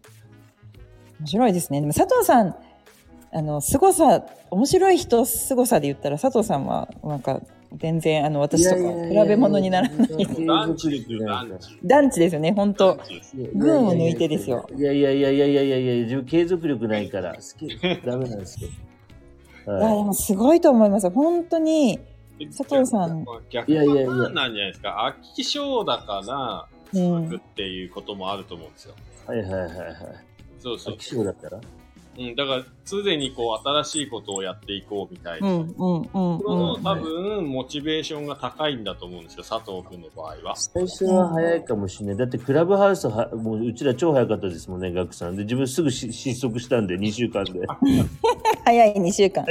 [1.20, 1.80] 面白いですね。
[1.80, 2.54] でも佐藤さん、
[3.32, 7.40] あの、凄さ、面白い人凄さで言ったら佐藤さんは、なんか、
[7.74, 10.46] 全然、あの、私とか比べ物にならない。
[10.46, 11.78] ランチですよ、ランチ。
[11.84, 12.98] 団地ですよね、本当
[13.54, 14.68] 群を抜いてですよ。
[14.76, 18.68] いやいやいやいやいやいやいや自分継続力ないから、好き、ダメなんですよ。
[18.68, 18.72] い
[19.70, 21.10] や、ではもすごいと思います。
[21.10, 21.98] 本当に、
[22.56, 25.14] 佐藤さん逆いやいやいや逆なんじゃないですか。
[25.20, 28.94] 飽き性だから、うん続くっていうこともあると思うんですよ。
[29.26, 29.96] いはいはいはいはい。
[30.60, 30.98] そうそう飽。
[30.98, 31.60] き性だったら？
[32.18, 35.48] うん、だから、常にこう、新しいことをやっていこうみたいな。
[35.48, 36.45] うん、うん、うん、このうん。
[36.86, 40.56] 多分、モチベーションが高いんだと思うんですよ、佐藤君の場合は。
[40.56, 42.16] 最初は早いかもしれない。
[42.16, 45.36] だってクラブハウスは、もううちら超早かったですもんね、ガクさん。
[45.36, 47.52] で、自分すぐし失速したんで、2週間で。
[48.64, 49.44] 早い2週間。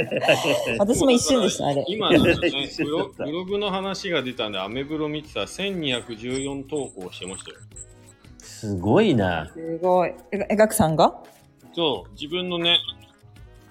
[0.78, 1.84] 私も一瞬でした、あれ。
[1.88, 2.18] 今ね
[2.64, 7.56] 一ブロ、グの話が出たんで、アメブロ見てたら1214投稿してましたよ。
[8.38, 9.50] すごいな。
[9.52, 10.14] すごい。
[10.32, 11.14] え、えガクさんが？
[11.74, 12.78] そう、自分のね、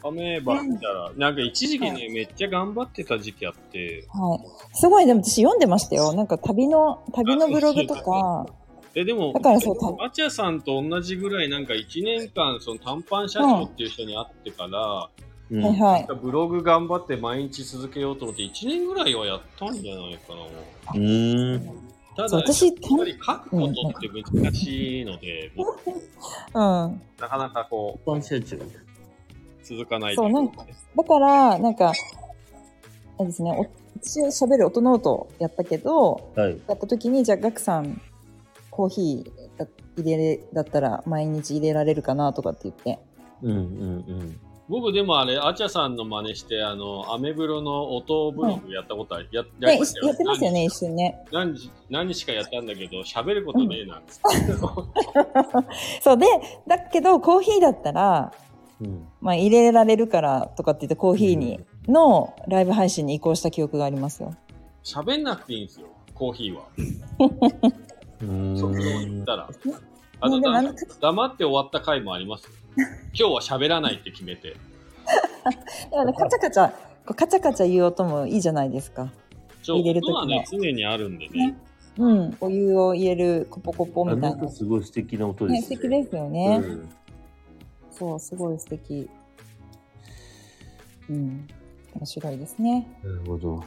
[0.07, 4.39] アメーバ見たら、なんか一時期ね、めっちゃ頑張ってた時期あって、はい。
[4.77, 6.13] すごい、でも私読んでましたよ。
[6.13, 8.45] なんか旅の、旅のブログとか、
[8.93, 15.09] え、でも、だからそうたアチャさんと同じぐらい、なんか1年間、その短パン社長っていう人に会ってから、
[15.49, 16.07] うんはいはい。
[16.21, 20.41] ブログ頑張って毎日続けようと思って、1年ぐらいはやったんじゃないかな。
[20.93, 21.85] うーん。
[22.15, 24.09] ただ、そう私やっぱり書くことって
[24.43, 25.67] 難しいので、もう
[26.53, 27.01] うん。
[27.19, 28.84] なかなかこ一般社長。
[29.73, 30.65] う、続かないそうなんか
[30.95, 36.61] だから、なんか、あれですね、お私喋る音ノートやったけど、はい。
[36.67, 38.01] やった時に、じゃあ、ガクさん、
[38.69, 39.67] コーヒーだ
[39.97, 42.99] 入れれ、だったら毎日入れられるかなとかって言って。
[43.41, 43.61] うんうんう
[44.23, 44.39] ん。
[44.67, 49.29] 僕でもあれ、アチャさんの真似して、あの、アメブロの音ブログやったことある。
[49.31, 51.23] ややね、りましたよやってますよね、一瞬ね。
[51.31, 54.53] 何日何日かやったんだけど、喋ることねえなっつって。
[56.01, 56.25] そうで、
[56.67, 58.44] だけど、コーヒーだったら、うん。
[59.21, 64.35] まあ、入れられるからとかって言って、コーヒーに、のライブ配信に移行した記憶がありますよ。
[64.83, 66.63] 喋んなくていいんですよ、コーヒーは。
[68.57, 69.49] そう言んったら。
[70.21, 70.63] あとだ
[71.01, 72.51] 黙って終わった回もありますよ。
[73.13, 74.55] 今日は喋らないって決めて。
[75.91, 76.71] だからカチャカチャ、
[77.13, 79.11] カチャカチャ言う音もいいじゃないですか。
[79.63, 81.57] 入れる時の音はね、常にあるんでね。
[81.97, 82.37] うん。
[82.39, 84.49] お湯を入れるコポコポあみたいな。
[84.49, 86.61] すごい素敵な音でね、す素敵ですよね。
[86.63, 86.89] うん
[87.97, 89.09] そう、すごい素敵。
[91.09, 91.47] うん。
[91.95, 92.87] 面白いですね。
[93.03, 93.63] なるほど。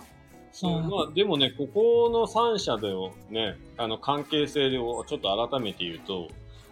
[0.52, 6.28] そううんまあ、でもね、ここの3社でをね、あの関係性をちょっと改めて言うと、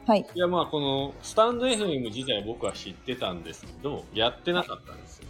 [0.06, 0.26] はい。
[0.34, 5.28] いやまあこのスタンド FM 自体僕は知ってたんですけど、やってなかったんですよ。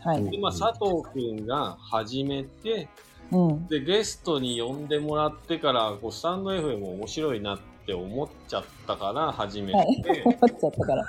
[0.00, 0.30] はい。
[0.30, 2.88] で、まあ佐藤くんが始めて、
[3.30, 3.66] うん。
[3.68, 7.64] で、ゲストに呼んでもらってから、こうスタンド FM 面白いなって
[7.94, 11.04] 思っちゃったから始めて、はい 思っちゃったから。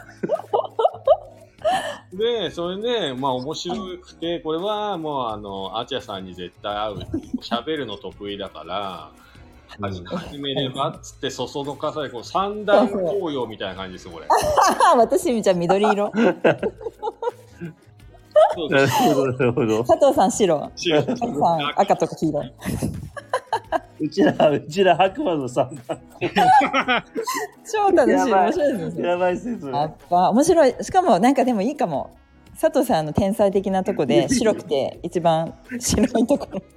[2.14, 6.99] で、それで、まあ面白くて、これはもうあの、アチャさんに絶対合う。
[7.41, 9.11] 喋るの得意だから、
[9.80, 14.27] 始始めればっつって、そそのかさで、こう三段紅葉みたいな感じですよ、これ。
[14.84, 16.11] あ私、じゃあ緑色。
[18.69, 19.84] なるほど、なるほど。
[19.84, 20.72] 佐藤さん白。
[20.76, 20.99] 白
[21.76, 22.43] 赤とか黄色。
[23.99, 25.99] うちら、うちら白馬の三段。
[27.71, 28.31] 超楽しい。
[28.31, 29.07] 面白いですね。
[29.07, 29.73] やばいっすね、それ。
[29.73, 30.75] やっぱ面白い。
[30.81, 32.11] しかもなんかでもいいかも。
[32.59, 36.61] 佐藤さんの天才的なとこで白くて一番白いところ。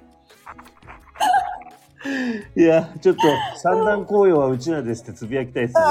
[2.55, 3.21] いや、ちょっと
[3.57, 5.81] 三段紅葉はうちらですってつぶやきたいっすね。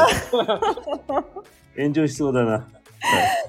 [1.76, 2.66] 炎上しそうだな。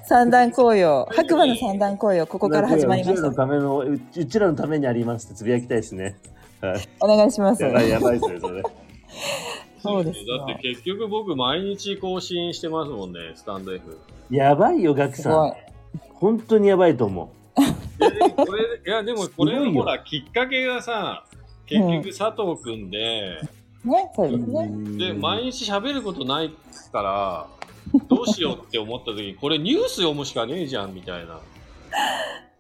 [0.05, 1.07] 三段紅葉。
[1.11, 3.29] 白馬の三段紅葉、ここから始まりました。
[3.29, 6.17] うちらのためうちらのためにありますってつぶやきたいですね。
[6.67, 6.89] はい。
[7.01, 7.61] お願いします。
[7.61, 8.63] やばい、やばいっすね、それ。
[9.81, 13.97] そうですよだって結局僕毎日更新してますもんね、スタンド F。
[14.31, 15.53] やばいよ、ガクさん。。
[16.13, 17.33] 本当にやばいと思
[17.99, 21.25] いやでこれいや、でもこれすごいよほら、きっかけがさ、
[21.65, 23.41] 結局佐藤くんで、
[23.83, 24.53] ね、そうですう。
[24.53, 25.07] ね。
[25.07, 26.53] で、毎日喋ることない
[26.93, 27.47] から、
[28.07, 31.41] どうしようって思った時に、これニュース読むしかねえじゃん、みたいな。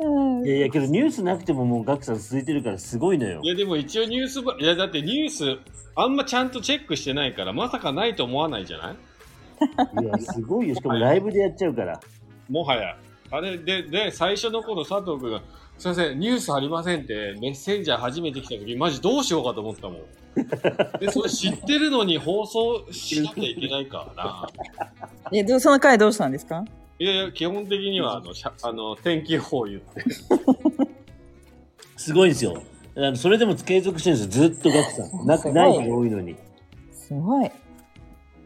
[0.05, 3.47] うんいやいや、けどニュースなくてももうガクさん続いてるからすごいのよい。
[3.47, 5.57] や、でも一応ニュースば、いや、だってニュース、
[5.95, 10.03] あんまちゃんとチェックしてないから、まさかないと思わないじゃない？
[10.03, 10.75] いや、すごいよ。
[10.75, 11.99] しかもライブでやっちゃうから。
[12.49, 12.97] もはや。
[13.31, 15.41] あれで、で、最初の頃佐藤くんが、
[15.77, 20.01] すいません、ニュースありませんって、メッセンジャー初めて来た時、マジどうしようかと思ったもん。
[20.99, 24.49] で、それ知ってるのに放送しなきゃいけないからな。
[25.31, 26.65] え、どうその回どうしたんですか？
[27.03, 30.05] いやいや、基本的には、あの、しゃあの天気予報を言って。
[31.97, 32.63] すごいんですよ。
[32.95, 34.49] あのそれでも継続してるんですよ。
[34.49, 35.27] ずっとガクさん。
[35.27, 36.37] なすごいない日が多いのに。
[36.93, 37.51] すごい。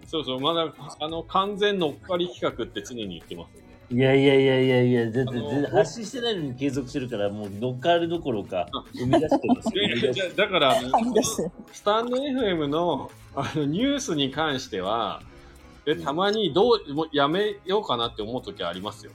[0.07, 3.67] そうそう、まだ、あの、完全乗っかり企画って常に言ってますよね。
[3.91, 9.71] いやいやいやいやいや、だってあの全然発信してないのに継続してるから、もう乗っかるどころか、生み出してますよ。
[9.87, 11.23] 生み出しでじゃだから、あの
[11.71, 15.21] スタンド FM のあのニュースに関しては、
[15.87, 19.13] でたまにどうもうやめようかなって思う時ありますよ。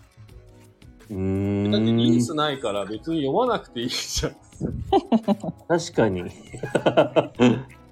[1.10, 2.22] うーだってニューん。
[2.22, 4.36] スないから別に読まなくていいじゃん。
[5.68, 6.22] 確かに。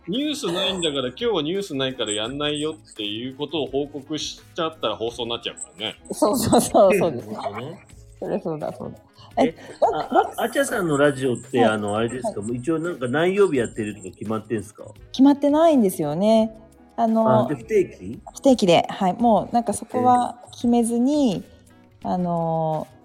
[0.08, 5.96] ニュースないんだから今日はニュースないからやんないよっていうことを報告しちゃったら放送になっちゃうからね。
[6.12, 7.28] そうそうそう、そうです。
[8.18, 8.98] それそうだ、そうだ。
[9.44, 9.54] え
[9.92, 14.84] あ、ああちゃさんのラジオって、あの、あれですか、もう一応なんか何曜日やってるとか決まってんすか？
[15.12, 16.52] 決まってないんですよね。
[16.96, 18.20] ああ、ので、、不定期？
[18.34, 21.44] 不定期で、はい、もうなんかそこは決めずに、
[22.02, 23.00] あのー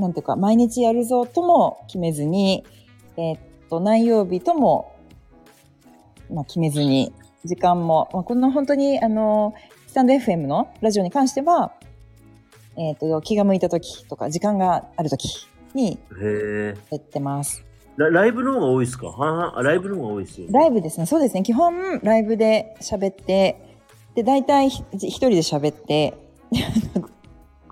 [0.00, 2.64] なんていうか、毎日やるぞとも決めずに、
[3.16, 4.94] えーっと、何曜日とも、
[6.32, 7.12] まあ、決めずに、
[7.44, 11.72] 時間も、まあ、この本当に、あのースタンド FM のラジオに関しては、
[12.76, 15.98] えーっと、気が向いた時とか、時間がある時に。
[16.90, 17.64] やってます。
[17.98, 19.08] ラライブの方が多いですか？
[19.08, 20.52] はんはんあ、ライブの方が多いですよ、ね。
[20.52, 21.06] ライブですね。
[21.06, 21.42] そうですね。
[21.42, 23.76] 基本、ライブで喋って、
[24.14, 26.16] で、大体ひ一人で喋って、へ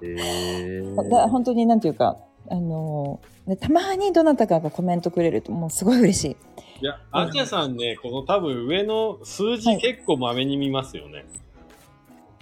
[0.02, 0.82] え。
[1.08, 2.16] だ本当になんていうか、
[2.50, 6.36] あのーでたまにどなたかがコメントくれるともうすごい嬉しい。
[6.80, 11.24] いや、あちゃさんね、この多分上の数字はい結構まめに見ますよね。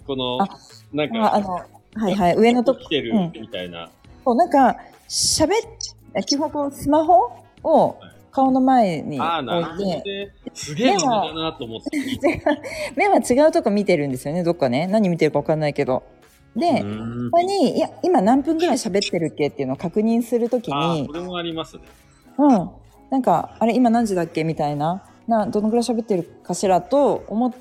[0.07, 0.49] このあ、
[0.95, 1.67] なんああのか、、
[1.97, 3.91] はいはい、上のとこ来てるうんみたいな。
[4.25, 4.77] そうなんか、
[5.11, 7.31] 喋っ、基本こうスマホ
[7.65, 7.99] を
[8.31, 10.35] 顔の前にああ、なるほど置いて、ね。
[10.53, 11.91] すげえまめだなと思って。
[12.97, 14.87] 目は違うとこ見てるんですよね、どっかね。
[14.87, 16.03] 何見てるかわかんないけど。
[16.57, 21.83] で、うーん他に、いや、今何分ぐらい喋ってるっけっていうのを確認するときにこ、れもありますね。
[22.39, 22.71] うん。
[23.11, 27.53] なんか、あれ、今何時だっけみたいな、な、どのぐらい喋ってるかしらと思っ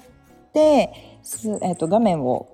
[0.54, 2.48] て、すえっ、と、画面を、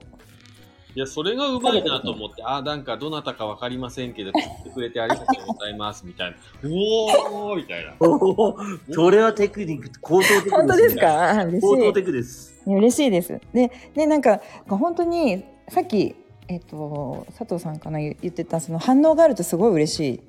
[0.96, 6.38] いや、それがうまいなと思って、ああ、なんかどなたかわかりませんけど、聞いてくれてありがとうございます、みたいな。
[6.64, 7.94] おーみたいな。
[8.92, 10.52] それはテクニック、高等テクです、ね。
[10.58, 11.30] 本当ですか？
[11.42, 12.64] あ嬉しい高等テクです。
[12.66, 13.40] いや嬉しいです。
[13.54, 16.16] で、で、なんか、本当に、さっき、
[16.48, 20.22] えっ、と、佐藤さんかな、言言ってた、その反応があるとすごい嬉しい。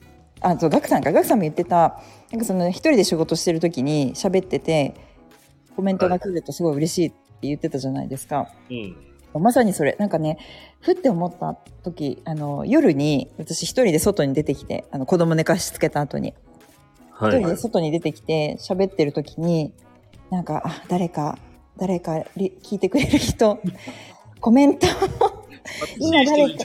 [0.43, 2.01] あ、そう、ガクさんか、ガクさんも言ってた、
[2.31, 4.95] なんかその、一人で仕事してる時に喋ってて、
[5.75, 8.49] コメントが来るとすごい嬉しいって言ってたじゃないですか。
[8.71, 9.10] うん。
[9.39, 10.39] まさにそれ、なんかね、
[10.81, 11.55] ふって思った
[11.85, 16.35] 時、あの、夜に、私一人で外に出てきて、あの、子供寝かしつけた後に、
[17.13, 17.57] はい一人で。
[17.57, 19.73] 外に出てきて喋ってる時に、
[20.31, 21.39] なんか、あ、誰か、
[21.77, 23.59] 誰かリ聞いてくれる人、
[24.41, 24.87] コメント
[25.99, 26.65] 今誰か。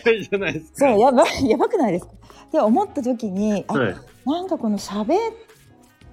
[0.74, 2.12] そう、やばい、やばくないですか？
[2.48, 3.96] って思った時に、あ、はい。
[4.26, 5.18] なんかこの喋っ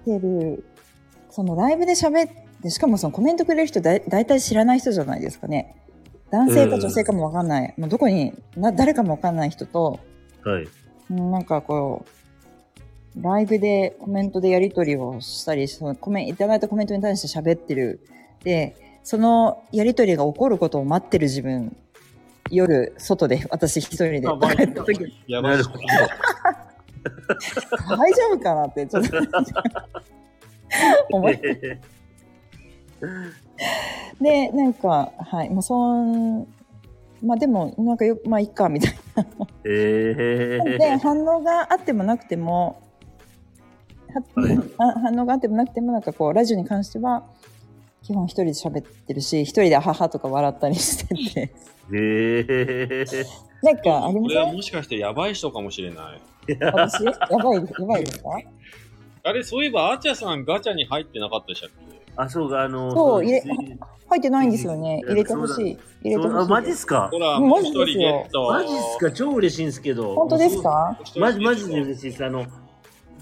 [0.05, 0.65] てる、
[1.31, 5.77] そのライブで喋って、しかもそのコメントくれる人だ大体知らない人じゃないですかね。
[6.33, 7.75] 男性か女性かもわかんない。
[7.77, 10.01] もうどこにな、誰かもわかんない人と、
[10.43, 10.69] はい。
[11.11, 12.07] うんなんかこ
[13.17, 18.01] う、ライブでコメントでやり取りをしたり、そのコメンいただいたコメントに対して喋ってる。
[18.43, 21.77] で、そのやり取りが起こることを待ってる自分、
[22.51, 25.25] 夜、外で 私一人で帰った時。
[25.29, 25.43] 大
[28.11, 29.19] 丈夫かなって、ちょっと
[31.13, 31.79] 思って。
[34.21, 36.47] で、なんか、はい、もうそん、
[37.23, 38.95] まあでも、なんかよ、まあいいか、みたい
[39.65, 40.65] えな。
[40.65, 40.99] で、ー。
[40.99, 42.83] 反応があってもなくても、
[44.37, 47.25] ははいあ反応があってもなくても、なんかこう、ラジオに関しては、
[48.03, 51.55] 基本一人で喋ってるし、一人で母とか笑ったりしてて、
[51.93, 53.25] えー。
[53.63, 56.21] なんかありまこれはせんもしかしてやばい人かもしれない。
[56.61, 57.05] 私？
[57.05, 58.31] やばい、やばいですか？
[59.23, 61.92] あれ、そういえば、あちゃさんガチャに入ってなかったでしたっけ？
[62.17, 65.01] あ、そうか、あの、そう入れ入ってないんですよね。
[65.07, 65.79] 入れてほしい。
[66.03, 66.51] 入れてほしい。
[66.51, 67.09] マジっすか？
[67.11, 68.27] ほら、マもう一ジですよ。
[68.51, 69.11] マジっすか？
[69.11, 70.15] 超嬉しいんですけど。
[70.15, 70.99] 本当ですか？
[71.17, 72.25] マジ、マジで嬉しいです。
[72.25, 72.45] あの、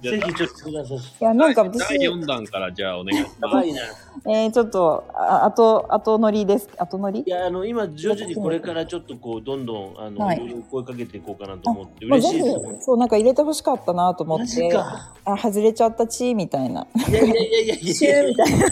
[0.03, 0.97] じゃあぜひちょっとください。
[0.97, 3.37] いや、なんか私、第4弾からじゃあお願いします。
[3.43, 3.81] やばいな。
[4.27, 6.69] えー、ちょっと、あ後、後乗りです。
[6.79, 7.21] 後乗り？
[7.27, 12.51] いや、あの、今、徐々にこれからちょっとこう、どんどん、あの、はいいろいろ声かけていこうかなと思って、まあ、嬉しいで
[12.81, 15.15] す。、そう、なんか入れてほしかったなと思っマジて、か。
[15.25, 16.87] あ、外れちゃったち、みたいな。
[17.09, 18.67] いやいやいやいやいやーみたいな。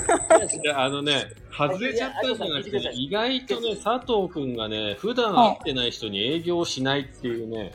[0.44, 7.74] いやあのね、外れちゃったんじゃなくて、ね、意外とね、佐藤くんがね、普段会ってない人に営業しないっていうね、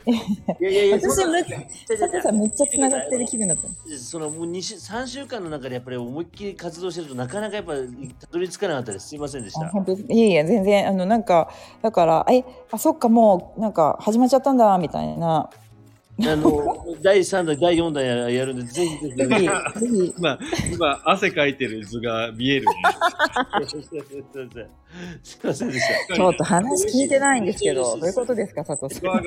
[0.60, 3.68] いやいやいや、私そんなむ佐藤さんめっちゃ繋がってる気分くなった。
[3.98, 9.08] そのもう2週3週間の中でやっぱり思いっきり活動してるとなかなかやっぱたどり着かなかったです。
[9.08, 9.66] すいませんでした。
[9.66, 11.50] いえいえ全然あのなんか
[11.82, 15.50] だからえあそっかもうなんか始まっちゃったんだみたいな。
[16.20, 19.44] あの 第3弾第4弾ややるんでぜひぜひ。
[19.44, 20.38] 今、
[20.72, 22.72] 今、汗かいてる図が見えるね。
[25.24, 26.14] すいませんでした。
[26.14, 29.24] ちょっと話聞いてないんですけどどういうことですか佐藤さん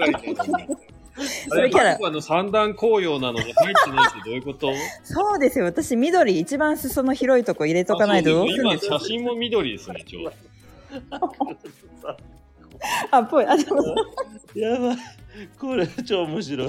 [1.50, 1.96] それキャラ。
[1.96, 4.72] あれ、の三段紅葉なのに入ってないってどういうこと？
[5.04, 5.66] そうですよ。
[5.66, 10.32] 私緑一番裾の広いとこ入れとかないとどうするん今、です写真も緑ですね、ちょうど。
[13.12, 13.46] あっぽい。
[13.46, 13.84] あでも。
[14.56, 14.98] やばい。
[15.60, 16.68] これ超面白い。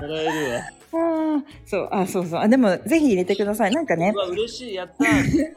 [0.00, 0.60] 笑えるわ。
[0.92, 1.42] あー。
[1.66, 1.88] そう。
[1.90, 2.40] あそうそう。
[2.40, 3.72] あでもぜひ入れてください。
[3.72, 4.12] なんかね。
[4.14, 4.74] うわ嬉しい。
[4.74, 5.04] やった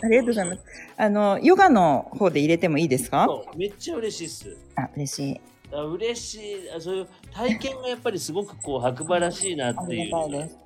[0.06, 0.62] ありがとうございます。
[0.98, 3.28] あのヨガの方で入れてもいいですか？
[3.56, 4.58] めっちゃ嬉しいっす。
[4.76, 5.36] あ嬉しい。
[5.36, 5.40] あ
[5.72, 6.72] 嬉しい。
[6.76, 10.06] あそういう体験がやっぱりすごくこう白馬らしいなあっていう。
[10.06, 10.58] りがたいです。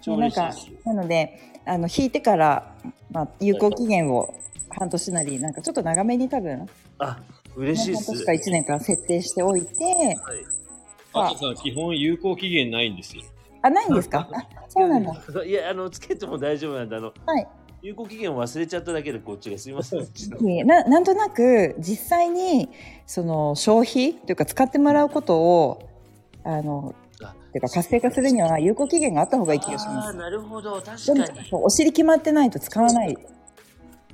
[0.00, 2.74] 超なんか嬉しいですなのであの引いてから、
[3.10, 4.34] まあ、有効期限を
[4.70, 6.68] 半年なりなんかちょっと長めに多分
[6.98, 7.18] あ
[7.56, 8.04] 嬉しいっす。
[8.06, 10.16] 半年か1年か設定しておいてはい。
[11.16, 13.22] あとさ、基本有効期限ないんですよ。
[13.62, 14.28] あないんですか？
[14.32, 15.12] あそうなんだ。
[15.44, 17.46] いやあのつけても大丈夫なんであのはい
[17.84, 22.70] 有効期限を忘れちゃっただけでこっちがすいませんななんとなく実際に
[23.06, 25.86] その消費というか使ってもらうことを
[26.44, 30.16] あのあていうか活性化するには有効期限があった方がいい気がします。
[30.16, 30.80] なるほど。
[30.80, 31.48] 確かに。
[31.52, 33.18] お尻決まってないと使わない。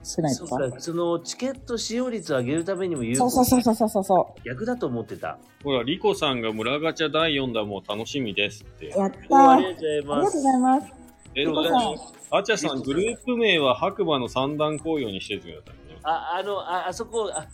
[0.02, 0.70] 少ないとか。
[0.70, 5.38] かそのチケット使用率を上げるためにも有そう効そうそうそうそうそ逆だと思ってた。
[5.62, 8.88] ほら、リコさんが村ガチャ第4弾も楽しみですって。
[8.88, 10.99] うやったあありがとうございます
[11.35, 11.94] え、リコさん
[12.39, 15.98] あちゃさん、グループ名は白馬の三段紅葉にしててくださいね。
[16.02, 17.47] ああのああそこあ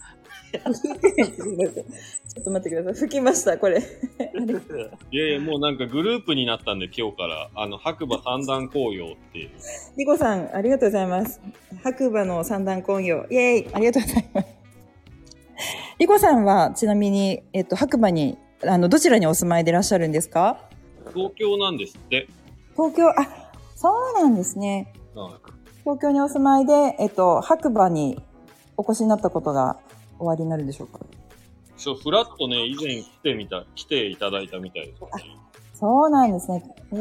[0.57, 0.61] ちょ
[2.41, 2.95] っと待ってください。
[2.95, 3.79] 吹きましたこれ。
[5.11, 9.51] いやいや、もうなんかグループになったんで、今日から、あの、白馬三段紅葉っていう。
[9.97, 11.41] リコさんありがとうございます。
[11.83, 14.49] 白馬の三段工業イエーイありがとうございます。
[15.99, 20.59] リコさんはちなみに、えっと、白馬にあのどちらにお住まいでいらっしゃるんですか？
[21.15, 22.29] 東京なんですって。
[22.77, 23.15] 東京あ
[23.77, 24.93] そうなんですね
[25.85, 28.21] 東京にお住まいで、えっと、白馬に
[28.77, 29.79] お越しになったことが
[30.19, 30.99] おありになるでしょうか？
[31.77, 35.11] そう、フラットね、以前来てみた、来ていただいたみたいです、ね。
[35.79, 36.65] そうなんですね。
[36.93, 37.01] へえ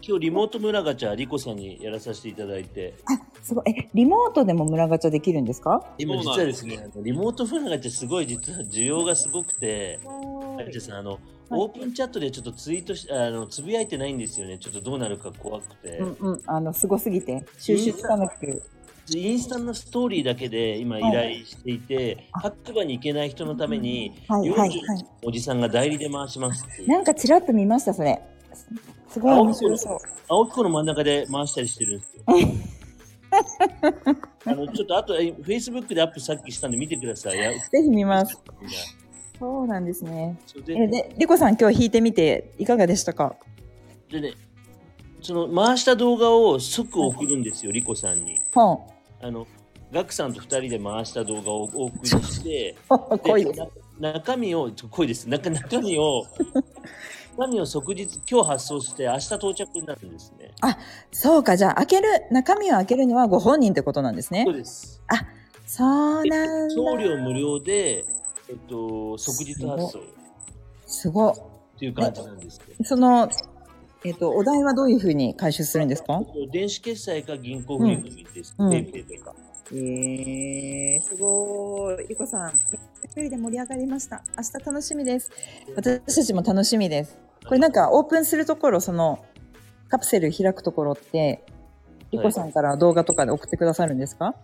[0.00, 2.94] 今日リモート村ガチャリコさんにやらさせていただいて。
[3.04, 3.70] あすごい。
[3.70, 5.84] えリモートでも村ガチャできるんですか？
[5.98, 10.00] 今実はですすねリモート村ガチャすごい実は需要がすごくて。
[10.04, 11.18] あじゃあさんあの、
[11.50, 14.58] オープンチャットでちょっとツイートしあのつぶやいてないんですよね。
[14.58, 16.42] ちょっとどうなるか怖くて、うんうん。
[16.46, 18.62] あのすごすぎて収集つかなく
[19.10, 24.78] インスタのストーリーだけで今依頼していて、白馬に行けない人のためにはいはいはい。
[24.78, 26.64] 40おじさんが代理で回します。
[26.86, 28.20] なんかちらっと見ましたそれ。
[29.08, 29.98] すごい面白そう。
[30.28, 32.22] 青木湖の真ん中で回したりしてるんですよ。
[34.44, 37.38] あのちょっとあと、え Facebook でアップさっきしたんで見てください。
[37.38, 38.38] や ぜひ見ます。
[39.38, 40.38] そうなんですね。
[40.68, 43.34] えでリコさん今日弾いてみていかがでしたか？
[44.10, 44.32] でね、
[45.22, 48.40] その回した動画を即送るんですよ、リコさんに。
[48.54, 48.78] 本
[49.22, 49.46] あの、
[49.92, 52.76] ガクさんと2人で回した動画をお送りして、
[54.00, 55.28] 中身を、濃いです。
[55.28, 56.24] 中中身を、
[57.38, 60.50] 中身を即日、今日発送して、明日到着になるんですね。
[61.12, 65.02] そうかじゃあ開ける中身を開けるのはご本人ってことなんですねそうです。
[65.66, 68.04] そうなんだ送料無料で、
[68.48, 70.02] えっと、即日発送っ
[70.86, 72.84] すごいていう感じなんですけど。
[72.84, 73.28] その
[74.04, 76.20] えっ、とお題はどういうふうに回収するんですか？
[76.50, 78.54] 電子決済か銀行振り込みです。
[78.58, 79.34] うんペイペイとか。
[79.74, 82.50] えー、すごいリコさん
[83.04, 85.30] 一人で盛り上がりました明日楽しみです
[85.76, 87.16] 私たちも楽しみです
[87.46, 89.24] これなんかオープンするところその
[89.88, 91.42] カプセル開くところって
[92.10, 94.34] リコさんから動画とかで送ってくださるんですか、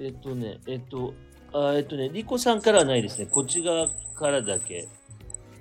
[0.00, 1.12] えっとね、えっと、
[1.52, 3.26] あえっとね、リコさんからはないですね。
[3.26, 4.88] こっち側からだけ。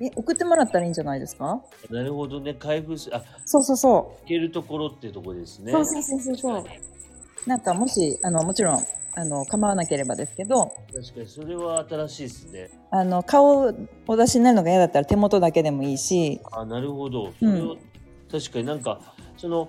[0.01, 1.61] え送ってもらったらいいんじゃないですか？
[1.89, 5.71] なるほどね、開封すあ、そうそうそいけるところっていうところですう、ね。
[5.71, 6.63] そうそうそうそうそう。
[7.45, 8.85] なんかもしあのもちろん
[9.15, 10.71] あの構わなければですけど。
[10.93, 12.69] 確かに、それは新しいですね。
[12.91, 13.73] あの顔を
[14.07, 16.39] お出しになるのが嫌だったら手元だけでもいいし。
[16.51, 17.31] あ、なるほど。
[17.39, 17.75] それを、
[18.31, 19.01] 確かになんか、
[19.35, 19.67] その、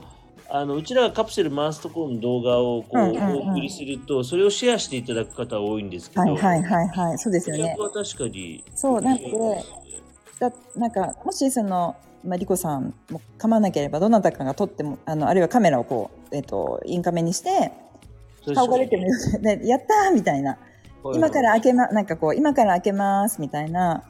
[0.51, 3.36] あのうちらがカプセル回すところの動画をこう、うんうんうん。
[3.48, 7.19] お送りすると、それをシェアしていただく方多いんですけど、はいはいはいはい。
[7.19, 7.74] そうですよね。
[7.77, 8.65] それは確かに。
[8.74, 9.31] そうなんで
[10.40, 17.72] だなんかもしその、まあ、リコさんも構わなければどなたかが撮ってもあのあるいはカメラをこう、えっとインカメにして
[18.54, 20.58] 顔が出てもよで やったーみたいな
[21.14, 24.04] 今から開けまなんかこう今から開けますみたいな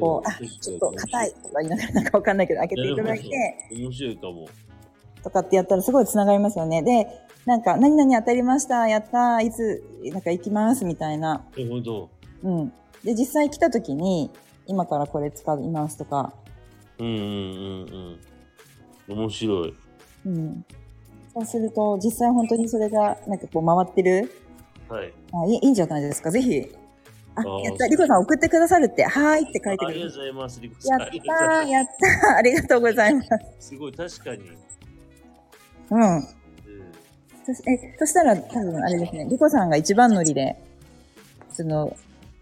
[0.00, 4.46] こう、あ、ちょっと硬いとか言いながら なんかわかんないけど、開けていただいて、面白いかも。
[5.22, 6.82] とかってやったらすごい繋がりますよね。
[6.82, 7.06] で、
[7.46, 11.44] なんか、何々当たりました、やったいつ、なんか行きます、みたいな。
[11.56, 12.10] なるほど。
[12.42, 12.72] うん。
[13.02, 14.30] で、実際来た時に、
[14.66, 16.32] 今からこれ使いますとか、
[16.98, 18.18] うんうんうん
[19.08, 19.18] うん。
[19.18, 19.74] 面白い。
[20.26, 20.64] うん。
[21.34, 24.30] そうすると、実際本当にそれが、なんかこう回ってる、
[24.88, 25.12] はい。
[25.32, 26.30] あいいいいんじゃないですか。
[26.30, 26.64] ぜひ。
[27.34, 27.88] ああ、ーやった。
[27.88, 30.10] リコさん送ってくださるって、はーいって書いてありが。
[30.10, 31.00] とうございます、リコさん。
[31.00, 31.86] やっありがとうございますたー、やっ
[32.22, 33.28] たー、ありがとうございます。
[33.58, 34.42] すごい、確かに。
[35.90, 36.22] うん。
[37.66, 40.56] え、そしたら多分あれですね、リコさんが一番乗りで、
[41.50, 41.94] その、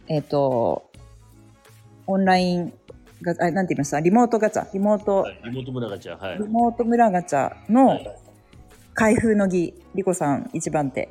[0.08, 0.90] えっ、と、
[2.06, 2.72] オンライン
[3.22, 6.44] が、あ、なんて言いましたリモートガチャ、リモート、はい、妹村ガチャ、はいリ。
[6.48, 8.06] モート村ガチャはのい
[8.94, 11.08] 開封の儀、リコさん一番手。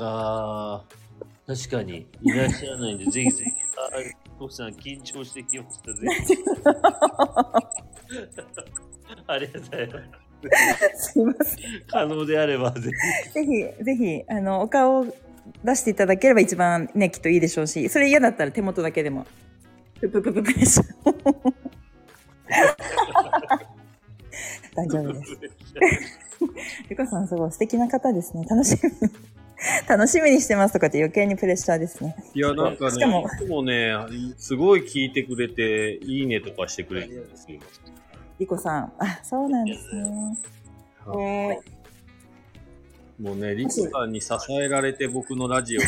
[0.00, 0.84] ああ、
[1.46, 2.06] 確かに。
[2.22, 3.50] いらっしゃらないんで、 ぜひぜひ。
[3.76, 6.34] あー、徳さん、緊張してきました、ぜひ。
[9.26, 9.92] ありがとうございま
[10.94, 11.12] す。
[11.12, 11.58] すいません。
[11.88, 12.90] 可能であれば、ぜ
[13.34, 15.06] ぜひ、ぜひ、あの、お顔を
[15.64, 19.26] 出していただければ一番ね、きっといいでしょうし、それ嫌だったら手元だけでも。
[20.00, 20.84] ぷぷぷぷぷでしょ。
[24.74, 25.32] 大丈夫です。
[25.32, 25.36] ひ。
[26.90, 28.44] リコさんすごい素敵な方ですね。
[28.48, 28.96] 楽しみに。
[29.88, 32.14] 楽しみにしてますとかって余計にプレッシャーですね。
[32.32, 33.92] いや、なんかね、しかもいつもね、
[34.36, 37.58] すごい聞いてくれて、いいねとかしてくれるんですよ。
[38.38, 38.92] リコさん。
[38.98, 40.38] あ、そうなんですね。
[41.04, 43.22] はい。
[43.22, 45.82] もうね、リコさんに支えられて僕のラジオを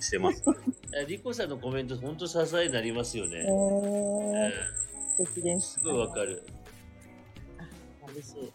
[0.00, 0.42] してます。
[1.08, 3.36] リコさんのコメント、本当支えになりますよね。
[3.36, 5.74] ええー、ー素敵です。
[5.74, 6.42] すごいわかる。
[7.58, 8.52] あ嬉しい。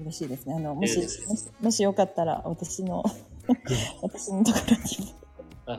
[0.00, 0.54] 嬉しいですね。
[0.54, 3.02] あの、もし、えーもし、もしよかったら、私の、
[4.02, 5.14] 私のところにも、
[5.66, 5.72] あ、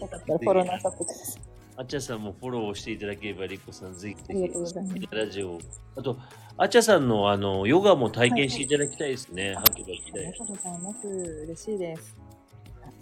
[0.00, 1.42] よかったらフォローなさってください。
[1.74, 5.58] あっちゃさんもフォローしていただければ、リコさん、ぜひありがとうございますぜひ、ラジオを。
[5.96, 6.18] あと、
[6.58, 9.54] あっちゃさんのあのヨガも体験していただきたいですね。
[9.54, 10.46] はけばきたいありが。
[10.46, 11.08] とうございます。
[11.08, 12.16] 嬉しいです。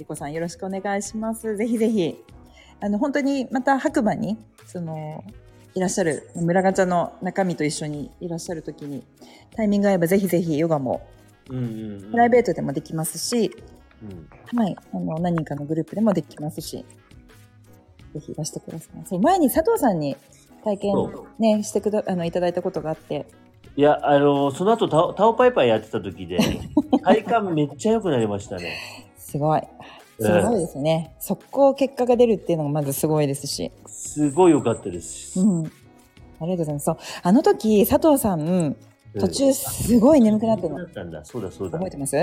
[0.00, 1.56] あリコさんよろしくお願いします。
[1.56, 2.16] ぜひぜひ。
[2.80, 5.22] あの、本当にまた白馬に、その、
[5.74, 9.04] いらっしゃる、村ガチャの中身と一緒にいらっしゃるときに、
[9.54, 11.06] タイミング合えばぜひぜひヨガも、
[11.50, 11.64] うんうん
[12.04, 13.50] うん、プライベートでもできますし、
[14.02, 16.86] うんはい、あの、何人かのグループでもできますし、
[18.14, 19.02] ぜひいらしてください。
[19.04, 20.16] そう、前に佐藤さんに
[20.64, 23.26] 体験そね、してくだ、あの、いただいたことがあって、
[23.76, 26.38] いや、あの、その後タオ、タオパイパイやってた時で、
[27.04, 29.09] 体感めっちゃ良くなりましたね。
[29.30, 29.62] すごい。
[30.18, 31.14] すごいですね。
[31.20, 33.70] 速攻結果が出るっていうのがまずすごいですし。
[33.86, 35.40] すごい良かったです。
[35.40, 35.64] うん。
[35.64, 36.84] ありがとうございます。
[36.84, 36.98] そう。
[37.22, 38.76] あの時、佐藤さん、
[39.18, 40.86] 途中すごい眠くなってるの。
[40.86, 41.24] たんだ。
[41.24, 41.78] そうだそうだ。
[41.78, 42.16] 覚えてます？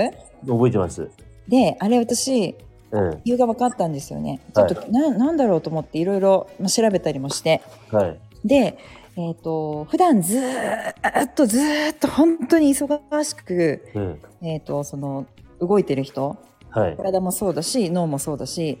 [0.46, 1.10] 覚えてます。
[1.48, 2.54] で、あれ私、
[2.90, 3.10] うん。
[3.24, 4.40] 理由が分かったんですよね。
[4.54, 7.62] ちょっと、な、なんだろうと思っていろいろまあ調べたりもして。
[7.90, 8.20] はい。
[8.44, 8.78] で、
[9.16, 14.20] えっ、と、普段ずーっとずーっと本当に忙しく、うん。
[14.42, 15.26] えっ、と、その、
[15.60, 16.36] 動いてる人、
[16.70, 16.96] はい。
[16.96, 18.78] 体もそうだし、脳もそうだし、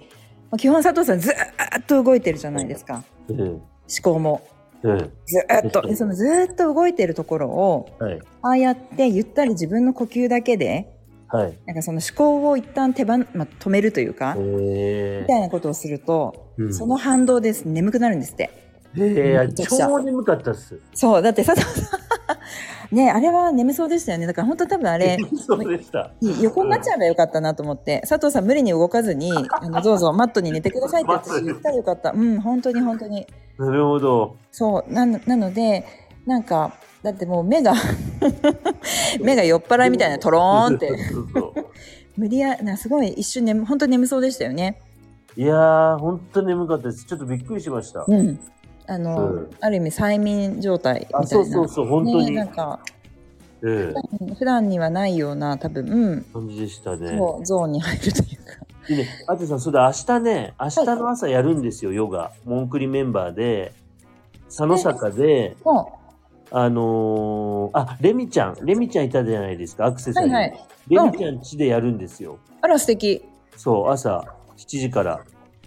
[0.50, 3.04] まあ、基本佐藤さんずーっと動いてるじゃないですか。
[3.28, 3.38] うん。
[3.40, 3.62] 思
[4.02, 4.46] 考も。
[4.82, 4.98] うん。
[4.98, 5.82] ずーっと。
[5.82, 8.20] で、そのずーっと動いてるところを、はい。
[8.42, 10.94] ああやってゆったり自分の呼吸だけで、
[11.28, 11.58] はい。
[11.66, 18.50] なんかその思考を一旦手番、まあ、止めるというか、えみたいなことをすると、うんその反動です眠くなるんですって。
[18.94, 19.04] ー。
[19.04, 20.80] えー、めちゃくちゃ超眠かったっす。
[20.94, 22.00] そう、だって佐藤さん、
[22.90, 24.26] ねあれは眠そうでしたよね。
[24.26, 26.12] だから本当多分あれ、そうでした。
[26.40, 32.12] 横になっちゃえばよかったなと思って、佐藤さん無理に動かずに、あの、どうぞマットに寝てくださいって 私言ったらよかった。
[32.12, 33.26] うん、本当に本当に。
[33.58, 34.36] なるほど。
[34.52, 35.84] そう、なのなので、
[36.26, 37.74] なんか、だってもう目が、
[39.20, 40.90] 目が酔っ払いみたいなトローンって、
[42.16, 44.80] 無理や、なすごい一瞬眠、本当に眠そうでしたよね。
[45.36, 47.04] いやー、本当に眠かったです。
[47.04, 48.04] ちょっとびっくりしました。
[48.06, 48.40] うん。
[48.88, 51.18] あの、うんある意味催眠状態みたいな。
[51.20, 52.32] あ、そうそうそう、本当ね、に。
[52.32, 52.80] なんか、
[53.62, 57.16] ええ普段にはないような、多分、うん、感じでしたね。
[57.18, 58.24] そうゾーンに入るというか。
[58.88, 62.32] でね、あてさん、それ明日ね、明日の朝やるんですよ、ヨガ。
[62.44, 63.72] モンクリメンバーで、
[64.46, 65.98] 佐野坂で、も
[66.50, 70.32] あのーあ、レミちゃん、レミちゃんいたじゃないですか、アクセう、サリー。
[70.32, 70.66] はいはい。
[70.88, 72.38] レミちゃん家でやるんですよ。
[72.62, 73.22] あら、素敵。
[73.56, 74.24] そう、朝
[74.56, 75.20] 7時から。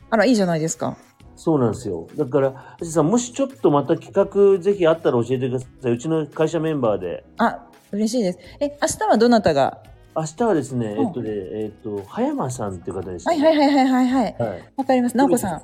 [0.09, 0.97] あら、いいじゃないですか。
[1.43, 2.07] そうなんですよ。
[2.15, 5.91] だから、あてさん、もしちょっとまた企画ぜひあったら教えてください。
[5.91, 7.23] うちの会社メンバーで。
[7.39, 8.39] あ、嬉しいです。
[8.59, 9.79] え、明日はどなたが？
[10.15, 14.35] 明日はですね、うんえっとね、えっと、葉山さんっていう方です、はいはいはいはいはいはい。
[14.37, 14.73] はい。
[14.77, 15.17] わかります。
[15.17, 15.61] 直子さん。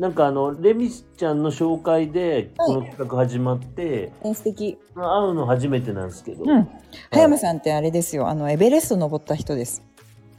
[0.00, 4.78] なんかあの、レミちゃんの紹介で、この企画始まって、え素敵。
[4.96, 6.42] 会うの初めてなんですけど。
[6.44, 6.68] うん。
[7.12, 8.26] 葉山さんってあれですよ。
[8.26, 9.84] あの、エベレスト登った人です。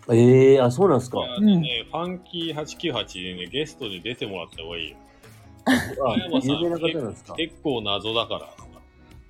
[0.10, 1.20] ええあ、そうなんですか。
[1.40, 4.98] ね、ファンキー898でね、ゲストで出てもらった方がいいよ。
[5.66, 7.36] あ 山さん有名な方なんですか？
[7.36, 8.50] 結構謎だから。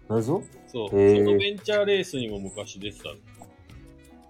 [0.10, 0.42] 謎？
[0.68, 0.90] そう。
[0.90, 3.12] そへーのベンチャーレースにも昔出てたの。
[3.12, 3.20] あと、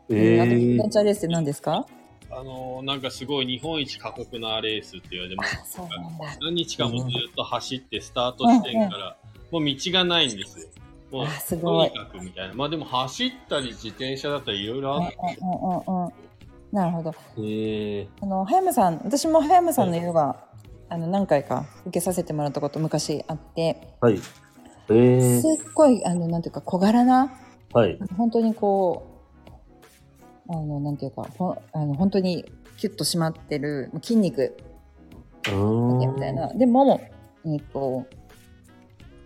[0.09, 1.85] えーベンチャーレースって何ですか？
[2.33, 5.41] あのーなんかすごい日本一過酷なレースって言われて。
[6.41, 9.17] 何日間もずっと走ってスタート地点から、
[9.51, 10.67] もう道がないんですよ。
[11.11, 12.53] もうあ、すごいとにかくみたいな。
[12.55, 16.11] まあでも走ったり自転車だったりいろいろあうんって、うんうんうん。
[16.71, 17.13] なるほど。
[17.37, 20.47] えーあの、葉山さん、私も葉山さんのヨガ、
[20.89, 24.19] あの、何回か受けさせてもらったこと昔あって、はい。
[24.89, 27.33] えーすっごい、あの、なんていうか、小柄な、
[27.73, 27.97] はい。
[28.17, 29.07] 本当にこ
[30.47, 32.45] う、あの、なんていうか、ほんあの本当に
[32.77, 34.57] キュッと締まってるもう筋肉
[35.47, 36.53] うーんみたいな。
[36.53, 36.99] でも、
[37.45, 38.05] えっと、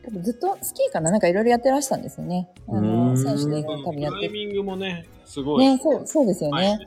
[0.03, 1.09] 多分ずっとスキーかな？
[1.09, 2.49] なんかいろいろやってらしたんですよね。
[2.67, 5.65] あの、ん選手で多ク分やってライミングもね、すごい。
[5.65, 6.77] ね、そう、そうですよね。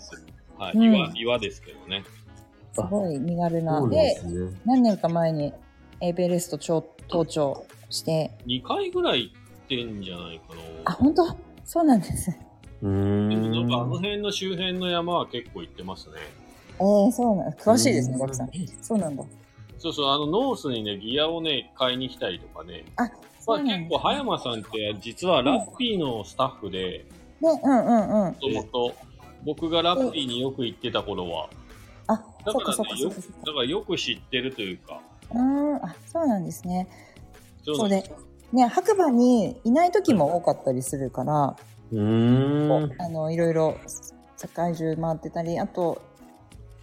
[0.59, 2.05] はいうん岩岩ですけどね。
[2.73, 3.81] すごい身軽な。
[3.81, 4.59] そうでですね。
[4.65, 5.53] 何年か前に
[6.01, 10.45] エベレスト頂登頂して、2回ぐらい行ってんじゃないか
[10.85, 10.97] あ、な。
[10.97, 11.37] 本当？
[11.65, 12.31] そうなんです。
[12.83, 13.91] うーでもなんかあのん。
[13.91, 16.15] 辺の周辺の山は結構行ってますね。
[16.79, 18.51] えー、そうなん詳しいですね、うんガクさん。
[18.81, 19.25] そうなんだ。
[19.79, 22.85] そうそう、あのノースにね、ギアをね、買いに来たりとかね。
[22.97, 23.77] あ、まあそうなんだ。
[23.79, 27.07] 結構、葉山さんって実はラッピーのスタッフで、で、
[27.43, 28.33] うんうんうん。
[28.33, 28.95] もともと
[29.49, 31.49] 僕がラッピーによく行ってた頃は、
[32.07, 33.47] あ、だそっかそっからね、よくかそっかそっか。
[33.47, 35.01] だからよく知ってるというか、
[35.33, 36.87] うーん、あ、そうなんですね。
[37.63, 38.05] そうそうで、
[38.53, 41.57] ね、白馬にいない時も多かったりするから、
[41.91, 42.95] うーん。
[42.99, 43.81] あの、いろいろ
[44.37, 46.03] 世界中回ってたり、あと、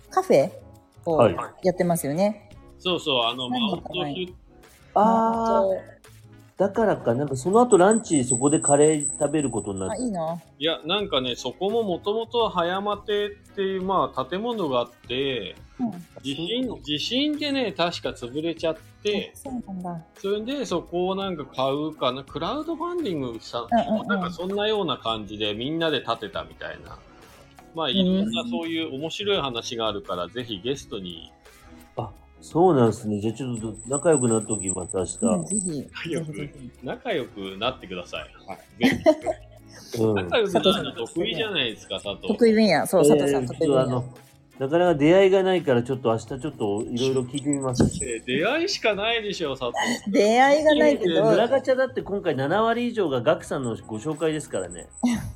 [0.09, 0.51] カフェ
[1.05, 2.49] をはいやってますよね。
[2.79, 4.33] そうそう、あの、マ何ウントヒュ
[4.95, 5.94] ああ、
[6.57, 10.03] だからか、なんかその後ランチそこでカレー食べることになあ、って。
[10.03, 10.41] いいな。
[10.57, 15.91] いや、なんかね、そこももともとは葉山亭っていう、まあ、建物があって、うん。
[16.23, 20.01] 地震、地震でね、確か潰れちゃって、そうなんだ。
[20.17, 26.97] それでそこをなんか買うかな、クラウドファンディングした、うんうんうんなんかそんなような感じでみんなで建てたみたいな。
[27.75, 31.33] まあ、いろんなそういう面白い話があるから、ぜひゲストに。
[32.49, 33.19] あ、そうなんですね。
[33.19, 35.25] じゃあちょっと仲良くなっておきます、明日。
[35.25, 35.71] うん、ぜひ。
[35.71, 36.51] ぜ仲良く。
[36.83, 38.21] 仲良くなってください。
[38.47, 38.89] はい。
[38.89, 39.01] ぜ
[39.93, 40.15] ひうん。
[40.15, 42.27] 仲良くなるの得意じゃないですか、佐藤。
[42.27, 42.85] 得意分野。
[42.85, 44.05] そう、佐藤さん、えー得意分野。
[44.57, 47.83] なかなか出会いがないから、ちょっと明日ちょっといろいろ聞いてみます。
[48.05, 50.11] えー出会いしかないでしょ、佐藤。
[50.11, 54.87] 出会いがないけど、 村ガチャだって今回7割以上がガクさんのご紹介ですからね。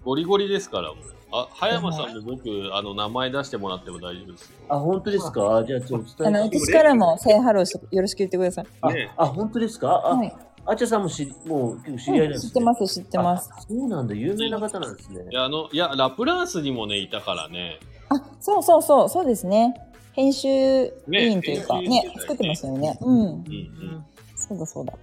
[0.05, 1.18] ゴリゴリですから、もう。
[1.31, 4.55] あ、葉山さんも僕、あの、名前出してもらっても大丈夫ですよ。
[4.69, 5.57] あ、本当ですか？
[5.57, 8.65] あじゃあちょっとあの、伝えて私からも、セイハローよろしく言ってください。
[8.81, 9.89] あねあ、本当ですか？
[10.05, 10.35] あ、はい。
[10.65, 13.49] あちゃさんもしもう結構知り合いなんです、ね知ってます、知ってます。
[13.55, 15.33] あそうなんだ、有名な方なんですねい。
[15.33, 17.79] や、あの、いや、ラプランスにもね、いたからね。
[18.09, 19.73] あ、そうそうそう、そうですね。
[20.13, 22.97] 編集委員というか、ねね編集作ってましたよね。
[23.01, 23.15] うん。
[23.17, 24.05] うんうん。
[24.35, 24.93] そうだそうだ。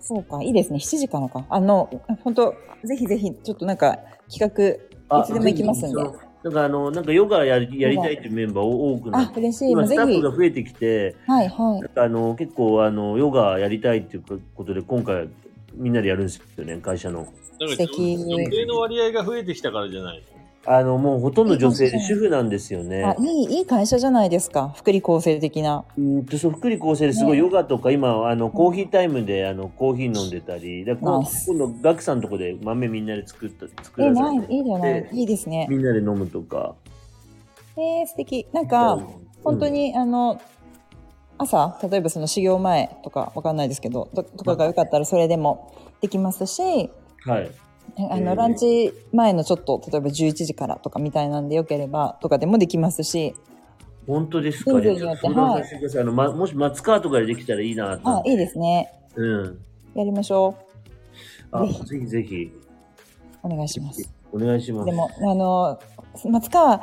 [0.00, 0.78] そうか、いいですね。
[0.78, 1.44] 7時からか。
[1.50, 1.90] あの、
[2.22, 3.98] 本当ぜひぜひ、ちょっとなんか、
[4.30, 6.02] 企画、いつでも行きますんで。
[6.42, 9.74] なんかあの、なんかヨガやりやりたいっていうメンバー多くなっ、て、あ嬉しい。
[9.74, 10.20] も今スタッ。
[10.20, 11.88] フが増えてきて、はい、はいなん。
[11.88, 15.28] かあの、結構あの、ヨガやりたいっていうことで今回
[15.74, 17.20] みんなでやるんですよね、会社の。
[17.20, 17.34] なんか
[17.68, 20.22] 素敵女性の割合が増えてきたからじゃない
[20.68, 23.14] あの、もうほとんど女性で主婦なんですよねあ。
[23.20, 24.72] いい、いい会社じゃないですか。
[24.76, 25.84] 福利厚生的な。
[25.96, 31.24] うんと、そう、福利厚生ですごいねヨガとか、今、あの、コーヒータイムで、あの、コーヒー飲んでたり、で今
[31.58, 35.10] 度、ガクさんのとこで豆みんなで作った、作え、らせない、いいじゃないで。
[35.12, 35.66] いいですね。
[35.70, 36.74] みんなで飲むとか。
[37.76, 38.46] えー、素敵。
[38.52, 38.98] なんか、
[39.44, 40.40] 本当に、あの、
[41.38, 46.90] 朝、例えばその修行前とかわかんないですけど、ととかがよかったらそれでもできますし、
[47.26, 47.32] うん。
[47.32, 47.50] はい。
[47.96, 53.34] あの、えーランチ前のちょっと、例えば11時からとかみたいなんでよければ、とかでもできますし、
[54.06, 54.72] 本当ですか？
[54.80, 56.02] 全じゃあ然やって相談させてください。
[56.02, 58.00] あの、ま、もし松川とかでできたらいいな。
[58.04, 58.92] あいいですね。
[59.16, 59.58] うん。
[59.94, 60.54] やりましょ
[61.50, 62.52] あ、ぜひぜひ。
[63.42, 64.08] お願いします。
[64.32, 64.86] お願いします。
[64.86, 65.78] でも、あの、
[66.30, 66.82] 松川、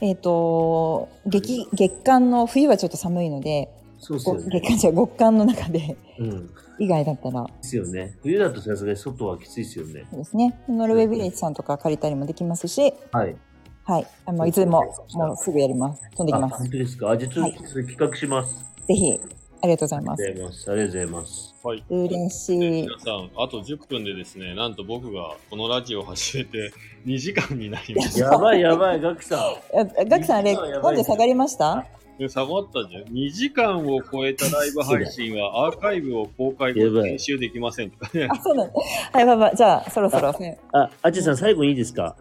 [0.00, 3.73] えっ、と、月、月間の、冬はちょっと寒いので、ご
[4.04, 4.60] そうっすよね。
[4.60, 6.50] 月間じゃ極寒の中で、うん。
[6.78, 8.16] 以外だったら、ですよね。
[8.22, 10.04] 冬だとさすがに外はきついですよね。
[10.10, 10.60] そうですね。
[10.68, 13.36] ノルウェービレッジさんとか借りたりもできますし、はい。
[13.84, 14.06] はい。
[14.26, 14.82] あの、いつでも、
[15.14, 16.02] もうすぐやります。
[16.16, 16.66] 飛んできあ、ます本。
[16.70, 17.10] 当ですか？
[17.10, 18.54] あ、じゃあちょっとそれ企画します。
[18.88, 19.20] ぜひ、
[19.62, 20.22] ありがとうございます。
[20.24, 20.70] ありがとうございます。
[20.70, 21.54] ありがとうございます。
[21.62, 21.84] はい。
[21.90, 22.58] 嬉しい。
[22.82, 26.72] 皆さん、あと10分でですね、なんと僕がこのラジオを始めて
[27.06, 29.38] 2時間になりましやばいやばい、ガクさん。
[29.38, 31.74] あガクさん、あれ、やばいやばい温度下がりました？
[31.76, 31.82] た。
[31.82, 31.88] で
[32.28, 33.04] 下がったじゃん。
[33.04, 38.28] 2時間を超えたライブ配信はアーカイブを公開後編集できませんとかね。
[38.30, 38.72] あ、そうなんだ。
[39.12, 40.28] はい、ばば、じゃあ、そろそろ。
[40.28, 40.58] はい。
[40.72, 42.16] あ、あちさん、最後にいいですか？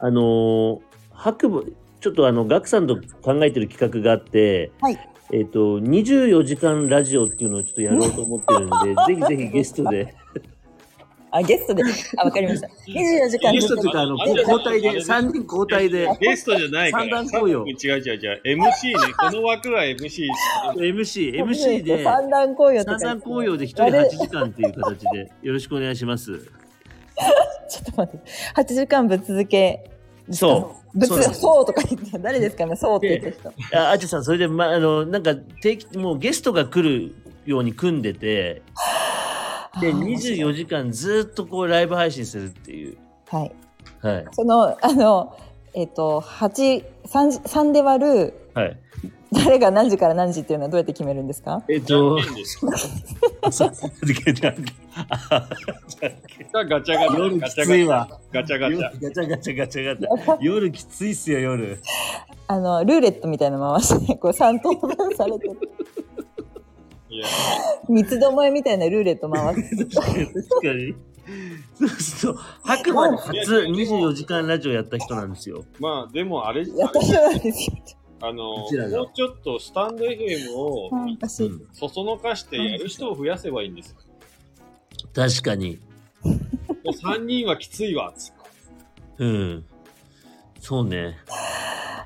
[0.00, 0.80] あのー
[1.14, 1.62] 白馬、
[2.00, 4.98] ちょっとあの、ガクさんと考えてる企画があって、はい。
[5.32, 10.14] えっ、と、24時間ラジオっていうのをちょっとやろうと思ってるんで、 ぜひぜひゲストで。
[11.34, 11.82] あ、ゲストで。
[12.18, 12.68] あ、わかりました。
[12.86, 17.04] 24時間ゲストっていうか、あの、交代で、3人交代で、ゲストじゃないから。
[17.04, 18.42] 三段紅葉違う違う違う。
[18.44, 19.14] MC ね。
[19.18, 20.26] この枠は MC。
[20.76, 26.38] MC、MC で、三段紅葉とか三段紅葉で1人8時間っていう形で、よろしくお願いします。
[27.68, 28.30] ちょっと待って。
[28.60, 29.90] 8時間ぶっ続け。
[30.30, 30.98] そう。
[30.98, 32.66] ぶつそうとか言って、誰ですか？
[32.66, 33.78] ねそうって言った人。
[33.78, 37.14] あ、あちさん、それで、ま、あの、なんか、定期、もうゲストが来る
[37.46, 38.60] ように組んでて、
[39.80, 42.98] で、24時間ずっとこうライブ配信するっていう。
[43.28, 43.52] はい。
[44.00, 44.26] はい。
[44.32, 45.36] その、あの、
[45.74, 48.78] えっ、と、8、3、3で割る、はい。
[49.32, 51.62] 誰が何時から何時っていうのはどうやって決めるんですか？
[51.68, 52.58] えっと、じゃんけんです
[53.50, 53.72] そう
[54.04, 54.64] じゃんけん
[56.52, 57.18] ガチャガチャ。
[57.18, 58.20] 夜きガチャついわ。
[58.30, 58.78] ガチャガチャ。
[58.78, 60.38] 夜ガチャガチャガチャガチャ。
[60.42, 61.80] 夜きついっすよ、夜。
[62.46, 65.58] あの、ルーレットみたいなの回して、こう3等分されてる。
[67.12, 67.26] いや、
[67.90, 69.76] 三つどもえみたいなルーレット回す。
[69.86, 70.94] 確かに。
[71.78, 72.36] そうそう。
[72.62, 75.64] 白馬で初24時間ラジオやった人なんですよ。
[75.78, 77.76] まあでもあれ、やった人なんですよ。
[78.22, 80.90] あの、もうちょっとスタンド FM を。
[81.72, 83.96] そそのかしてやる人を増やせばいいんですよ。
[85.14, 85.80] 確かに。
[86.24, 86.32] も
[86.84, 88.14] う3人はきついわ、
[89.18, 89.64] うん。
[90.60, 91.18] そうね。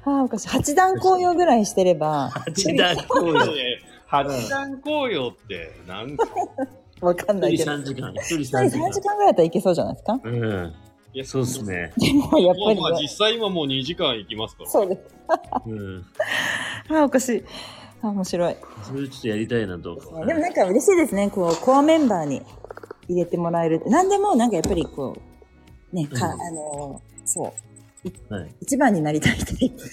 [0.05, 0.49] ああ、おかしい。
[0.49, 3.96] 八段紅葉ぐらいしてれば、八段紅葉。
[4.11, 6.25] で八段紅葉って、なんか、
[7.01, 7.77] わかんない一人けど。
[7.83, 8.13] 3時間。
[8.15, 9.01] 一人一人3 3時間時。
[9.03, 10.21] 間ぐらいだったらいけそうじゃないですか？
[10.23, 10.75] うん。
[11.13, 11.63] いやそうっす。
[11.65, 11.93] ね。
[11.97, 14.71] でも、やっぱりもうまあ実際今もう2時間行きますから。
[14.71, 15.01] そうです。
[15.67, 16.05] うん。
[16.91, 17.45] ああ、おかしい。
[18.03, 18.57] あ面白い。
[18.83, 19.95] それちょっとやりたいなと。
[20.27, 21.31] でもなんか嬉しいですね。
[21.31, 22.43] こう、コアメンバーに
[23.09, 23.83] 入れてもらえる。
[23.87, 25.17] 何でもなんかやっぱりこ
[25.93, 27.53] う、ね、か、うんあのーそう。
[28.29, 28.55] はい。
[28.61, 29.85] 一番になりたいタイプ、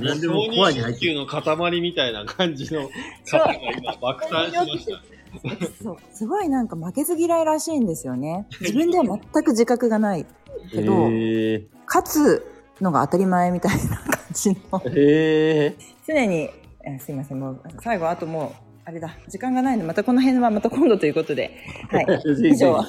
[0.00, 2.88] 何でもコアに入って球の塊みたいな感じの
[3.30, 5.82] 方が今爆誕しました。
[5.82, 5.96] そう。
[6.12, 8.46] すごいなんか負けず嫌いらしいんですよね。
[8.60, 10.26] 自分では全く自覚がない
[10.70, 11.66] けど、へえ。
[11.86, 12.46] 勝つ
[12.80, 14.78] のが当たり前みたいな感じの。
[14.78, 15.76] へえ。
[16.06, 16.50] 常に、
[16.84, 21.50] えすいません、もう最後あともう、あれだ、時間がないので、またこの辺はまた今度ということで。
[21.90, 22.06] はい。
[22.52, 22.80] 以上。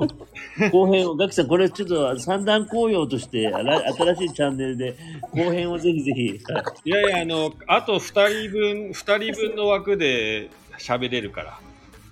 [0.72, 4.96] 後編を、ガキさん、これちょっと三段紅葉として、あら新しいチャンネルで、
[5.34, 6.40] 後編をぜひぜひ。
[6.86, 10.48] いやいや、あの、あと2人分、二人分の枠で
[10.78, 11.58] 喋れるから。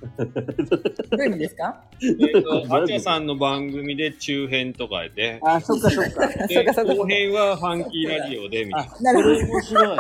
[0.19, 0.25] ど
[1.17, 1.81] ういう意味ですか？
[2.03, 6.29] えっと、あちゃさんの番組で中編とかで、あ、そっかそっか。
[6.29, 8.95] そうでかそうか後編はファンキーラジオで、みたいあ、な。
[8.97, 9.99] そなるほどれ面白い。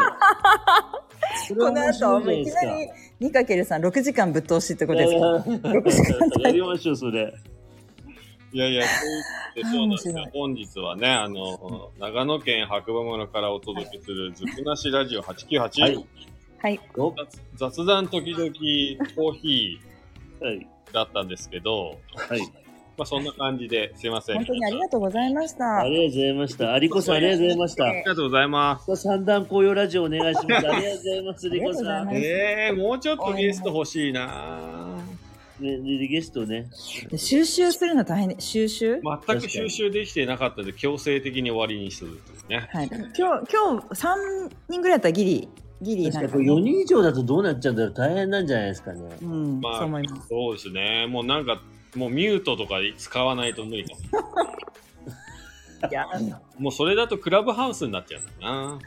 [1.48, 2.62] この後、もういきな。
[2.78, 2.88] り、
[3.20, 5.12] ニカケルさん6時間ぶっ通しってことです
[6.40, 6.40] か？
[6.40, 7.32] やりましょう、それ。
[8.54, 16.06] いやいや、そうです本日はね、あの、長野県白馬村からお届けする、ずくなしラジオ898、はい。
[16.60, 16.80] はい。
[16.96, 18.44] お雑雑談時々
[19.16, 19.80] コーヒ
[20.40, 20.58] はい。
[20.58, 22.40] ーだったんですけど、はい。
[22.96, 24.36] まあそんな感じですいません。
[24.36, 25.84] 本当にありがとうございましたあ。
[25.84, 26.72] りがとうございました。
[26.74, 27.92] アリコさん、ありがとうございましたあ。
[27.92, 28.96] りがとうございます。
[28.96, 30.68] 三段紅葉ラジオお願いします。
[30.68, 31.72] ありがとうございます、リコさん。
[31.72, 34.82] ありがとうございますええもうちょっとゲスト欲しいな
[35.60, 36.66] ね、でゲストね。
[37.08, 39.00] で収集するの大変で、収集？
[39.26, 42.68] 全く収集できてなかったので、強制的に終わりにするというね。
[42.72, 42.88] はい。
[42.88, 45.48] 今日、今日3人ぐらいだったらギリ、
[45.80, 49.00] ギリなんか、確かに4人以上だとどうなっちゃうんだろう大変なんじゃないですかね。
[49.22, 50.28] うん、まあそう思います。
[50.28, 51.06] そうですね。
[51.06, 51.62] もうなんか、
[51.94, 54.00] もうミュートとか使わないと無理かも。
[55.90, 56.06] いや、
[56.58, 58.78] もうそれだとクラブハウスになっちゃうんだな。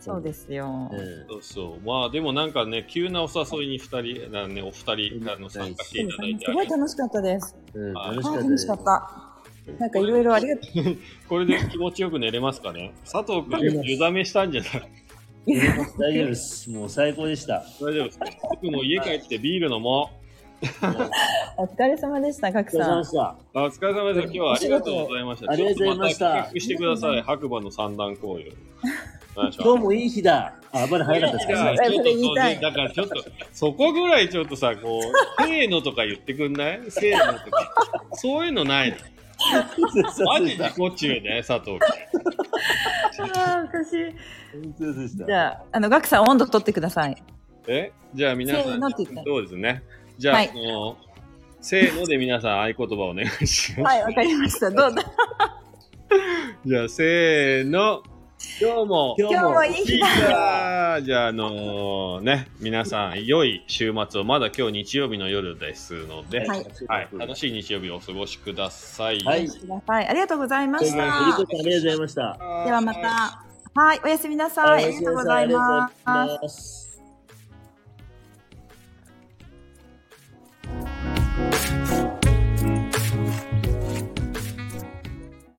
[0.00, 0.90] そうですよ。
[0.90, 0.98] うん
[1.28, 1.86] そうそう。
[1.86, 7.54] まあでもなんかね、急なお誘いに二人、なね、お二人あの参加していただいてすごい楽しかったです。
[7.74, 8.84] 楽しかったです楽しかっ。
[8.84, 9.26] た。
[9.78, 10.62] なんかいろいろありがと
[11.28, 12.94] これで気持ちよく寝れますかね？
[13.04, 14.72] 佐藤君、湯冷めしたんじゃない？
[15.98, 16.70] 大丈夫です。
[16.70, 17.62] もう最高でした。
[17.80, 18.26] 大丈夫ですか？
[18.48, 20.19] 僕も家帰ってビール飲もう。
[21.58, 21.62] う。
[21.62, 22.90] お疲れ様でした、角お疲れさん。
[22.90, 23.22] 様でした。
[23.22, 24.24] あお疲れ様です。
[24.24, 25.52] 今日はありがとうございました。
[25.52, 27.22] ありがとうございました企画してください。
[27.22, 28.52] 白馬の三段紅葉。
[29.36, 30.54] 今日もいい日だ。
[30.72, 31.48] あ、まだ早かったです
[32.60, 33.14] だからちょっと、
[33.52, 35.02] そこぐらいちょっとさ、こう、
[35.46, 36.80] せーのとか言ってくんない？
[36.88, 37.72] せーのとか。
[38.12, 38.96] そういうのないの。
[40.26, 43.30] マジ自己中ね、佐藤君。
[43.34, 43.68] ああ。
[45.26, 47.16] じゃあ、あの、ガクさん温度取ってください。
[47.66, 47.92] え？
[48.14, 48.80] じゃあ皆さん
[49.24, 49.82] そうですね。
[50.20, 50.96] じゃあ、はいあの
[51.62, 53.94] せーので皆さん合言葉お願いします。
[53.94, 54.70] はい、わかりました。
[54.70, 54.96] どうぞ。
[56.64, 58.02] じゃあ、せーの。
[58.58, 60.06] 今日も、今今日もいい日だ。
[60.06, 69.20] かじゃあ、あのね、皆さん、良い週末を、まだ今日日曜日の夜ですので、はいはい、楽しい日曜日をお過ごしください。
[69.20, 69.46] はい。
[69.86, 71.02] ありがとうございましえーた。
[71.02, 72.38] ありがとうございました。
[72.64, 73.44] ではまた。
[73.74, 74.84] はい、おやすみなさい。
[74.84, 75.48] ありがとうござい。
[75.48, 75.90] ま
[76.48, 76.79] す。